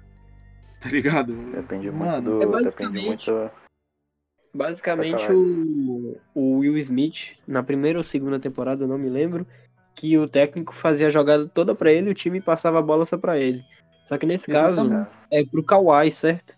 Tá 0.80 0.89
ligado? 0.89 1.34
Depende 1.52 1.89
muito 1.91 2.06
Mano, 2.06 2.21
do. 2.32 2.36
é 2.38 2.39
Depende 2.45 2.63
basicamente- 2.63 3.06
muito. 3.32 3.52
Basicamente, 4.56 5.30
o, 5.34 6.18
o 6.34 6.60
Will 6.60 6.78
Smith, 6.78 7.36
na 7.46 7.62
primeira 7.62 8.00
ou 8.00 8.04
segunda 8.06 8.39
temporada, 8.39 8.86
eu 8.86 8.88
não 8.88 8.98
me 8.98 9.10
lembro, 9.10 9.46
que 9.94 10.18
o 10.18 10.30
técnico 10.30 10.74
fazia 10.74 11.08
a 11.08 11.10
jogada 11.10 11.46
toda 11.46 11.76
pra 11.76 11.91
ele 11.91 12.08
e 12.08 12.12
o 12.12 12.15
time 12.15 12.39
passava 12.39 12.80
a 12.80 12.82
bola 12.82 13.06
só 13.06 13.18
pra 13.18 13.38
ele. 13.38 13.62
Só 14.06 14.18
que 14.18 14.26
nesse 14.26 14.50
caso, 14.50 14.82
Exatamente. 14.82 15.10
é 15.30 15.44
pro 15.44 15.62
Kawhi, 15.62 16.10
certo? 16.10 16.54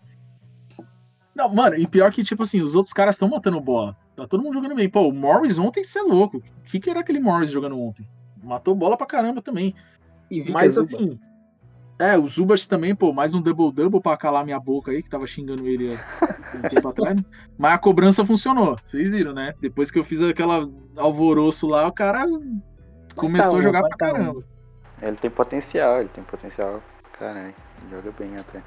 Não, 1.34 1.52
mano, 1.52 1.74
e 1.74 1.88
pior 1.88 2.12
que, 2.12 2.22
tipo 2.22 2.44
assim, 2.44 2.62
os 2.62 2.76
outros 2.76 2.92
caras 2.92 3.16
estão 3.16 3.28
matando 3.28 3.60
bola. 3.60 3.96
Tá 4.14 4.28
todo 4.28 4.44
mundo 4.44 4.54
jogando 4.54 4.76
bem. 4.76 4.88
Pô, 4.88 5.08
o 5.08 5.12
Morris 5.12 5.58
ontem, 5.58 5.82
você 5.82 5.98
é 5.98 6.02
louco. 6.02 6.38
O 6.38 6.42
que, 6.70 6.78
que 6.78 6.90
era 6.90 7.00
aquele 7.00 7.18
Morris 7.18 7.50
jogando 7.50 7.80
ontem? 7.80 8.08
Matou 8.42 8.76
bola 8.76 8.96
pra 8.96 9.06
caramba 9.06 9.42
também. 9.42 9.74
E 10.30 10.50
Mas 10.52 10.78
assim. 10.78 11.18
É, 11.98 12.16
o 12.16 12.28
Zubas 12.28 12.64
também, 12.66 12.94
pô, 12.94 13.12
mais 13.12 13.34
um 13.34 13.42
double-double 13.42 14.00
pra 14.00 14.16
calar 14.16 14.44
minha 14.44 14.60
boca 14.60 14.92
aí, 14.92 15.02
que 15.02 15.10
tava 15.10 15.26
xingando 15.26 15.66
ele 15.66 15.96
há 15.96 16.56
um 16.56 16.68
tempo 16.68 16.86
atrás. 16.88 17.20
Mas 17.58 17.72
a 17.74 17.78
cobrança 17.78 18.24
funcionou, 18.24 18.78
vocês 18.82 19.08
viram, 19.10 19.32
né? 19.32 19.52
Depois 19.60 19.90
que 19.90 19.98
eu 19.98 20.04
fiz 20.04 20.22
aquela 20.22 20.68
alvoroço 20.96 21.66
lá, 21.66 21.86
o 21.88 21.92
cara 21.92 22.24
começou 23.16 23.56
um, 23.56 23.58
a 23.58 23.62
jogar 23.62 23.80
pra 23.80 23.88
tá 23.90 23.96
caramba. 23.96 24.44
Ele 25.02 25.16
tem 25.16 25.28
potencial, 25.30 25.98
ele 26.00 26.08
tem 26.08 26.22
potencial. 26.22 26.80
Caralho, 27.18 27.48
ele 27.82 27.90
joga 27.90 28.12
bem 28.16 28.36
até. 28.38 28.62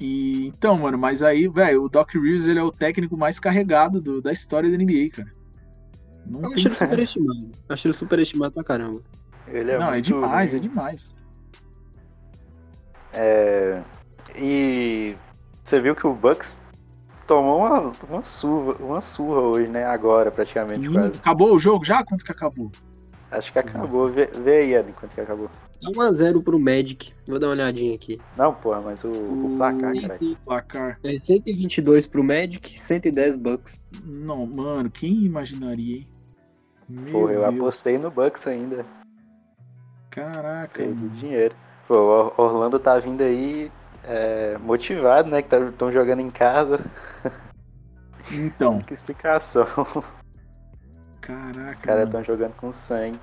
E 0.00 0.48
então, 0.48 0.76
mano, 0.76 0.98
mas 0.98 1.22
aí, 1.22 1.46
velho, 1.46 1.84
o 1.84 1.88
Doc 1.88 2.12
Rivers 2.14 2.46
ele 2.48 2.58
é 2.58 2.62
o 2.64 2.72
técnico 2.72 3.16
mais 3.16 3.38
carregado 3.38 4.00
do- 4.00 4.20
da 4.20 4.32
história 4.32 4.68
da 4.68 4.76
NBA, 4.76 5.08
cara. 5.14 5.28
Não 6.26 6.40
Eu 6.42 6.48
tem 6.48 6.54
acho 6.56 6.68
ele 6.68 6.74
superestimado. 6.74 7.50
Acho 7.68 7.86
ele 7.86 7.94
superestimado 7.94 8.54
pra 8.54 8.64
caramba. 8.64 9.00
Ele 9.46 9.70
é 9.70 9.78
Não, 9.78 9.86
é 9.88 9.92
muito 9.92 10.06
demais, 10.06 10.50
ruim. 10.52 10.58
é 10.58 10.62
demais. 10.68 11.12
É, 13.14 13.80
E 14.36 15.16
você 15.62 15.80
viu 15.80 15.94
que 15.94 16.06
o 16.06 16.12
Bucks 16.14 16.58
tomou 17.26 17.58
uma, 17.60 17.92
uma 18.08 18.24
surra, 18.24 18.74
uma 18.80 19.00
surra 19.00 19.40
hoje, 19.40 19.68
né? 19.68 19.84
Agora, 19.84 20.30
praticamente, 20.30 20.86
Sim, 20.86 20.92
quase. 20.92 21.16
acabou 21.18 21.54
o 21.54 21.58
jogo 21.58 21.84
já? 21.84 22.04
Quanto 22.04 22.24
que 22.24 22.32
acabou? 22.32 22.70
Acho 23.30 23.52
que 23.52 23.58
acabou. 23.58 24.08
Vê, 24.10 24.26
vê 24.26 24.56
aí, 24.58 24.74
Ed, 24.74 24.92
quanto 24.92 25.14
que 25.14 25.20
acabou. 25.20 25.48
Tá 25.80 25.90
1x0 25.90 26.42
pro 26.42 26.58
Magic. 26.58 27.12
Vou 27.26 27.38
dar 27.38 27.48
uma 27.48 27.52
olhadinha 27.54 27.94
aqui. 27.94 28.20
Não, 28.36 28.54
porra, 28.54 28.80
mas 28.80 29.02
o, 29.02 29.10
o 29.10 29.54
placar, 29.56 29.92
Sim, 29.92 30.00
cara. 30.02 30.14
sim, 30.16 30.36
placar. 30.44 30.98
É 31.02 31.18
122 31.18 32.06
pro 32.06 32.22
Magic, 32.22 32.78
110 32.80 33.36
Bucks. 33.36 33.80
Não, 34.04 34.46
mano, 34.46 34.90
quem 34.90 35.24
imaginaria, 35.24 35.96
hein? 35.98 36.06
Meu 36.88 37.12
Porra, 37.12 37.32
eu 37.32 37.40
Deus, 37.40 37.54
apostei 37.54 37.98
no 37.98 38.10
Bucks 38.10 38.46
ainda. 38.46 38.84
Caraca, 40.10 40.78
Perdi 40.82 41.08
dinheiro. 41.08 41.56
Pô, 41.86 42.32
Orlando 42.36 42.78
tá 42.78 42.98
vindo 42.98 43.22
aí 43.22 43.70
é, 44.04 44.56
motivado, 44.58 45.30
né? 45.30 45.42
Que 45.42 45.54
estão 45.54 45.92
jogando 45.92 46.20
em 46.20 46.30
casa. 46.30 46.80
Então, 48.30 48.80
Que 48.86 48.94
explicação. 48.94 49.66
caraca. 51.20 51.72
Os 51.72 51.80
caras 51.80 52.06
estão 52.06 52.24
jogando 52.24 52.54
com 52.54 52.72
sangue. 52.72 53.20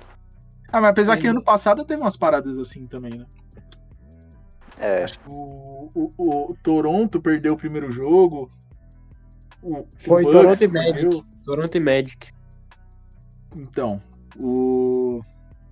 Ah, 0.72 0.80
mas 0.80 0.90
apesar 0.90 1.16
que 1.18 1.26
ano 1.26 1.42
passado 1.42 1.84
teve 1.84 2.00
umas 2.00 2.16
paradas 2.16 2.58
assim 2.58 2.86
também, 2.86 3.18
né? 3.18 3.26
É, 4.78 5.04
Acho 5.04 5.18
que 5.20 5.28
o, 5.28 5.90
o, 5.94 6.50
o 6.50 6.56
Toronto 6.62 7.20
perdeu 7.20 7.54
o 7.54 7.58
primeiro 7.58 7.90
jogo. 7.90 8.50
O, 9.62 9.86
Foi 9.98 10.24
o 10.24 10.32
Toronto 10.32 10.64
e. 10.64 10.66
Magic. 10.66 11.24
Toronto 11.44 11.76
e 11.76 11.80
Magic. 11.80 12.32
Então, 13.54 14.02
o, 14.36 15.20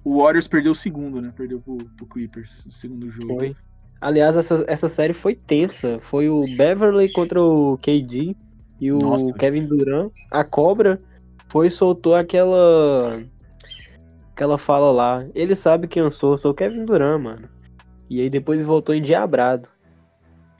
o 0.05 0.23
Warriors 0.23 0.49
perdeu 0.49 0.73
o 0.73 0.75
segundo, 0.75 1.21
né? 1.21 1.33
Perdeu 1.37 1.61
pro, 1.61 1.77
pro 1.97 2.07
Clippers, 2.07 2.65
o 2.67 2.73
segundo 2.73 3.11
jogo. 3.11 3.35
Foi. 3.35 3.57
Aliás, 4.01 4.37
essa, 4.37 4.65
essa 4.67 4.89
série 4.89 5.13
foi 5.13 5.35
tensa. 5.35 5.99
Foi 6.01 6.29
o 6.29 6.45
Beverly 6.57 7.13
contra 7.13 7.43
o 7.43 7.77
KD 7.79 8.35
e 8.81 8.91
o 8.91 8.99
Nossa. 8.99 9.33
Kevin 9.35 9.67
Durant. 9.67 10.11
A 10.31 10.43
cobra 10.43 10.99
foi 11.49 11.67
e 11.67 11.71
soltou 11.71 12.15
aquela. 12.15 13.23
Aquela 14.33 14.57
fala 14.57 14.91
lá. 14.91 15.27
Ele 15.35 15.55
sabe 15.55 15.87
quem 15.87 16.03
eu 16.03 16.11
sou, 16.11 16.39
sou 16.39 16.53
o 16.53 16.55
Kevin 16.55 16.87
Durant, 16.87 17.21
mano. 17.21 17.49
E 18.09 18.21
aí 18.21 18.31
depois 18.31 18.65
voltou 18.65 18.95
endiabrado. 18.95 19.69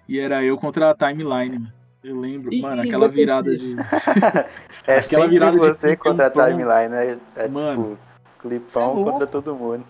E 0.07 0.19
era 0.19 0.45
eu 0.45 0.59
contra 0.59 0.91
a 0.91 0.95
timeline, 0.95 1.59
mano. 1.59 1.73
Eu 2.03 2.19
lembro, 2.19 2.53
Ih, 2.53 2.63
mano, 2.63 2.81
aquela 2.81 3.09
virada 3.09 3.57
de. 3.57 3.77
é 4.87 4.99
Aquela 4.99 5.03
sempre 5.03 5.29
virada 5.29 5.53
de 5.53 5.59
você 5.59 5.97
contra 5.97 6.27
a 6.27 6.31
timeline, 6.31 6.89
né? 6.89 7.19
É 7.37 7.49
Mano, 7.49 7.91
tipo, 7.91 7.99
cê 7.99 8.10
é 8.10 8.10
clipão 8.41 8.95
louco. 8.95 9.11
contra 9.13 9.27
todo 9.27 9.55
mundo. 9.55 9.85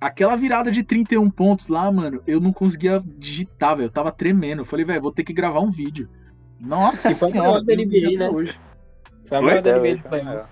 Aquela 0.00 0.36
virada 0.36 0.70
de 0.70 0.82
31 0.82 1.30
pontos 1.30 1.68
lá, 1.68 1.90
mano, 1.90 2.22
eu 2.26 2.38
não 2.40 2.52
conseguia 2.52 3.02
digitar, 3.16 3.76
velho. 3.76 3.86
Eu 3.86 3.90
tava 3.90 4.12
tremendo. 4.12 4.60
Eu 4.60 4.66
falei, 4.66 4.84
velho, 4.84 5.00
vou 5.00 5.12
ter 5.12 5.24
que 5.24 5.32
gravar 5.32 5.60
um 5.60 5.70
vídeo. 5.70 6.08
Nossa 6.60 7.08
Que 7.08 7.14
foi 7.14 7.28
a 7.28 7.32
senhora, 7.32 7.50
maior 7.50 7.64
da 7.64 7.74
NBA, 7.74 8.18
né? 8.18 8.28
hoje. 8.30 8.60
Foi 9.24 9.38
a 9.38 9.42
maior 9.42 9.62
da 9.62 9.78
NBA 9.78 10.02
foi 10.02 10.20
playoff. 10.20 10.48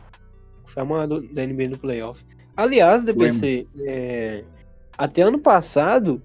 Foi 0.64 0.82
a 0.82 0.86
maior 0.86 1.06
do- 1.06 1.28
da 1.34 1.42
NBA 1.46 1.68
no 1.68 1.78
playoff. 1.78 2.24
Aliás, 2.56 3.04
DPC, 3.04 3.66
é, 3.80 4.44
até 4.96 5.22
ano 5.22 5.38
passado, 5.38 6.22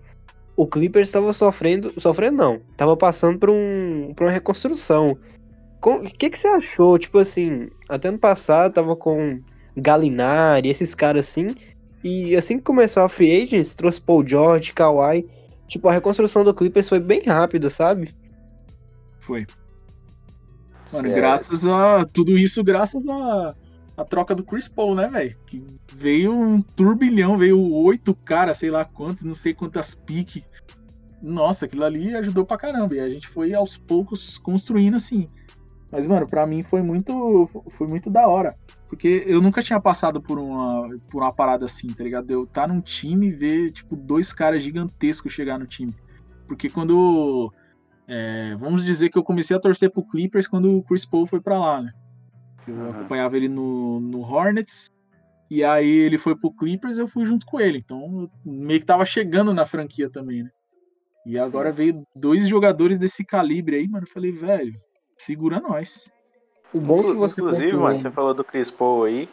o 0.56 0.66
Clippers 0.66 1.08
estava 1.10 1.34
sofrendo. 1.34 1.92
Sofrendo 2.00 2.38
não. 2.38 2.62
Tava 2.78 2.96
passando 2.96 3.38
por, 3.38 3.50
um, 3.50 4.14
por 4.16 4.24
uma 4.26 4.32
reconstrução. 4.32 5.18
O 5.82 6.04
que, 6.06 6.30
que 6.30 6.38
você 6.38 6.48
achou? 6.48 6.98
Tipo 6.98 7.20
assim, 7.20 7.70
até 7.88 8.10
ano 8.10 8.20
passado 8.20 8.74
tava 8.74 8.96
com 8.96 9.42
Galinari, 9.80 10.70
esses 10.70 10.94
caras 10.94 11.28
assim. 11.28 11.56
E 12.04 12.36
assim 12.36 12.58
que 12.58 12.64
começou 12.64 13.04
a 13.04 13.10
Free 13.10 13.44
Agents, 13.44 13.74
trouxe 13.74 14.00
Paul 14.00 14.26
George, 14.28 14.74
Kawhi. 14.74 15.26
Tipo, 15.68 15.88
a 15.88 15.94
reconstrução 15.94 16.44
do 16.44 16.54
Clippers 16.54 16.90
foi 16.90 17.00
bem 17.00 17.22
rápida, 17.24 17.70
sabe? 17.70 18.16
Foi. 19.20 19.46
Mano, 20.92 21.10
é- 21.10 21.14
graças 21.14 21.66
a. 21.66 22.06
Tudo 22.06 22.38
isso 22.38 22.64
graças 22.64 23.08
a. 23.08 23.56
A 23.96 24.06
troca 24.06 24.34
do 24.34 24.44
Chris 24.44 24.70
Paul, 24.70 24.96
né, 24.96 25.10
velho? 25.10 25.36
Que 25.46 25.62
veio 25.94 26.34
um 26.34 26.62
turbilhão, 26.62 27.38
veio 27.38 27.62
oito 27.62 28.16
caras, 28.16 28.58
sei 28.58 28.72
lá 28.72 28.86
quantos, 28.86 29.26
não 29.26 29.36
sei 29.36 29.54
quantas 29.54 29.94
piques. 29.94 30.42
Nossa, 31.22 31.66
aquilo 31.66 31.84
ali 31.84 32.16
ajudou 32.16 32.46
pra 32.46 32.58
caramba. 32.58 32.96
E 32.96 33.00
a 33.02 33.10
gente 33.10 33.28
foi 33.28 33.54
aos 33.54 33.78
poucos 33.78 34.38
construindo 34.38 34.96
assim. 34.96 35.28
Mas, 35.92 36.06
mano, 36.06 36.28
pra 36.28 36.46
mim 36.46 36.64
foi 36.64 36.82
muito. 36.82 37.50
Foi 37.78 37.88
muito 37.88 38.10
da 38.10 38.28
hora. 38.28 38.56
Porque 38.88 39.24
eu 39.26 39.42
nunca 39.42 39.62
tinha 39.62 39.80
passado 39.80 40.22
por 40.22 40.40
uma, 40.40 40.88
por 41.12 41.22
uma 41.22 41.34
parada 41.34 41.66
assim, 41.66 41.88
tá 41.88 42.04
ligado? 42.04 42.30
Eu 42.32 42.48
tá 42.48 42.68
num 42.68 42.82
time 42.82 43.28
e 43.28 43.32
ver, 43.32 43.72
tipo, 43.72 43.96
dois 43.96 44.32
caras 44.34 44.64
gigantescos 44.64 45.34
chegar 45.34 45.58
no 45.58 45.68
time. 45.68 45.94
Porque 46.48 46.70
quando. 46.70 47.52
é, 48.08 48.56
vamos 48.56 48.84
dizer 48.84 49.10
que 49.10 49.18
eu 49.18 49.24
comecei 49.24 49.56
a 49.56 49.60
torcer 49.60 49.92
pro 49.92 50.08
Clippers 50.08 50.48
quando 50.48 50.78
o 50.78 50.84
Chris 50.84 51.06
Paul 51.06 51.26
foi 51.26 51.42
pra 51.42 51.60
lá, 51.60 51.82
né? 51.82 51.92
Eu 52.68 52.76
Aham. 52.76 52.90
acompanhava 52.92 53.38
ele 53.38 53.48
no, 53.48 54.00
no 54.00 54.22
Hornets. 54.22 54.92
E 55.50 55.64
aí 55.64 55.90
ele 55.90 56.20
foi 56.20 56.36
pro 56.38 56.54
Clippers 56.54 57.00
eu 57.00 57.08
fui 57.08 57.26
junto 57.26 57.46
com 57.46 57.60
ele. 57.60 57.80
Então 57.80 58.30
eu 58.46 58.52
meio 58.52 58.80
que 58.80 58.86
tava 58.86 59.06
chegando 59.06 59.54
na 59.54 59.66
franquia 59.66 60.10
também, 60.10 60.44
né? 60.44 60.50
E 61.26 61.38
agora 61.38 61.72
veio 61.72 62.04
dois 62.16 62.48
jogadores 62.48 62.98
desse 62.98 63.26
calibre 63.26 63.76
aí, 63.76 63.88
mano. 63.88 64.06
Eu 64.08 64.12
falei, 64.12 64.32
velho, 64.32 64.74
segura 65.20 65.60
nós. 65.60 66.10
O 66.74 66.80
bom 66.80 66.96
que 67.02 67.10
Inclu- 67.10 67.20
você 67.20 67.42
Inclusive, 67.42 67.72
pontuou- 67.72 67.84
mano, 67.88 68.00
você 68.00 68.12
falou 68.12 68.34
do 68.34 68.44
Chris 68.44 68.72
Paul 68.72 69.04
aí. 69.04 69.30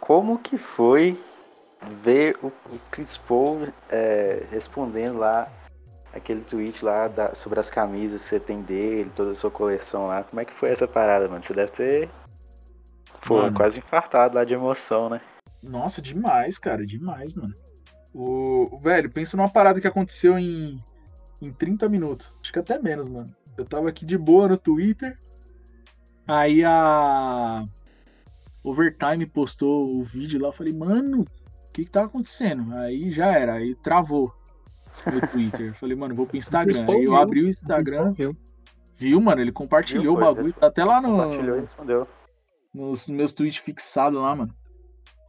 Como 0.00 0.38
que 0.38 0.56
foi 0.58 1.20
ver 2.02 2.36
o, 2.42 2.48
o 2.48 2.78
Chris 2.90 3.16
Paul 3.16 3.66
é, 3.90 4.46
respondendo 4.50 5.18
lá 5.18 5.50
aquele 6.12 6.40
tweet 6.42 6.84
lá 6.84 7.08
da- 7.08 7.34
sobre 7.34 7.58
as 7.60 7.70
camisas 7.70 8.22
que 8.22 8.28
você 8.28 8.40
tem 8.40 8.62
dele, 8.62 9.10
toda 9.14 9.32
a 9.32 9.36
sua 9.36 9.50
coleção 9.50 10.06
lá? 10.06 10.22
Como 10.22 10.40
é 10.40 10.44
que 10.44 10.52
foi 10.52 10.70
essa 10.70 10.86
parada, 10.88 11.28
mano? 11.28 11.42
Você 11.42 11.54
deve 11.54 11.70
ter 11.72 12.10
pô, 13.26 13.36
Mano. 13.36 13.56
quase 13.56 13.78
infartado 13.78 14.34
lá 14.34 14.44
de 14.44 14.54
emoção, 14.54 15.08
né? 15.08 15.20
Nossa, 15.62 16.02
demais, 16.02 16.58
cara, 16.58 16.84
demais, 16.84 17.32
mano. 17.34 17.54
O, 18.12 18.68
o- 18.74 18.78
velho, 18.80 19.10
pensa 19.10 19.36
numa 19.36 19.48
parada 19.48 19.80
que 19.80 19.86
aconteceu 19.86 20.36
em, 20.38 20.78
em 21.40 21.52
30 21.52 21.88
minutos. 21.88 22.30
Acho 22.42 22.52
que 22.52 22.58
até 22.58 22.78
menos, 22.80 23.08
mano. 23.08 23.32
Eu 23.56 23.64
tava 23.64 23.88
aqui 23.88 24.04
de 24.04 24.16
boa 24.16 24.48
no 24.48 24.56
Twitter. 24.56 25.16
Aí 26.26 26.64
a. 26.64 27.64
Overtime 28.64 29.26
postou 29.26 29.96
o 29.96 30.02
vídeo 30.04 30.40
lá, 30.40 30.48
eu 30.48 30.52
falei, 30.52 30.72
mano, 30.72 31.22
o 31.22 31.72
que 31.72 31.84
que 31.84 31.90
tá 31.90 32.04
acontecendo? 32.04 32.72
Aí 32.76 33.10
já 33.10 33.26
era, 33.26 33.54
aí 33.54 33.74
travou 33.74 34.32
no 35.04 35.20
Twitter. 35.28 35.68
Eu 35.68 35.74
falei, 35.74 35.96
mano, 35.96 36.14
vou 36.14 36.26
pro 36.26 36.36
Instagram. 36.36 36.86
Aí 36.88 37.04
eu 37.04 37.16
abri 37.16 37.42
o 37.42 37.48
Instagram, 37.48 38.12
viu, 38.96 39.20
mano, 39.20 39.40
ele 39.40 39.50
compartilhou 39.50 40.16
Viu, 40.16 40.24
o 40.28 40.34
bagulho, 40.34 40.52
tá 40.52 40.68
até 40.68 40.84
lá 40.84 41.00
no, 41.00 41.08
Compartilhou 41.08 41.58
e 41.58 41.60
respondeu. 41.60 42.08
nos 42.72 43.08
meus 43.08 43.32
tweets 43.32 43.58
fixados 43.58 44.20
lá, 44.20 44.36
mano. 44.36 44.54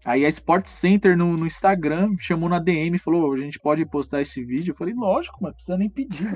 Aí 0.06 0.26
a 0.26 0.30
Sport 0.30 0.66
Center 0.68 1.18
no, 1.18 1.38
no 1.38 1.46
Instagram 1.48 2.16
chamou 2.20 2.50
na 2.50 2.60
DM 2.60 2.96
e 2.96 3.00
falou: 3.00 3.32
a 3.34 3.38
gente 3.38 3.58
pode 3.60 3.86
postar 3.86 4.22
esse 4.22 4.44
vídeo? 4.44 4.72
Eu 4.72 4.76
falei, 4.76 4.94
lógico, 4.94 5.38
mas 5.42 5.54
precisa 5.54 5.78
nem 5.78 5.90
pedir. 5.90 6.28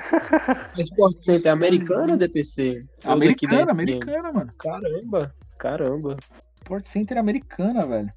A 0.78 0.82
Sport 0.82 1.18
Center 1.18 1.48
é 1.48 1.52
americana 1.52 2.14
ou 2.14 2.18
DPC? 2.18 2.80
Americana, 3.04 3.72
americana, 3.72 4.32
mano. 4.32 4.50
Caramba, 4.58 5.36
caramba. 5.60 6.18
Sport 6.64 6.86
Center 6.86 7.18
americana, 7.18 7.86
velho. 7.86 8.10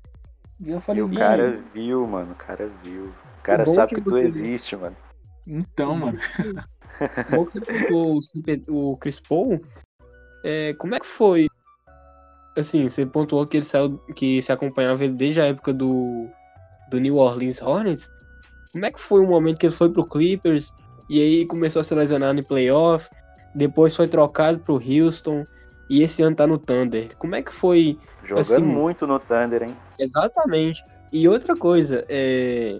E 0.64 0.70
eu 0.70 0.78
E 0.78 0.80
falei, 0.82 1.03
o 1.03 1.12
"Ih, 1.12 1.16
cara 1.16 1.61
viu, 1.74 2.07
mano. 2.07 2.32
O 2.32 2.36
cara 2.36 2.68
viu. 2.84 3.07
O 3.07 3.42
cara 3.42 3.64
bom 3.64 3.74
sabe 3.74 3.88
que 3.88 3.94
que, 3.96 4.03
tu 4.03 4.18
existe, 4.18 4.76
mano. 4.76 4.96
então, 5.46 5.96
mano. 5.96 6.18
Bom 7.30 7.44
que 7.44 7.53
você 7.53 7.61
pontuou 7.61 8.18
o, 8.68 8.92
o 8.92 8.96
Chris 8.98 9.18
Paul. 9.18 9.61
É, 10.44 10.74
como 10.74 10.94
é 10.94 11.01
que 11.01 11.07
foi? 11.07 11.48
Assim, 12.57 12.88
você 12.88 13.07
pontuou 13.07 13.46
que 13.46 13.59
ele 13.59 13.66
saiu, 13.66 13.98
que 14.14 14.42
se 14.42 14.53
acompanhava 14.53 15.05
ele 15.05 15.14
desde 15.14 15.40
a 15.40 15.46
época 15.46 15.72
do, 15.72 16.28
do 16.90 16.98
New 16.98 17.16
Orleans 17.16 17.62
Hornets. 17.62 18.11
Como 18.72 18.84
é 18.84 18.90
que 18.90 19.01
foi 19.01 19.20
o 19.20 19.26
momento 19.26 19.59
que 19.59 19.66
ele 19.66 19.74
foi 19.74 19.90
pro 19.90 20.05
Clippers 20.05 20.72
e 21.09 21.20
aí 21.20 21.46
começou 21.46 21.80
a 21.80 21.84
se 21.84 21.94
lesionar 21.94 22.34
no 22.34 22.44
playoff? 22.44 23.09
Depois 23.55 23.96
foi 23.96 24.07
trocado 24.09 24.59
pro 24.61 24.74
Houston 24.74 25.44
e 25.88 26.03
esse 26.03 26.22
ano 26.22 26.36
tá 26.36 26.46
no 26.46 26.59
Thunder. 26.59 27.16
Como 27.16 27.34
é 27.34 27.42
que 27.42 27.53
foi 27.53 27.98
Jogando 28.24 28.40
Assim- 28.40 28.62
muito 28.62 29.07
no 29.07 29.18
Thunder, 29.18 29.64
hein? 29.64 29.76
Exatamente. 29.98 30.84
E 31.12 31.28
outra 31.28 31.57
coisa, 31.57 32.05
é... 32.09 32.78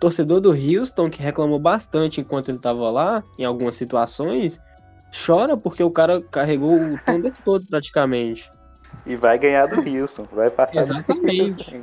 torcedor 0.00 0.40
do 0.40 0.50
Houston, 0.50 1.10
que 1.10 1.22
reclamou 1.22 1.58
bastante 1.58 2.20
enquanto 2.20 2.48
ele 2.48 2.58
tava 2.58 2.90
lá, 2.90 3.22
em 3.38 3.44
algumas 3.44 3.74
situações, 3.74 4.60
chora 5.26 5.56
porque 5.56 5.82
o 5.82 5.90
cara 5.90 6.22
carregou 6.22 6.74
o 6.74 6.98
Thunder 7.04 7.32
todo 7.44 7.66
praticamente. 7.66 8.50
E 9.04 9.16
vai 9.16 9.38
ganhar 9.38 9.66
do 9.66 9.80
Houston. 9.80 10.26
Vai 10.32 10.50
passar 10.50 10.78
Exatamente. 10.80 11.80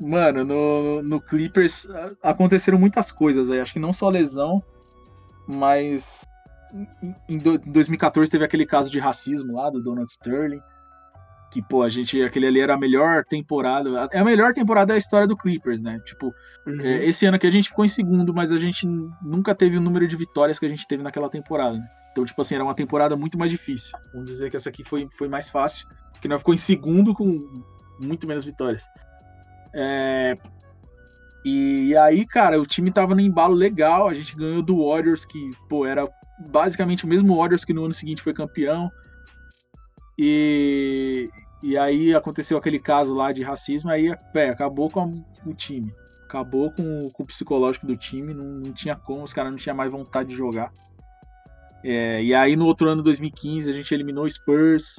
Mano, 0.00 0.44
no, 0.44 1.02
no 1.02 1.20
Clippers 1.20 1.86
aconteceram 2.22 2.78
muitas 2.78 3.12
coisas 3.12 3.48
aí. 3.48 3.60
Acho 3.60 3.72
que 3.72 3.78
não 3.78 3.92
só 3.92 4.08
lesão, 4.08 4.60
mas 5.46 6.24
em- 7.02 7.14
em 7.28 7.38
do- 7.38 7.58
2014 7.58 8.30
teve 8.30 8.44
aquele 8.44 8.66
caso 8.66 8.90
de 8.90 8.98
racismo 8.98 9.54
lá 9.54 9.70
do 9.70 9.80
Donald 9.80 10.10
Sterling. 10.10 10.60
Que, 11.52 11.62
pô, 11.62 11.82
a 11.84 11.88
gente. 11.88 12.20
Aquele 12.22 12.48
ali 12.48 12.60
era 12.60 12.74
a 12.74 12.78
melhor 12.78 13.24
temporada. 13.24 14.08
É 14.12 14.18
a 14.18 14.24
melhor 14.24 14.52
temporada 14.52 14.92
da 14.92 14.98
história 14.98 15.28
do 15.28 15.36
Clippers, 15.36 15.80
né? 15.80 16.00
Tipo, 16.04 16.34
é, 16.82 17.04
esse 17.06 17.24
ano 17.26 17.36
aqui 17.36 17.46
a 17.46 17.50
gente 17.52 17.68
ficou 17.68 17.84
em 17.84 17.88
segundo, 17.88 18.34
mas 18.34 18.50
a 18.50 18.58
gente 18.58 18.84
nunca 19.22 19.54
teve 19.54 19.76
o 19.76 19.80
número 19.80 20.08
de 20.08 20.16
vitórias 20.16 20.58
que 20.58 20.66
a 20.66 20.68
gente 20.68 20.84
teve 20.88 21.04
naquela 21.04 21.30
temporada. 21.30 21.78
né? 21.78 21.86
Então, 22.14 22.24
tipo 22.24 22.40
assim, 22.40 22.54
era 22.54 22.62
uma 22.62 22.76
temporada 22.76 23.16
muito 23.16 23.36
mais 23.36 23.50
difícil. 23.50 23.90
Vamos 24.12 24.30
dizer 24.30 24.48
que 24.48 24.56
essa 24.56 24.68
aqui 24.68 24.84
foi, 24.84 25.08
foi 25.18 25.28
mais 25.28 25.50
fácil, 25.50 25.84
porque 26.12 26.28
nós 26.28 26.38
ficou 26.40 26.54
em 26.54 26.58
segundo 26.58 27.12
com 27.12 27.28
muito 28.00 28.24
menos 28.28 28.44
vitórias. 28.44 28.88
É, 29.74 30.36
E 31.44 31.96
aí, 31.96 32.24
cara, 32.24 32.60
o 32.60 32.64
time 32.64 32.92
tava 32.92 33.16
no 33.16 33.20
embalo 33.20 33.52
legal, 33.54 34.06
a 34.08 34.14
gente 34.14 34.36
ganhou 34.36 34.62
do 34.62 34.86
Warriors, 34.86 35.24
que, 35.26 35.50
pô, 35.68 35.84
era 35.84 36.08
basicamente 36.38 37.04
o 37.04 37.08
mesmo 37.08 37.36
Warriors 37.36 37.64
que 37.64 37.74
no 37.74 37.84
ano 37.84 37.92
seguinte 37.92 38.22
foi 38.22 38.32
campeão. 38.32 38.92
E, 40.16 41.28
e 41.64 41.76
aí 41.76 42.14
aconteceu 42.14 42.56
aquele 42.56 42.78
caso 42.78 43.12
lá 43.12 43.32
de 43.32 43.42
racismo, 43.42 43.90
aí, 43.90 44.14
pé, 44.32 44.50
acabou 44.50 44.88
com 44.88 45.00
a- 45.00 45.10
o 45.44 45.52
time 45.52 45.92
acabou 46.26 46.72
com, 46.72 47.10
com 47.12 47.22
o 47.22 47.26
psicológico 47.26 47.86
do 47.86 47.96
time, 47.96 48.34
não, 48.34 48.44
não 48.44 48.72
tinha 48.72 48.96
como, 48.96 49.22
os 49.22 49.32
caras 49.32 49.52
não 49.52 49.58
tinham 49.58 49.76
mais 49.76 49.92
vontade 49.92 50.30
de 50.30 50.34
jogar. 50.34 50.72
É, 51.84 52.22
e 52.22 52.34
aí 52.34 52.56
no 52.56 52.64
outro 52.64 52.88
ano, 52.88 53.02
2015, 53.02 53.68
a 53.68 53.72
gente 53.72 53.92
eliminou 53.92 54.24
o 54.24 54.30
Spurs, 54.30 54.96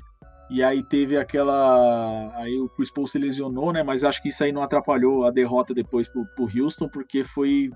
e 0.50 0.64
aí 0.64 0.84
teve 0.84 1.18
aquela. 1.18 2.32
Aí 2.36 2.60
o 2.60 2.70
Chris 2.70 2.92
Paul 2.92 3.08
se 3.08 3.18
lesionou, 3.18 3.74
né? 3.74 3.82
Mas 3.82 4.04
acho 4.04 4.22
que 4.22 4.30
isso 4.30 4.44
aí 4.44 4.52
não 4.52 4.62
atrapalhou 4.62 5.26
a 5.26 5.32
derrota 5.32 5.74
depois 5.74 6.08
pro, 6.08 6.26
pro 6.36 6.48
Houston, 6.64 6.88
porque 6.88 7.24
foi 7.24 7.72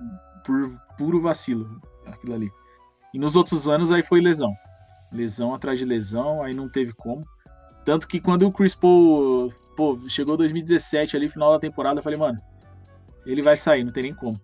por 0.46 0.70
puro 0.96 1.20
vacilo 1.20 1.82
aquilo 2.06 2.36
ali. 2.36 2.52
E 3.14 3.18
nos 3.18 3.36
outros 3.36 3.68
anos 3.68 3.92
aí 3.92 4.04
foi 4.04 4.22
lesão. 4.22 4.54
Lesão 5.12 5.56
atrás 5.56 5.80
de 5.80 5.86
lesão, 5.86 6.44
aí 6.44 6.54
não 6.54 6.70
teve 6.70 6.94
como. 6.94 7.22
Tanto 7.84 8.08
que 8.08 8.20
quando 8.20 8.48
o 8.48 8.52
Chris 8.52 8.76
Paul 8.76 9.52
pô, 9.76 10.00
chegou 10.08 10.38
2017 10.38 11.18
ali, 11.18 11.28
final 11.28 11.52
da 11.52 11.60
temporada, 11.60 12.00
eu 12.00 12.04
falei, 12.04 12.20
mano, 12.20 12.38
ele 13.26 13.42
vai 13.42 13.56
sair, 13.56 13.84
não 13.84 13.92
tem 13.92 14.04
nem 14.04 14.14
como. 14.14 14.38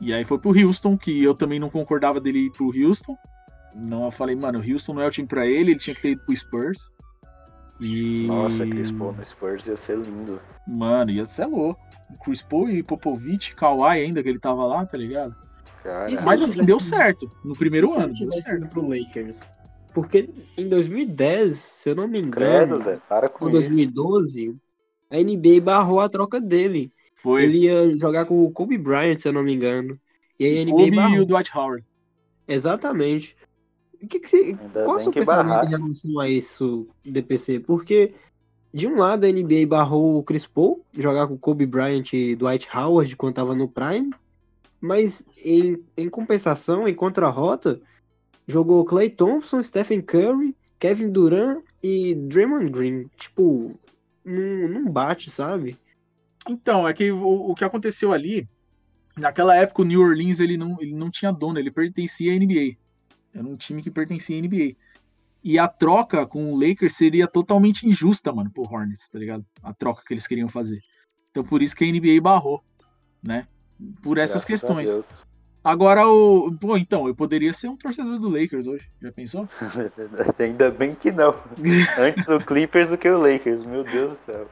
E 0.00 0.12
aí 0.12 0.24
foi 0.24 0.38
pro 0.38 0.50
Houston, 0.50 0.98
que 0.98 1.22
eu 1.22 1.34
também 1.34 1.60
não 1.60 1.70
concordava 1.70 2.20
dele 2.20 2.46
ir 2.46 2.50
pro 2.50 2.72
Houston. 2.76 3.16
Não, 3.76 4.06
eu 4.06 4.10
falei, 4.10 4.34
mano, 4.34 4.58
o 4.58 4.72
Houston 4.72 4.94
não 4.94 5.02
é 5.02 5.06
o 5.06 5.10
time 5.10 5.28
pra 5.28 5.46
ele, 5.46 5.72
ele 5.72 5.78
tinha 5.78 5.94
que 5.94 6.02
ter 6.02 6.10
ido 6.12 6.22
pro 6.24 6.34
Spurs. 6.34 6.90
E. 7.80 8.26
Nossa, 8.26 8.66
Chris 8.66 8.90
Paul 8.90 9.12
no 9.12 9.24
Spurs 9.24 9.66
ia 9.66 9.76
ser 9.76 9.98
lindo. 9.98 10.40
Mano, 10.66 11.10
ia 11.10 11.26
ser 11.26 11.46
louco. 11.46 11.80
O 12.10 12.24
Chris 12.24 12.40
Paul 12.40 12.70
e 12.70 12.82
Popovich, 12.82 13.54
Kawhi 13.54 14.00
ainda, 14.00 14.22
que 14.22 14.28
ele 14.28 14.38
tava 14.38 14.64
lá, 14.64 14.86
tá 14.86 14.96
ligado? 14.96 15.34
Cara, 15.82 16.10
Mas 16.24 16.40
assim, 16.40 16.64
deu 16.64 16.80
certo. 16.80 17.28
No 17.44 17.54
primeiro 17.54 17.88
Se 17.88 17.96
ano. 17.96 18.14
Deu 18.14 18.30
tivesse 18.30 18.54
ido 18.56 18.66
pro 18.68 18.88
Lakers. 18.88 19.40
Porque 19.92 20.28
em 20.56 20.68
2010, 20.68 21.56
se 21.56 21.90
eu 21.90 21.94
não 21.94 22.08
me 22.08 22.22
credo, 22.28 22.76
engano, 22.76 22.80
Zé, 22.82 22.98
para 23.08 23.28
com 23.28 23.46
ou 23.46 23.50
isso. 23.50 23.60
2012, 23.60 24.56
a 25.10 25.16
NBA 25.16 25.60
barrou 25.62 26.00
a 26.00 26.08
troca 26.08 26.40
dele. 26.40 26.92
Foi. 27.14 27.44
Ele 27.44 27.58
ia 27.64 27.94
jogar 27.94 28.24
com 28.24 28.44
o 28.44 28.50
Kobe 28.50 28.76
Bryant, 28.76 29.18
se 29.18 29.28
eu 29.28 29.32
não 29.32 29.42
me 29.42 29.54
engano. 29.54 29.98
E 30.38 30.44
aí 30.44 30.58
a 30.60 30.64
NBA 30.64 30.72
Kobe 30.72 30.88
e 30.88 30.96
barrou. 30.96 31.20
o 31.20 31.26
Dwight 31.26 31.56
Howard. 31.56 31.84
Exatamente. 32.48 33.35
O 34.02 34.06
que 34.06 34.20
que 34.20 34.28
você, 34.28 34.54
qual 34.72 34.96
é 34.96 35.00
o 35.00 35.00
seu 35.00 35.12
que 35.12 35.20
pensamento 35.20 35.48
barrar. 35.48 35.66
em 35.66 35.70
relação 35.70 36.20
a 36.20 36.28
isso, 36.28 36.88
DPC? 37.04 37.60
Porque, 37.60 38.14
de 38.72 38.86
um 38.86 38.96
lado, 38.96 39.24
a 39.24 39.32
NBA 39.32 39.66
barrou 39.66 40.18
o 40.18 40.22
Chris 40.22 40.46
Paul, 40.46 40.84
jogar 40.96 41.26
com 41.26 41.38
Kobe 41.38 41.66
Bryant 41.66 42.12
e 42.12 42.36
Dwight 42.36 42.68
Howard 42.74 43.16
quando 43.16 43.34
tava 43.34 43.54
no 43.54 43.68
Prime, 43.68 44.10
mas 44.80 45.24
em, 45.44 45.82
em 45.96 46.08
compensação, 46.08 46.86
em 46.86 46.94
contrarrota, 46.94 47.80
jogou 48.46 48.84
Clay 48.84 49.10
Thompson, 49.10 49.62
Stephen 49.62 50.02
Curry, 50.02 50.54
Kevin 50.78 51.10
Durant 51.10 51.62
e 51.82 52.14
Draymond 52.14 52.70
Green. 52.70 53.10
Tipo, 53.16 53.72
não, 54.24 54.68
não 54.68 54.90
bate, 54.90 55.30
sabe? 55.30 55.76
Então, 56.48 56.86
é 56.86 56.92
que 56.92 57.10
o, 57.10 57.50
o 57.50 57.54
que 57.54 57.64
aconteceu 57.64 58.12
ali, 58.12 58.46
naquela 59.16 59.56
época 59.56 59.82
o 59.82 59.84
New 59.84 60.00
Orleans 60.00 60.38
ele 60.38 60.56
não, 60.56 60.76
ele 60.80 60.94
não 60.94 61.10
tinha 61.10 61.32
dono, 61.32 61.58
ele 61.58 61.70
pertencia 61.70 62.32
à 62.32 62.38
NBA. 62.38 62.76
Era 63.36 63.46
um 63.46 63.54
time 63.54 63.82
que 63.82 63.90
pertencia 63.90 64.36
à 64.36 64.40
NBA. 64.40 64.74
E 65.44 65.58
a 65.58 65.68
troca 65.68 66.26
com 66.26 66.52
o 66.52 66.58
Lakers 66.58 66.96
seria 66.96 67.28
totalmente 67.28 67.86
injusta, 67.86 68.32
mano, 68.32 68.50
pro 68.50 68.62
Hornets, 68.62 69.08
tá 69.08 69.18
ligado? 69.18 69.44
A 69.62 69.72
troca 69.72 70.02
que 70.04 70.14
eles 70.14 70.26
queriam 70.26 70.48
fazer. 70.48 70.80
Então 71.30 71.44
por 71.44 71.62
isso 71.62 71.76
que 71.76 71.84
a 71.84 71.92
NBA 71.92 72.20
barrou, 72.20 72.62
né? 73.22 73.46
Por 74.02 74.18
essas 74.18 74.42
Graças 74.42 74.44
questões. 74.44 74.90
Agora 75.66 76.06
o. 76.06 76.56
Pô, 76.60 76.76
então, 76.76 77.08
eu 77.08 77.14
poderia 77.14 77.52
ser 77.52 77.68
um 77.68 77.76
torcedor 77.76 78.20
do 78.20 78.28
Lakers 78.28 78.68
hoje. 78.68 78.86
Já 79.02 79.10
pensou? 79.10 79.48
Ainda 80.38 80.70
bem 80.70 80.94
que 80.94 81.10
não. 81.10 81.34
Antes 81.98 82.28
o 82.28 82.38
Clippers 82.38 82.90
do 82.90 82.96
que 82.96 83.08
o 83.08 83.18
Lakers, 83.18 83.66
meu 83.66 83.82
Deus 83.82 84.12
do 84.12 84.16
céu. 84.16 84.48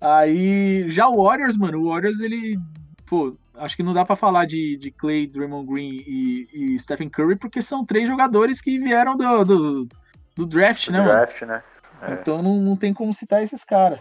Aí, 0.00 0.88
já 0.88 1.08
o 1.08 1.24
Warriors, 1.24 1.56
mano, 1.56 1.80
o 1.80 1.88
Warriors, 1.88 2.20
ele. 2.20 2.56
Pô, 3.12 3.36
acho 3.56 3.76
que 3.76 3.82
não 3.82 3.92
dá 3.92 4.06
pra 4.06 4.16
falar 4.16 4.46
de, 4.46 4.74
de 4.78 4.90
Clay, 4.90 5.26
Draymond 5.26 5.70
Green 5.70 6.02
e, 6.06 6.48
e 6.50 6.80
Stephen 6.80 7.10
Curry, 7.10 7.36
porque 7.36 7.60
são 7.60 7.84
três 7.84 8.08
jogadores 8.08 8.62
que 8.62 8.78
vieram 8.78 9.18
do, 9.18 9.44
do, 9.44 9.88
do 10.34 10.46
draft, 10.46 10.88
né, 10.88 10.96
mano? 10.96 11.10
Draft, 11.10 11.42
né? 11.42 11.62
É. 12.00 12.14
Então 12.14 12.42
não, 12.42 12.56
não 12.58 12.74
tem 12.74 12.94
como 12.94 13.12
citar 13.12 13.42
esses 13.42 13.64
caras. 13.64 14.00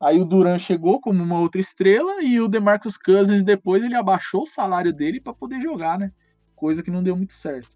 Aí 0.00 0.20
o 0.20 0.24
Duran 0.24 0.56
chegou 0.56 1.00
como 1.00 1.20
uma 1.20 1.40
outra 1.40 1.60
estrela 1.60 2.22
e 2.22 2.40
o 2.40 2.46
DeMarcus 2.46 2.96
Cousins 2.96 3.42
depois 3.42 3.82
ele 3.82 3.96
abaixou 3.96 4.42
o 4.42 4.46
salário 4.46 4.92
dele 4.92 5.20
pra 5.20 5.34
poder 5.34 5.60
jogar, 5.60 5.98
né? 5.98 6.12
Coisa 6.54 6.80
que 6.80 6.92
não 6.92 7.02
deu 7.02 7.16
muito 7.16 7.32
certo. 7.32 7.68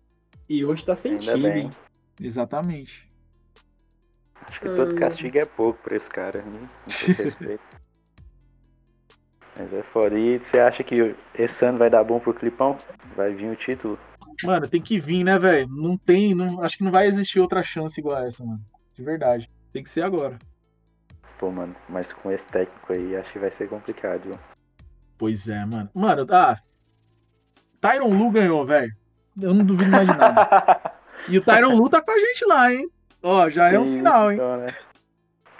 E 0.48 0.64
hoje 0.64 0.84
tá 0.84 0.94
sem 0.94 1.14
Ainda 1.14 1.32
time. 1.32 1.42
bem. 1.42 1.70
Exatamente. 2.20 3.08
Acho 4.46 4.60
que 4.60 4.68
todo 4.68 4.94
castigo 4.94 5.38
é 5.38 5.44
pouco 5.44 5.82
pra 5.82 5.96
esse 5.96 6.08
cara. 6.08 6.40
Né? 6.40 6.68
Respeito. 7.18 7.82
Mas 9.62 9.72
é 9.72 9.82
foda. 9.84 10.18
E 10.18 10.38
você 10.40 10.58
acha 10.58 10.82
que 10.82 11.14
esse 11.38 11.64
ano 11.64 11.78
vai 11.78 11.88
dar 11.88 12.02
bom 12.02 12.18
pro 12.18 12.34
Clipão? 12.34 12.76
Vai 13.14 13.32
vir 13.32 13.48
o 13.48 13.54
título? 13.54 13.96
Mano, 14.42 14.66
tem 14.66 14.82
que 14.82 14.98
vir, 14.98 15.22
né, 15.22 15.38
velho? 15.38 15.68
Não 15.68 15.96
tem, 15.96 16.34
não, 16.34 16.60
acho 16.62 16.76
que 16.76 16.82
não 16.82 16.90
vai 16.90 17.06
existir 17.06 17.38
outra 17.38 17.62
chance 17.62 18.00
igual 18.00 18.16
a 18.16 18.26
essa, 18.26 18.44
mano. 18.44 18.58
De 18.96 19.04
verdade. 19.04 19.46
Tem 19.72 19.84
que 19.84 19.90
ser 19.90 20.02
agora. 20.02 20.36
Pô, 21.38 21.52
mano, 21.52 21.76
mas 21.88 22.12
com 22.12 22.32
esse 22.32 22.44
técnico 22.46 22.92
aí, 22.92 23.14
acho 23.14 23.32
que 23.32 23.38
vai 23.38 23.52
ser 23.52 23.68
complicado, 23.68 24.22
viu? 24.22 24.38
Pois 25.16 25.46
é, 25.46 25.64
mano. 25.64 25.88
Mano, 25.94 26.26
ah. 26.30 26.58
Tyron 27.80 28.12
Lu 28.12 28.32
ganhou, 28.32 28.66
velho. 28.66 28.92
Eu 29.40 29.54
não 29.54 29.64
duvido 29.64 29.90
mais 29.90 30.08
de 30.08 30.16
nada. 30.16 30.92
E 31.28 31.38
o 31.38 31.40
Tyron 31.40 31.76
Lu 31.76 31.88
tá 31.88 32.02
com 32.02 32.10
a 32.10 32.18
gente 32.18 32.44
lá, 32.44 32.74
hein? 32.74 32.90
Ó, 33.22 33.48
já 33.48 33.68
é 33.72 33.78
um 33.78 33.84
sinal, 33.84 34.32
hein? 34.32 34.38
então, 34.38 34.56
né? 34.56 34.66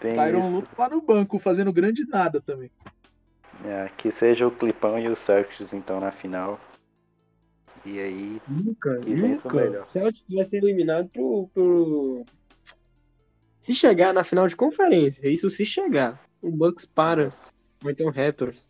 Tem 0.01 0.17
Tyron 0.17 0.41
isso. 0.41 0.51
Lu 0.51 0.65
lá 0.77 0.89
no 0.89 1.01
banco, 1.01 1.39
fazendo 1.39 1.73
grande 1.73 2.05
nada 2.09 2.41
também. 2.41 2.69
É, 3.65 3.89
que 3.97 4.11
seja 4.11 4.47
o 4.47 4.51
Clipão 4.51 4.99
e 4.99 5.09
o 5.09 5.15
Celtics, 5.17 5.73
então, 5.73 6.01
na 6.01 6.11
final. 6.11 6.59
E 7.85 7.99
aí, 7.99 8.43
Nunca, 8.49 8.99
Que 9.01 9.13
o 9.15 9.17
nunca. 9.17 9.55
melhor. 9.55 9.85
Celtics 9.87 10.35
vai 10.35 10.45
ser 10.45 10.59
eliminado 10.59 11.09
pro, 11.09 11.49
pro. 11.53 12.25
Se 13.61 13.75
chegar 13.75 14.13
na 14.13 14.25
final 14.25 14.47
de 14.49 14.57
conferência, 14.57 15.29
isso 15.29 15.49
se 15.51 15.65
chegar. 15.65 16.21
O 16.41 16.51
Bucks 16.51 16.85
para, 16.85 17.31
ou 17.85 17.91
então 17.91 18.07
o 18.09 18.11
Raptors. 18.11 18.67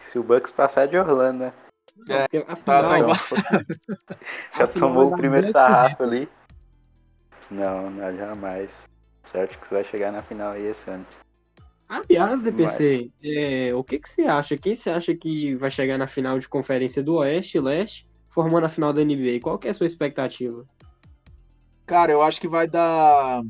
se 0.00 0.18
o 0.18 0.22
Bucks 0.22 0.50
passar 0.52 0.86
de 0.88 0.96
Orlando, 0.96 1.40
né? 1.40 1.52
É, 2.08 2.22
Porque 2.22 2.38
a 2.38 2.44
Tá, 2.44 2.56
final, 2.56 2.82
tá 2.82 2.98
Não. 2.98 3.08
Já 4.58 4.66
tomou 4.68 5.12
o 5.12 5.16
primeiro 5.16 5.50
sarrafo 5.52 6.02
ali. 6.02 6.26
Não, 7.50 7.90
não, 7.90 8.16
jamais. 8.16 8.70
O 9.22 9.28
Celtics 9.28 9.68
vai 9.70 9.84
chegar 9.84 10.10
na 10.12 10.22
final 10.22 10.52
aí 10.52 10.66
esse 10.66 10.88
ano. 10.90 11.06
Aliás, 11.90 12.40
DPC, 12.40 13.10
é, 13.20 13.74
o 13.74 13.82
que, 13.82 13.98
que 13.98 14.08
você 14.08 14.22
acha? 14.22 14.56
Quem 14.56 14.76
você 14.76 14.90
acha 14.90 15.12
que 15.12 15.56
vai 15.56 15.72
chegar 15.72 15.98
na 15.98 16.06
final 16.06 16.38
de 16.38 16.48
conferência 16.48 17.02
do 17.02 17.16
Oeste 17.16 17.58
e 17.58 17.60
Leste, 17.60 18.06
formando 18.32 18.64
a 18.64 18.68
final 18.68 18.92
da 18.92 19.04
NBA? 19.04 19.40
Qual 19.42 19.58
que 19.58 19.66
é 19.66 19.72
a 19.72 19.74
sua 19.74 19.86
expectativa? 19.86 20.64
Cara, 21.84 22.12
eu 22.12 22.22
acho 22.22 22.40
que 22.40 22.46
vai 22.46 22.68
dar 22.68 23.42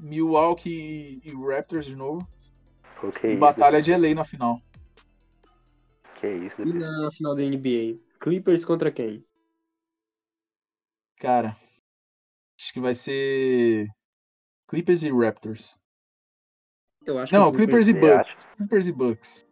Milwaukee 0.00 1.22
e 1.24 1.30
Raptors 1.32 1.86
de 1.86 1.94
novo. 1.94 2.26
Que 3.20 3.28
E 3.28 3.30
isso, 3.30 3.38
batalha 3.38 3.80
de 3.80 3.92
LA 3.92 4.12
na 4.12 4.24
final. 4.24 4.60
Que 6.16 6.26
isso, 6.26 6.60
E 6.62 6.64
depois. 6.64 6.84
na 6.84 7.10
final 7.12 7.36
da 7.36 7.42
NBA? 7.42 8.00
Clippers 8.18 8.64
contra 8.64 8.90
quem? 8.90 9.24
Cara, 11.16 11.56
acho 12.58 12.72
que 12.72 12.80
vai 12.80 12.92
ser 12.92 13.86
Clippers 14.68 15.04
e 15.04 15.12
Raptors. 15.12 15.79
Eu 17.06 17.18
acho 17.18 17.34
Não, 17.34 17.50
Clippers 17.52 17.88
e 17.88 17.92
Bucks. 17.94 18.46
Clippers 18.56 18.88
e 18.88 18.92
Bucks. 18.92 19.46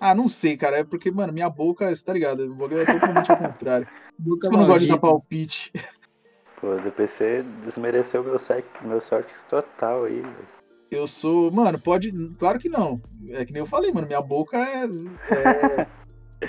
Ah, 0.00 0.14
não 0.14 0.28
sei, 0.28 0.56
cara. 0.56 0.78
É 0.78 0.84
porque, 0.84 1.10
mano, 1.10 1.32
minha 1.32 1.48
boca, 1.48 1.94
você 1.94 2.04
tá 2.04 2.12
ligado? 2.12 2.40
O 2.44 2.54
bagulho 2.54 2.80
é 2.82 2.84
totalmente 2.86 3.30
ao 3.30 3.38
contrário. 3.38 3.88
Que 4.40 4.46
eu 4.46 4.50
não 4.50 4.66
gosto 4.66 4.80
de 4.80 4.88
dar 4.88 4.98
palpite. 4.98 5.70
Pô, 6.58 6.68
o 6.68 6.80
DPC 6.80 7.42
desmereceu 7.62 8.24
meu, 8.24 8.38
Cel- 8.38 8.62
meu 8.80 8.98
Celtics 8.98 9.44
total 9.44 10.04
aí, 10.04 10.22
velho. 10.22 10.48
Eu 10.90 11.06
sou. 11.06 11.50
Mano, 11.50 11.78
pode. 11.78 12.10
Claro 12.38 12.58
que 12.58 12.70
não. 12.70 12.98
É 13.28 13.44
que 13.44 13.52
nem 13.52 13.60
eu 13.60 13.66
falei, 13.66 13.92
mano. 13.92 14.06
Minha 14.06 14.22
boca 14.22 14.56
é. 14.56 14.84
é- 14.84 15.86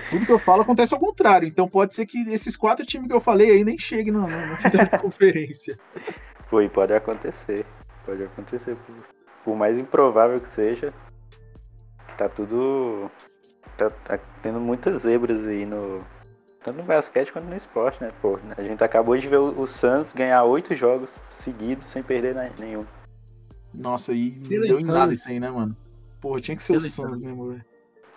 Tudo 0.10 0.26
que 0.26 0.32
eu 0.32 0.40
falo 0.40 0.62
acontece 0.62 0.94
ao 0.94 1.00
contrário. 1.00 1.46
Então 1.46 1.68
pode 1.68 1.94
ser 1.94 2.06
que 2.06 2.20
esses 2.32 2.56
quatro 2.56 2.86
times 2.86 3.08
que 3.10 3.14
eu 3.14 3.20
falei 3.20 3.52
aí 3.52 3.66
nem 3.66 3.78
cheguem 3.78 4.14
na, 4.14 4.26
na, 4.26 4.46
na 4.46 4.58
final 4.58 4.86
de 4.86 4.92
conferência. 5.04 5.78
Pô, 6.50 6.62
e 6.62 6.70
pode 6.70 6.94
acontecer. 6.94 7.66
Pode 8.06 8.24
acontecer. 8.24 8.78
Por, 8.78 8.96
por 9.48 9.56
mais 9.56 9.80
improvável 9.80 10.42
que 10.42 10.50
seja, 10.50 10.94
tá 12.18 12.28
tudo. 12.28 13.10
Tá, 13.78 13.90
tá 13.90 14.20
tendo 14.42 14.60
muitas 14.60 15.04
zebras 15.04 15.48
aí 15.48 15.66
no. 15.66 16.04
Tanto 16.62 16.80
no 16.80 16.84
basquete 16.84 17.32
quanto 17.32 17.46
no 17.46 17.56
esporte, 17.56 18.04
né? 18.04 18.12
Pô, 18.22 18.38
a 18.58 18.62
gente 18.62 18.84
acabou 18.84 19.16
de 19.18 19.30
ver 19.30 19.38
o, 19.38 19.62
o 19.62 19.66
Suns 19.66 20.12
ganhar 20.12 20.44
oito 20.44 20.76
jogos 20.76 21.24
seguidos 21.30 21.88
sem 21.88 22.04
perder 22.04 22.36
na- 22.36 22.50
nenhum. 22.60 22.86
Nossa, 23.74 24.12
e 24.12 24.32
não 24.32 24.50
deu 24.50 24.80
em 24.82 24.84
nada 24.84 25.14
isso 25.14 25.30
aí, 25.30 25.40
né, 25.40 25.50
mano? 25.50 25.74
Porra, 26.20 26.42
tinha 26.42 26.58
que 26.58 26.64
ser 26.64 26.76
o. 26.76 26.82
Suns 26.82 27.18
mesmo, 27.18 27.52
velho. 27.52 27.66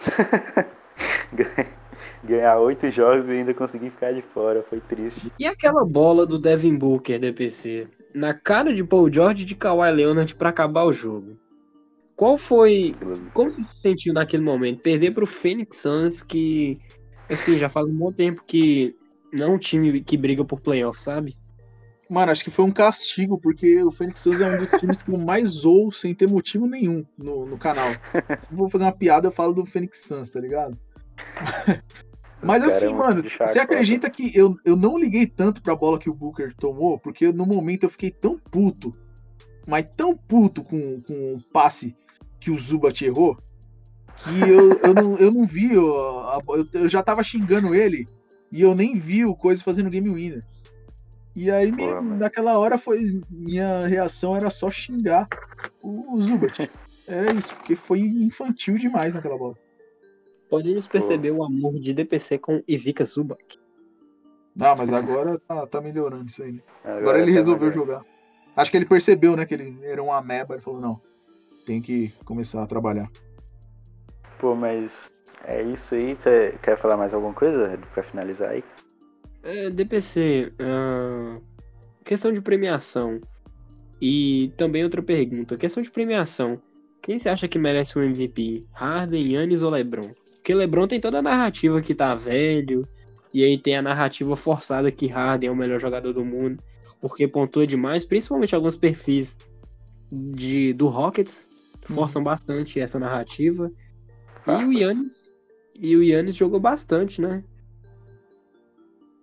ganhar 2.24 2.58
oito 2.58 2.90
jogos 2.90 3.28
e 3.28 3.32
ainda 3.32 3.54
conseguir 3.54 3.90
ficar 3.90 4.12
de 4.12 4.22
fora. 4.22 4.64
Foi 4.68 4.80
triste. 4.80 5.32
E 5.38 5.46
aquela 5.46 5.84
bola 5.86 6.26
do 6.26 6.40
Devin 6.40 6.76
Booker, 6.76 7.20
DPC? 7.20 7.86
Na 8.14 8.34
cara 8.34 8.74
de 8.74 8.84
Paul 8.84 9.12
George 9.12 9.42
e 9.42 9.46
de 9.46 9.54
Kawhi 9.54 9.90
Leonard 9.92 10.34
pra 10.34 10.48
acabar 10.48 10.84
o 10.84 10.92
jogo. 10.92 11.38
Qual 12.16 12.36
foi. 12.36 12.94
Como 13.32 13.50
você 13.50 13.62
se 13.62 13.76
sentiu 13.76 14.12
naquele 14.12 14.42
momento? 14.42 14.82
Perder 14.82 15.12
pro 15.12 15.26
Phoenix 15.26 15.78
Suns, 15.78 16.22
que. 16.22 16.78
Assim, 17.28 17.56
já 17.56 17.68
faz 17.68 17.88
um 17.88 17.96
bom 17.96 18.12
tempo 18.12 18.42
que. 18.46 18.94
Não 19.32 19.46
é 19.46 19.48
um 19.48 19.58
time 19.58 20.02
que 20.02 20.16
briga 20.16 20.44
por 20.44 20.60
playoff, 20.60 21.00
sabe? 21.00 21.36
Mano, 22.10 22.32
acho 22.32 22.42
que 22.42 22.50
foi 22.50 22.64
um 22.64 22.72
castigo, 22.72 23.38
porque 23.38 23.82
o 23.84 23.92
Phoenix 23.92 24.20
Suns 24.20 24.40
é 24.40 24.54
um 24.54 24.58
dos 24.58 24.80
times 24.80 25.02
que 25.02 25.12
eu 25.12 25.16
mais 25.16 25.48
zou 25.48 25.92
sem 25.92 26.12
ter 26.12 26.28
motivo 26.28 26.66
nenhum 26.66 27.06
no, 27.16 27.46
no 27.46 27.56
canal. 27.56 27.92
Se 28.40 28.50
eu 28.50 28.56
vou 28.56 28.68
fazer 28.68 28.84
uma 28.84 28.92
piada, 28.92 29.28
eu 29.28 29.32
falo 29.32 29.54
do 29.54 29.64
Phoenix 29.64 30.02
Suns, 30.02 30.28
tá 30.28 30.40
ligado? 30.40 30.76
Mas 32.42 32.62
Cara, 32.62 32.72
é 32.72 32.76
assim, 32.76 32.94
um 32.94 32.98
mano, 32.98 33.22
você 33.22 33.58
acredita 33.58 34.08
que 34.08 34.36
eu, 34.36 34.56
eu 34.64 34.76
não 34.76 34.98
liguei 34.98 35.26
tanto 35.26 35.62
pra 35.62 35.76
bola 35.76 35.98
que 35.98 36.08
o 36.08 36.14
Booker 36.14 36.54
tomou, 36.56 36.98
porque 36.98 37.30
no 37.32 37.44
momento 37.44 37.84
eu 37.84 37.90
fiquei 37.90 38.10
tão 38.10 38.38
puto, 38.38 38.92
mas 39.66 39.86
tão 39.96 40.16
puto 40.16 40.62
com, 40.62 41.00
com 41.02 41.34
o 41.34 41.42
passe 41.52 41.94
que 42.38 42.50
o 42.50 42.58
Zubat 42.58 43.04
errou, 43.04 43.36
que 44.16 44.40
eu, 44.40 44.72
eu, 44.82 44.94
não, 44.94 45.18
eu 45.18 45.30
não 45.30 45.44
vi, 45.44 45.72
eu, 45.74 46.22
eu 46.72 46.88
já 46.88 47.02
tava 47.02 47.22
xingando 47.22 47.74
ele 47.74 48.08
e 48.50 48.62
eu 48.62 48.74
nem 48.74 48.98
vi 48.98 49.24
o 49.24 49.34
coisa 49.34 49.62
fazendo 49.62 49.90
game 49.90 50.08
winner. 50.08 50.42
E 51.36 51.50
aí, 51.50 51.70
Porra, 51.72 52.00
naquela 52.00 52.58
hora, 52.58 52.76
foi 52.76 53.22
minha 53.30 53.86
reação 53.86 54.36
era 54.36 54.50
só 54.50 54.70
xingar 54.70 55.28
o, 55.82 56.14
o 56.14 56.22
Zubat. 56.22 56.70
Era 57.06 57.32
isso, 57.32 57.52
porque 57.56 57.74
foi 57.74 58.00
infantil 58.00 58.76
demais 58.76 59.12
naquela 59.12 59.36
bola. 59.36 59.56
Podemos 60.50 60.86
perceber 60.86 61.30
o 61.30 61.44
amor 61.44 61.74
de 61.78 61.94
DPC 61.94 62.38
com 62.38 62.60
Ivica 62.66 63.04
Zubac. 63.04 63.56
Ah, 64.60 64.74
mas 64.76 64.92
agora 64.92 65.38
tá, 65.38 65.66
tá 65.66 65.80
melhorando 65.80 66.26
isso 66.26 66.42
aí. 66.42 66.52
né? 66.52 66.60
Agora, 66.82 66.98
Agora 67.00 67.18
ele 67.22 67.32
tá 67.32 67.38
resolveu 67.38 67.68
melhor. 67.68 67.86
jogar. 67.86 68.04
Acho 68.56 68.70
que 68.70 68.76
ele 68.76 68.84
percebeu, 68.84 69.36
né, 69.36 69.46
que 69.46 69.54
ele 69.54 69.78
era 69.84 70.02
um 70.02 70.12
ameba. 70.12 70.54
Ele 70.54 70.62
falou, 70.62 70.80
não, 70.80 71.00
tem 71.64 71.80
que 71.80 72.12
começar 72.24 72.62
a 72.62 72.66
trabalhar. 72.66 73.08
Pô, 74.40 74.54
mas 74.56 75.10
é 75.44 75.62
isso 75.62 75.94
aí. 75.94 76.14
Você 76.16 76.58
quer 76.62 76.76
falar 76.76 76.96
mais 76.96 77.14
alguma 77.14 77.32
coisa 77.32 77.78
pra 77.94 78.02
finalizar 78.02 78.50
aí? 78.50 78.64
É, 79.44 79.70
DPC, 79.70 80.52
ah, 80.58 81.40
questão 82.04 82.32
de 82.32 82.42
premiação. 82.42 83.20
E 84.02 84.52
também 84.56 84.82
outra 84.82 85.00
pergunta, 85.02 85.56
questão 85.56 85.82
de 85.82 85.90
premiação. 85.90 86.60
Quem 87.00 87.18
você 87.18 87.28
acha 87.28 87.46
que 87.46 87.58
merece 87.58 87.96
o 87.98 88.02
MVP? 88.02 88.66
Harden, 88.72 89.32
Yannis 89.34 89.62
ou 89.62 89.70
LeBron? 89.70 90.10
Porque 90.40 90.54
LeBron 90.54 90.88
tem 90.88 90.98
toda 90.98 91.18
a 91.18 91.22
narrativa 91.22 91.82
que 91.82 91.94
tá 91.94 92.14
velho, 92.14 92.88
e 93.32 93.44
aí 93.44 93.58
tem 93.58 93.76
a 93.76 93.82
narrativa 93.82 94.34
forçada 94.36 94.90
que 94.90 95.06
Harden 95.06 95.48
é 95.48 95.52
o 95.52 95.56
melhor 95.56 95.78
jogador 95.78 96.14
do 96.14 96.24
mundo, 96.24 96.62
porque 97.00 97.28
pontua 97.28 97.66
demais, 97.66 98.04
principalmente 98.04 98.54
alguns 98.54 98.74
perfis 98.74 99.36
de, 100.10 100.72
do 100.72 100.88
Rockets 100.88 101.46
forçam 101.82 102.22
bastante 102.22 102.80
essa 102.80 102.98
narrativa. 102.98 103.70
E 104.46 104.64
o. 104.64 104.72
Yannis, 104.72 105.30
e 105.78 105.96
o 105.96 106.02
Yannis 106.02 106.36
jogou 106.36 106.58
bastante, 106.58 107.20
né? 107.20 107.44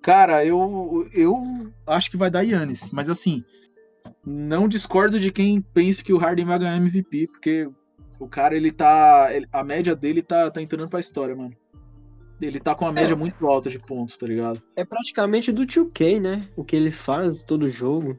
Cara, 0.02 0.46
eu, 0.46 1.08
eu 1.14 1.42
acho 1.86 2.12
que 2.12 2.18
vai 2.18 2.30
dar 2.30 2.44
Yannis, 2.44 2.92
mas 2.92 3.10
assim, 3.10 3.44
não 4.26 4.68
discordo 4.68 5.20
de 5.20 5.32
quem 5.32 5.60
pense 5.60 6.04
que 6.04 6.14
o 6.14 6.18
Harden 6.18 6.46
vai 6.46 6.60
ganhar 6.60 6.78
MVP, 6.78 7.28
porque 7.28 7.68
o 8.20 8.28
cara, 8.28 8.56
ele 8.56 8.72
tá. 8.72 9.30
ele- 9.32 9.48
a 9.52 9.64
média 9.64 9.96
dele 9.96 10.22
tá, 10.22 10.50
tá 10.52 10.62
entrando 10.62 10.90
pra 10.90 11.00
história, 11.00 11.36
mano. 11.36 11.54
Ele 12.40 12.60
tá 12.60 12.76
com 12.76 12.86
uma 12.86 12.92
média 12.92 13.16
muito 13.16 13.48
alta 13.48 13.70
de 13.70 13.80
pontos, 13.80 14.16
tá 14.18 14.28
ligado? 14.28 14.62
É 14.76 14.86
praticamente 14.86 15.52
do 15.52 15.66
2K, 15.66 16.20
né? 16.20 16.48
O 16.56 16.64
que 16.64 16.76
ele 16.76 16.92
faz 16.92 17.42
todo 17.42 17.68
jogo. 17.68 18.18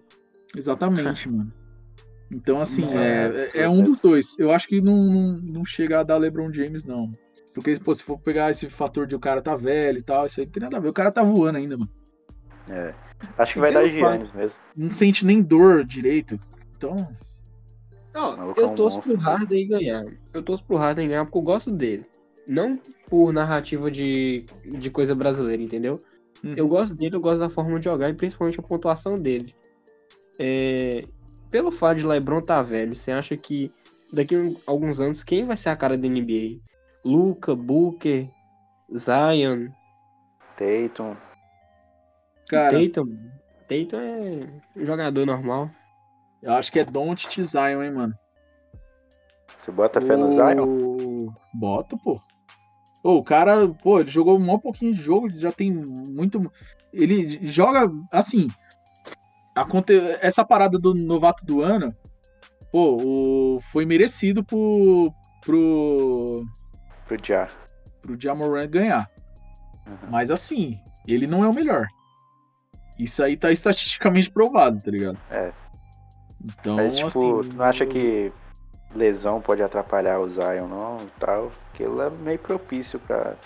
Exatamente, 0.57 1.29
mano. 1.31 1.53
Então, 2.31 2.61
assim, 2.61 2.83
Não, 2.83 2.99
é, 2.99 3.27
absurdo 3.27 3.57
é, 3.59 3.63
é 3.63 3.69
um 3.69 3.83
dos 3.83 4.03
dois. 4.03 4.39
Eu 4.39 4.51
acho 4.51 4.69
que 4.69 4.81
não, 4.81 4.97
não, 5.05 5.33
não 5.41 5.65
chega 5.65 6.01
a 6.01 6.03
dar 6.03 6.19
LeBron 6.19 6.53
James, 6.53 6.85
não. 6.85 7.11
Porque, 7.55 7.79
pô, 7.79 7.95
se 7.95 8.03
for 8.03 8.19
pegar 8.19 8.51
esse 8.51 8.69
fator 8.69 9.07
de 9.07 9.15
o 9.15 9.21
cara 9.21 9.41
tá 9.41 9.57
velho 9.57 9.99
e 9.99 10.03
tal, 10.03 10.27
isso 10.27 10.39
aí 10.41 10.47
não 10.47 10.53
tem 10.53 10.63
nada 10.63 10.77
a 10.77 10.81
ver. 10.81 10.89
O 10.89 10.93
cara 10.93 11.11
tá 11.11 11.23
voando 11.23 11.57
ainda, 11.57 11.79
mano. 11.79 11.91
É. 12.69 12.93
Acho 13.39 13.55
que 13.55 13.61
vai 13.61 13.73
dar 13.73 13.89
Giannis 13.89 14.33
mesmo. 14.33 14.63
Não 14.77 14.91
sente 14.91 15.25
nem 15.25 15.41
dor 15.41 15.85
direito. 15.85 16.39
Então, 16.77 17.09
É 18.19 18.61
eu 18.61 18.71
um 18.71 18.75
torço 18.75 18.97
monstro 18.97 19.15
pro 19.15 19.23
Harden 19.23 19.69
ganhar. 19.69 20.05
Eu 20.33 20.43
torço 20.43 20.65
pro 20.65 20.77
Harden 20.77 21.09
ganhar 21.09 21.25
porque 21.25 21.39
eu 21.39 21.43
gosto 21.43 21.71
dele. 21.71 22.07
Não 22.47 22.79
por 23.09 23.33
narrativa 23.33 23.91
de, 23.91 24.45
de 24.65 24.91
coisa 24.91 25.15
brasileira, 25.15 25.63
entendeu? 25.63 26.03
Hum. 26.45 26.55
Eu 26.57 26.69
gosto 26.69 26.95
dele, 26.95 27.17
eu 27.17 27.21
gosto 27.21 27.41
da 27.41 27.51
forma 27.51 27.79
de 27.79 27.85
jogar 27.85 28.09
e 28.09 28.15
principalmente 28.15 28.61
a 28.61 28.63
pontuação 28.63 29.19
dele. 29.19 29.55
É, 30.39 31.05
pelo 31.51 31.71
fato 31.71 31.99
de 31.99 32.07
LeBron 32.07 32.41
tá 32.41 32.63
velho, 32.63 32.95
você 32.95 33.11
acha 33.11 33.37
que 33.37 33.73
daqui 34.13 34.35
a 34.35 34.71
alguns 34.71 35.01
anos 35.01 35.25
quem 35.25 35.45
vai 35.45 35.57
ser 35.57 35.71
a 35.71 35.77
cara 35.77 35.97
da 35.97 36.09
NBA? 36.09 36.61
Luca, 37.05 37.55
Booker, 37.55 38.29
Zion, 38.95 39.69
Tatum. 40.57 41.17
cara, 42.49 42.79
Tatum? 42.79 43.17
Tatum 43.69 44.01
é 44.01 44.49
um 44.77 44.87
jogador 44.87 45.27
normal. 45.27 45.71
Eu 46.43 46.53
acho 46.53 46.71
que 46.73 46.79
é 46.79 46.85
Don't 46.85 47.43
Zion, 47.43 47.83
hein, 47.83 47.93
mano. 47.93 48.15
Você 49.57 49.71
bota 49.73 50.01
fé 50.01 50.17
no 50.17 50.31
Zion? 50.31 50.65
O- 50.65 51.35
Boto, 51.53 51.99
pô. 51.99 52.21
Pô, 53.03 53.17
o 53.17 53.25
cara, 53.25 53.69
pô, 53.69 54.01
ele 54.01 54.11
jogou 54.11 54.39
um 54.39 54.59
pouquinho 54.59 54.95
de 54.95 55.01
jogo, 55.01 55.29
já 55.31 55.51
tem 55.53 55.73
muito. 55.73 56.51
Ele 56.93 57.47
joga 57.47 57.91
assim. 58.13 58.49
aconte- 59.55 59.99
Essa 60.21 60.45
parada 60.45 60.79
do 60.79 60.95
novato 60.95 61.45
do 61.45 61.63
ano 61.63 61.95
pô, 62.71 62.97
o, 63.03 63.61
foi 63.73 63.85
merecido 63.85 64.45
pro. 64.45 65.13
pro. 65.45 66.45
Pro 67.07 67.17
Já. 67.25 67.49
pro 68.03 68.21
Jamoran 68.21 68.69
ganhar. 68.69 69.11
Uhum. 69.87 70.11
Mas 70.11 70.31
assim, 70.31 70.79
ele 71.07 71.27
não 71.27 71.43
é 71.43 71.49
o 71.49 71.55
melhor. 71.55 71.87
Isso 72.99 73.23
aí 73.23 73.37
tá 73.37 73.51
estatisticamente 73.51 74.31
provado, 74.31 74.83
tá 74.83 74.91
ligado? 74.91 75.19
É. 75.31 75.53
Então, 76.45 76.77
Mas, 76.77 76.95
tipo, 76.95 77.07
assim, 77.07 77.49
tu 77.51 77.57
não 77.57 77.65
acha 77.65 77.85
que 77.87 78.33
lesão 78.95 79.41
pode 79.41 79.63
atrapalhar 79.63 80.21
o 80.21 80.29
Zion, 80.29 80.69
não? 80.69 80.99
E 81.03 81.11
tal? 81.19 81.51
Porque 81.51 81.83
ele 81.83 82.01
é 82.01 82.11
meio 82.23 82.39
propício 82.39 82.99
pra 83.01 83.37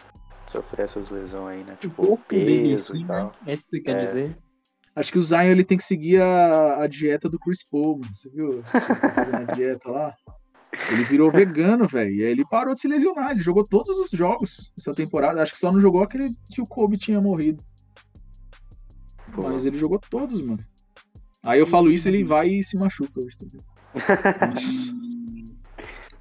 sofrer 0.46 0.84
essas 0.84 1.10
lesões 1.10 1.58
aí, 1.58 1.64
né? 1.64 1.72
O 1.74 1.76
Tipo, 1.76 2.20
dele, 2.28 2.68
peso 2.70 2.92
assim, 2.92 3.02
e 3.02 3.06
né? 3.06 3.14
tal. 3.14 3.32
É 3.46 3.54
isso 3.54 3.64
que 3.64 3.70
você 3.70 3.80
quer 3.80 3.96
É. 3.96 4.04
dizer? 4.06 4.38
Acho 4.94 5.10
que 5.10 5.18
o 5.18 5.22
Zion 5.22 5.40
ele 5.44 5.64
tem 5.64 5.78
que 5.78 5.84
seguir 5.84 6.20
a, 6.20 6.82
a 6.82 6.86
dieta 6.86 7.26
do 7.26 7.38
Chris 7.38 7.66
Paul, 7.66 7.98
mano. 7.98 8.14
Você 8.14 8.28
viu? 8.28 8.62
A 9.48 9.54
dieta 9.54 9.90
lá. 9.90 10.14
Ele 10.90 11.02
virou 11.04 11.30
vegano, 11.32 11.88
velho. 11.88 12.10
E 12.14 12.22
aí 12.24 12.30
ele 12.30 12.44
parou 12.46 12.74
de 12.74 12.80
se 12.80 12.88
lesionar. 12.88 13.30
Ele 13.30 13.40
jogou 13.40 13.64
todos 13.66 13.96
os 13.98 14.10
jogos 14.10 14.70
essa 14.78 14.92
temporada. 14.94 15.42
Acho 15.42 15.54
que 15.54 15.58
só 15.58 15.72
não 15.72 15.80
jogou 15.80 16.02
aquele 16.02 16.28
que 16.50 16.60
o 16.60 16.66
Kobe 16.66 16.98
tinha 16.98 17.20
morrido. 17.22 17.62
Pô. 19.32 19.42
Mas 19.44 19.64
ele 19.64 19.78
jogou 19.78 19.98
todos, 19.98 20.42
mano. 20.42 20.62
Aí 21.42 21.58
eu 21.58 21.66
falo 21.66 21.90
isso, 21.90 22.08
ele 22.08 22.22
vai 22.22 22.48
e 22.48 22.62
se 22.62 22.76
machuca 22.76 23.20
hoje 23.20 23.36
também. 23.36 23.60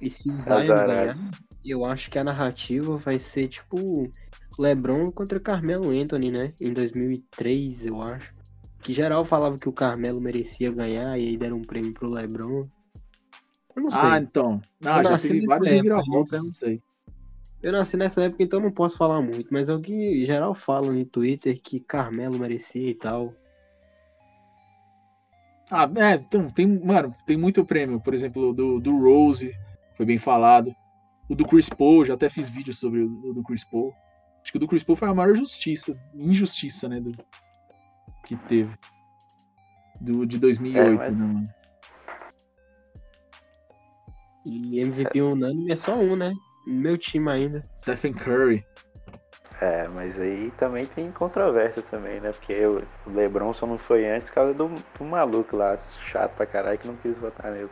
E 0.00 0.10
se 0.10 0.30
o 0.30 0.40
Zion 0.40 0.66
ganhar, 0.66 1.16
eu 1.64 1.84
acho 1.84 2.10
que 2.10 2.18
a 2.18 2.24
narrativa 2.24 2.96
vai 2.96 3.18
ser 3.18 3.46
tipo 3.48 4.10
LeBron 4.58 5.10
contra 5.12 5.38
Carmelo 5.38 5.90
Anthony, 5.90 6.30
né? 6.30 6.52
Em 6.60 6.72
2003, 6.72 7.86
eu 7.86 8.02
acho. 8.02 8.34
Que 8.80 8.92
geral 8.92 9.24
falava 9.24 9.56
que 9.56 9.68
o 9.68 9.72
Carmelo 9.72 10.20
merecia 10.20 10.72
ganhar 10.72 11.16
e 11.16 11.28
aí 11.28 11.36
deram 11.36 11.58
um 11.58 11.62
prêmio 11.62 11.92
pro 11.92 12.10
LeBron. 12.10 12.66
Eu 13.76 13.82
não 13.82 13.90
sei. 13.90 14.00
Ah, 14.02 14.18
então. 14.18 14.60
Ah, 14.84 14.98
Eu 14.98 15.04
já 15.04 15.10
nasci 15.10 15.28
teve 15.28 15.40
nessa 15.40 15.48
vários 15.48 15.68
época, 15.68 15.82
reviravoltas 15.82 16.32
então. 16.40 16.50
disso 16.50 16.66
aí. 16.66 16.80
Eu 17.62 17.70
nasci 17.70 17.96
nessa 17.96 18.24
época, 18.24 18.42
então 18.42 18.58
não 18.58 18.72
posso 18.72 18.98
falar 18.98 19.22
muito, 19.22 19.46
mas 19.52 19.68
é 19.68 19.74
o 19.74 19.80
que 19.80 20.24
geral 20.24 20.52
fala 20.52 20.90
no 20.90 21.04
Twitter 21.04 21.60
que 21.62 21.78
Carmelo 21.78 22.36
merecia 22.36 22.90
e 22.90 22.94
tal. 22.94 23.32
Ah, 25.74 25.90
é, 25.96 26.14
então, 26.16 26.50
tem, 26.50 26.66
mano, 26.66 27.14
tem 27.24 27.34
muito 27.36 27.64
prêmio. 27.64 27.98
Por 27.98 28.12
exemplo, 28.12 28.52
do, 28.52 28.78
do 28.78 28.98
Rose, 28.98 29.50
foi 29.96 30.04
bem 30.04 30.18
falado. 30.18 30.74
O 31.30 31.34
do 31.34 31.46
Chris 31.46 31.70
Paul, 31.70 32.04
já 32.04 32.12
até 32.12 32.28
fiz 32.28 32.46
vídeo 32.46 32.74
sobre 32.74 33.00
o, 33.00 33.32
do 33.32 33.42
Chris 33.42 33.64
Paul. 33.64 33.90
Acho 34.42 34.52
que 34.52 34.58
o 34.58 34.60
do 34.60 34.68
Chris 34.68 34.82
Paul 34.82 34.96
foi 34.96 35.08
a 35.08 35.14
maior 35.14 35.34
justiça, 35.34 35.96
injustiça, 36.14 36.88
né, 36.90 37.00
do, 37.00 37.12
que 38.26 38.36
teve. 38.36 38.70
Do, 39.98 40.26
de 40.26 40.38
2008, 40.38 40.78
É, 40.78 40.90
mas- 40.94 41.18
né, 41.18 41.26
mano? 41.26 41.48
E 44.44 44.80
MVP 44.80 45.22
unânime 45.22 45.70
é 45.72 45.76
só 45.76 45.94
um, 45.96 46.16
né? 46.16 46.32
Meu 46.66 46.98
time 46.98 47.30
ainda. 47.30 47.62
Stephen 47.80 48.12
Curry. 48.12 48.62
É, 49.62 49.86
mas 49.90 50.20
aí 50.20 50.50
também 50.58 50.84
tem 50.84 51.12
controvérsias 51.12 51.84
também, 51.86 52.20
né? 52.20 52.32
Porque 52.32 52.66
o 52.66 52.82
Lebron 53.06 53.52
só 53.52 53.64
não 53.64 53.78
foi 53.78 54.04
antes 54.04 54.28
por 54.28 54.34
causa 54.34 54.54
do, 54.54 54.68
do 54.68 55.04
maluco 55.04 55.56
lá, 55.56 55.78
chato 55.78 56.34
pra 56.34 56.44
caralho, 56.44 56.76
que 56.76 56.88
não 56.88 56.96
quis 56.96 57.16
votar 57.16 57.52
nele. 57.52 57.70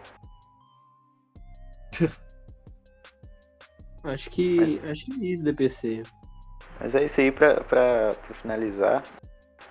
Acho 4.05 4.31
que. 4.31 4.81
Acho 4.89 5.05
que 5.05 5.21
é 5.21 5.25
isso, 5.33 5.43
DPC. 5.43 6.05
Mas 6.79 6.95
é 6.95 7.07
isso 7.07 7.21
aí 7.21 7.33
pra, 7.33 7.61
pra, 7.61 8.15
pra 8.15 8.37
finalizar. 8.37 9.03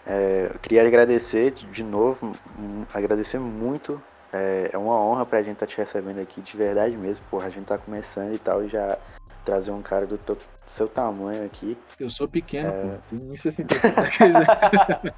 É, 0.06 0.50
eu 0.54 0.60
queria 0.60 0.86
agradecer 0.86 1.52
de 1.52 1.84
novo, 1.84 2.36
hum, 2.60 2.86
agradecer 2.94 3.40
muito. 3.40 4.04
É, 4.34 4.72
é 4.74 4.78
uma 4.78 5.02
honra 5.02 5.26
pra 5.26 5.42
gente 5.42 5.54
estar 5.54 5.68
te 5.68 5.78
recebendo 5.78 6.20
aqui, 6.20 6.42
de 6.42 6.58
verdade 6.58 6.98
mesmo, 6.98 7.24
porra. 7.32 7.48
A 7.48 7.50
gente 7.50 7.64
tá 7.64 7.78
começando 7.78 8.36
e 8.36 8.40
tal, 8.40 8.62
e 8.62 8.68
já 8.68 8.98
trazer 9.46 9.72
um 9.72 9.82
cara 9.82 10.06
do 10.06 10.18
teu- 10.18 10.38
seu 10.68 10.88
tamanho 10.88 11.46
aqui. 11.46 11.78
Eu 12.00 12.10
sou 12.10 12.28
pequeno, 12.28 12.70
É. 12.70 12.82
pô. 12.82 12.90
Tenho 13.10 13.32
1,60. 13.34 13.76
Quer 14.18 14.28
dizer, 14.28 15.14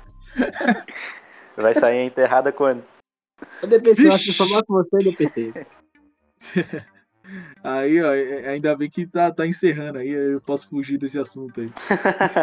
Vai 1.58 1.74
sair 1.74 2.06
enterrada 2.06 2.52
quando? 2.52 2.84
Ô, 3.62 3.68
DPC, 3.68 4.04
eu 4.08 4.14
acho 4.14 4.24
que 4.26 4.32
Vixe. 4.32 4.34
só 4.34 4.48
mato 4.48 4.66
você, 4.70 4.98
DPC. 5.00 5.54
Aí, 7.64 8.02
ó, 8.02 8.14
é- 8.14 8.50
ainda 8.50 8.76
bem 8.76 8.90
que 8.90 9.06
tá, 9.06 9.32
tá 9.32 9.46
encerrando 9.48 10.00
aí, 10.00 10.10
eu 10.10 10.42
posso 10.42 10.68
fugir 10.68 10.98
desse 10.98 11.18
assunto 11.20 11.62
aí. 11.62 11.72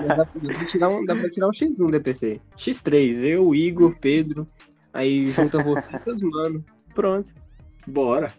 Dá, 0.06 0.24
pra 0.24 0.64
tirar 0.64 0.88
um, 0.88 1.04
dá 1.04 1.14
pra 1.14 1.28
tirar 1.28 1.48
um 1.48 1.50
X1 1.50 1.90
DPC. 1.90 2.40
X3, 2.56 3.22
eu, 3.24 3.54
Igor, 3.54 3.98
Pedro. 4.00 4.46
Aí 4.94 5.30
junta 5.32 5.62
você 5.62 5.94
e 5.94 5.98
seus 5.98 6.22
mano. 6.22 6.64
Pronto. 6.94 7.34
Bora. 7.86 8.32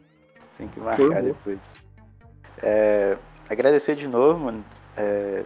Tem 0.58 0.68
que 0.70 0.80
marcar 0.80 1.22
depois. 1.22 1.60
É, 2.64 3.18
agradecer 3.50 3.96
de 3.96 4.08
novo, 4.08 4.46
mano. 4.46 4.66
É, 4.96 5.44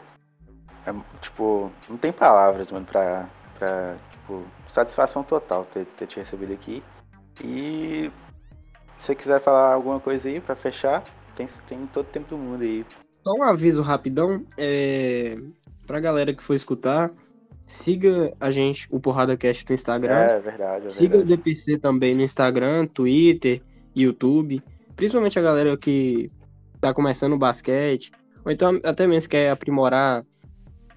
é, 0.85 0.93
tipo, 1.21 1.71
não 1.89 1.97
tem 1.97 2.11
palavras, 2.11 2.71
mano, 2.71 2.85
pra, 2.85 3.29
pra 3.57 3.95
tipo, 4.11 4.43
satisfação 4.67 5.23
total 5.23 5.65
ter, 5.65 5.85
ter 5.97 6.07
te 6.07 6.17
recebido 6.17 6.53
aqui. 6.53 6.83
E 7.43 8.11
se 8.97 9.07
você 9.07 9.15
quiser 9.15 9.41
falar 9.41 9.73
alguma 9.73 9.99
coisa 9.99 10.27
aí 10.27 10.39
pra 10.39 10.55
fechar, 10.55 11.03
tem, 11.35 11.47
tem 11.67 11.85
todo 11.87 12.05
o 12.05 12.09
tempo 12.09 12.29
do 12.29 12.37
mundo 12.37 12.63
aí. 12.63 12.85
Só 13.25 13.33
um 13.33 13.43
aviso 13.43 13.81
rapidão. 13.81 14.45
É... 14.57 15.37
Pra 15.87 15.99
galera 15.99 16.33
que 16.33 16.43
for 16.43 16.53
escutar, 16.53 17.11
siga 17.67 18.33
a 18.39 18.51
gente, 18.51 18.87
o 18.89 18.99
Porrada 18.99 19.35
Cast 19.35 19.65
no 19.67 19.75
Instagram. 19.75 20.13
É 20.13 20.39
verdade, 20.39 20.85
é 20.85 20.89
Siga 20.89 21.15
o 21.15 21.19
verdade. 21.19 21.41
DPC 21.41 21.77
também 21.77 22.15
no 22.15 22.21
Instagram, 22.21 22.85
Twitter, 22.87 23.61
YouTube. 23.93 24.63
Principalmente 24.95 25.37
a 25.37 25.41
galera 25.41 25.75
que 25.75 26.29
tá 26.83 26.93
começando 26.93 27.33
o 27.33 27.37
basquete. 27.37 28.11
Ou 28.45 28.51
então 28.51 28.77
até 28.83 29.07
mesmo 29.07 29.29
quer 29.29 29.49
aprimorar 29.49 30.21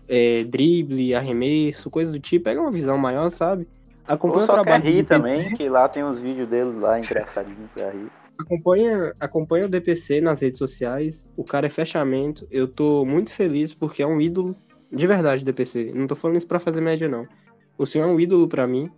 é, 0.08 0.42
drible, 0.44 1.14
arremesso, 1.14 1.88
coisa 1.88 2.10
do 2.10 2.18
tipo. 2.18 2.44
Pega 2.44 2.60
uma 2.60 2.70
visão 2.72 2.98
maior, 2.98 3.28
sabe? 3.30 3.68
Ou 4.08 4.14
Acompanha 4.14 4.42
o 4.42 4.46
só 4.46 4.54
quer 4.54 4.62
trabalho 4.62 4.82
do 4.82 4.90
rir 4.90 5.04
também, 5.04 5.54
que 5.54 5.68
lá 5.68 5.88
tem 5.88 6.04
uns 6.04 6.18
vídeos 6.18 6.48
dele 6.48 6.72
lá 6.76 6.98
engraçadinhos 6.98 7.70
pra 7.70 7.90
rir. 7.90 8.08
Acompanha, 8.38 9.12
acompanha 9.18 9.66
o 9.66 9.68
DPC 9.68 10.20
nas 10.20 10.40
redes 10.40 10.58
sociais. 10.58 11.28
O 11.36 11.44
cara 11.44 11.66
é 11.66 11.70
fechamento. 11.70 12.46
Eu 12.50 12.68
tô 12.68 13.04
muito 13.04 13.32
feliz 13.32 13.72
porque 13.72 14.02
é 14.02 14.06
um 14.06 14.20
ídolo. 14.20 14.54
De 14.92 15.06
verdade, 15.06 15.44
DPC. 15.44 15.92
Não 15.94 16.06
tô 16.06 16.14
falando 16.14 16.36
isso 16.36 16.46
pra 16.46 16.60
fazer 16.60 16.80
média, 16.80 17.08
não. 17.08 17.26
O 17.78 17.86
senhor 17.86 18.08
é 18.08 18.12
um 18.12 18.20
ídolo 18.20 18.46
pra 18.46 18.66
mim. 18.66 18.90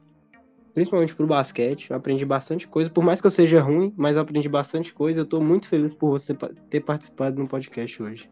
Principalmente 0.79 1.13
pro 1.13 1.27
basquete. 1.27 1.91
Eu 1.91 1.97
aprendi 1.97 2.25
bastante 2.25 2.69
coisa. 2.69 2.89
Por 2.89 3.03
mais 3.03 3.21
que 3.21 3.27
eu 3.27 3.33
seja 3.33 3.61
ruim, 3.61 3.93
mas 3.97 4.15
eu 4.15 4.23
aprendi 4.23 4.49
bastante 4.49 4.95
coisa. 4.95 5.23
Eu 5.23 5.27
tô 5.27 5.41
muito 5.41 5.67
feliz 5.67 5.93
por 5.93 6.09
você 6.09 6.33
ter 6.71 6.79
participado 6.83 7.37
no 7.37 7.49
podcast 7.49 8.01
hoje. 8.01 8.31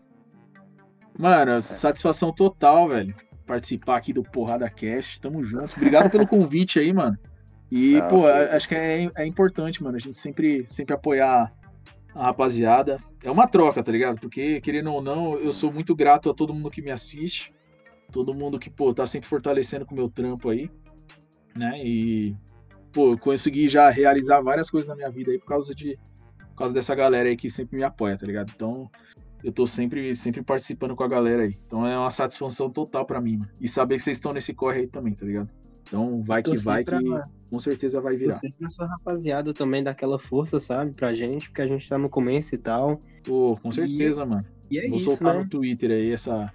Mano, 1.19 1.61
satisfação 1.61 2.33
total, 2.33 2.87
velho. 2.87 3.13
Participar 3.45 3.97
aqui 3.97 4.13
do 4.13 4.23
Porrada 4.23 4.71
Cast. 4.71 5.21
Tamo 5.21 5.43
junto. 5.43 5.75
Obrigado 5.77 6.09
pelo 6.09 6.25
convite 6.25 6.79
aí, 6.79 6.93
mano. 6.93 7.19
E, 7.69 7.99
Ah, 7.99 8.03
pô, 8.03 8.29
acho 8.29 8.69
que 8.69 8.77
é, 8.77 9.11
é 9.17 9.27
importante, 9.27 9.83
mano, 9.83 9.97
a 9.97 10.01
gente 10.01 10.17
sempre, 10.17 10.65
sempre 10.69 10.95
apoiar 10.95 11.53
a 12.15 12.27
rapaziada. 12.27 13.01
É 13.25 13.31
uma 13.31 13.49
troca, 13.49 13.83
tá 13.83 13.91
ligado? 13.91 14.21
Porque, 14.21 14.61
querendo 14.61 14.93
ou 14.93 15.03
não, 15.03 15.37
eu 15.37 15.53
sou 15.53 15.73
muito 15.73 15.97
grato 15.97 16.31
a 16.31 16.35
todo 16.35 16.55
mundo 16.55 16.71
que 16.71 16.81
me 16.81 16.93
assiste. 16.93 17.53
Todo 18.13 18.33
mundo 18.33 18.57
que, 18.57 18.71
pô, 18.71 18.95
tá 18.95 19.05
sempre 19.05 19.29
fortalecendo 19.29 19.85
com 19.85 19.95
o 19.95 19.99
meu 19.99 20.09
trampo 20.09 20.49
aí. 20.49 20.71
Né? 21.57 21.79
E, 21.85 22.37
pô, 22.93 23.13
eu 23.13 23.19
consegui 23.19 23.69
já 23.69 23.91
realizar 23.91 24.41
várias 24.41 24.71
coisas 24.71 24.89
na 24.89 24.97
minha 24.97 25.11
vida 25.11 25.31
aí 25.31 25.39
por 25.39 25.47
causa 25.47 25.75
de. 25.75 25.97
Por 26.51 26.57
causa 26.61 26.75
dessa 26.75 26.95
galera 26.95 27.29
aí 27.29 27.37
que 27.37 27.51
sempre 27.51 27.77
me 27.77 27.83
apoia, 27.83 28.17
tá 28.17 28.27
ligado? 28.27 28.51
Então, 28.55 28.91
eu 29.45 29.53
tô 29.53 29.67
sempre, 29.67 30.15
sempre 30.17 30.43
participando 30.43 30.97
com 30.97 31.05
a 31.05 31.09
galera 31.09 31.43
aí. 31.43 31.57
Então 31.67 31.87
é 31.87 31.97
uma 31.99 32.11
satisfação 32.11 32.71
total 32.71 33.05
pra 33.05 33.21
mim, 33.21 33.37
mano. 33.37 33.51
E 33.61 33.69
saber 33.69 33.97
que 33.97 34.03
vocês 34.03 34.17
estão 34.17 34.33
nesse 34.33 34.55
corre 34.55 34.81
aí 34.81 34.87
também, 34.87 35.15
tá 35.15 35.25
ligado? 35.27 35.51
Então 35.87 36.23
vai 36.25 36.43
que 36.43 36.57
vai, 36.57 36.83
que 36.83 36.93
com 37.49 37.61
certeza 37.61 38.01
vai 38.01 38.17
virar. 38.17 38.33
Torcer 38.33 38.51
pra 38.59 38.69
sua 38.69 38.87
rapaziada 38.87 39.55
também 39.55 39.85
dar 39.85 39.93
aquela 39.93 40.19
força, 40.19 40.59
sabe? 40.59 40.97
Pra 40.97 41.15
gente, 41.15 41.49
porque 41.49 41.63
a 41.63 41.67
gente 41.67 41.89
tá 41.89 41.97
no 41.97 42.09
começo 42.09 42.55
e 42.55 42.59
tal. 42.59 42.99
Pô, 43.23 43.57
com 43.57 43.71
certeza, 43.71 44.27
mano. 44.27 44.45
E 44.71 44.79
é 44.79 44.89
Vou 44.89 44.99
isso, 44.99 45.07
soltar 45.07 45.35
né? 45.35 45.43
no 45.43 45.49
Twitter 45.49 45.93
aí 45.93 46.11
essa, 46.11 46.53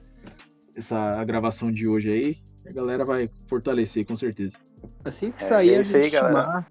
essa 0.75 1.23
gravação 1.23 1.71
de 1.71 1.87
hoje 1.87 2.11
aí. 2.11 2.35
A 2.67 2.73
galera 2.73 3.05
vai 3.05 3.29
fortalecer, 3.47 4.05
com 4.05 4.15
certeza. 4.15 4.57
Assim 5.03 5.31
que 5.31 5.43
É, 5.43 5.47
sair, 5.47 5.69
é 5.73 5.75
a 5.75 5.77
aí, 5.79 5.83
gente 5.83 6.09
te 6.09 6.11
galera. 6.11 6.33
marca. 6.47 6.69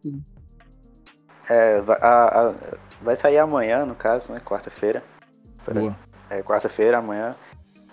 É, 1.48 1.80
vai, 1.80 1.98
a- 2.00 2.48
a- 2.50 2.54
vai 3.02 3.16
sair 3.16 3.38
amanhã, 3.38 3.84
no 3.84 3.94
caso, 3.94 4.32
né? 4.32 4.40
Quarta-feira. 4.40 5.02
É 6.28 6.42
quarta-feira, 6.42 6.98
amanhã. 6.98 7.34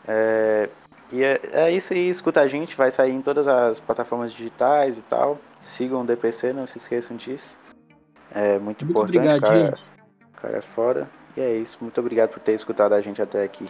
É, 0.08 0.70
e 1.12 1.24
é, 1.24 1.40
é 1.54 1.72
isso 1.72 1.94
aí, 1.94 2.10
escuta 2.10 2.42
a 2.42 2.48
gente, 2.48 2.76
vai 2.78 2.92
sair 2.92 3.12
em 3.12 3.22
todas 3.22 3.48
as 3.48 3.80
plataformas 3.80 4.32
digitais 4.32 4.98
e 4.98 5.02
tal. 5.02 5.40
Sigam 5.60 6.02
o 6.02 6.06
DPC, 6.06 6.54
não 6.54 6.68
se 6.68 6.78
esqueçam 6.78 7.18
disso. 7.18 7.58
É 8.32 8.60
muito, 8.60 8.84
Muito 8.86 8.92
importante, 8.92 9.18
obrigado, 9.18 9.42
cara, 9.42 9.60
gente. 9.68 9.86
cara 10.36 10.58
é 10.58 10.62
foda. 10.62 11.10
E 11.36 11.42
é 11.42 11.54
isso, 11.56 11.78
muito 11.82 12.00
obrigado 12.00 12.30
por 12.32 12.40
ter 12.40 12.54
escutado 12.54 12.94
a 12.94 13.02
gente 13.02 13.22
até 13.22 13.44
aqui. 13.44 13.70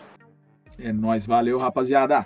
É 0.80 0.92
nóis, 0.92 1.26
valeu, 1.26 1.58
rapaziada. 1.58 2.26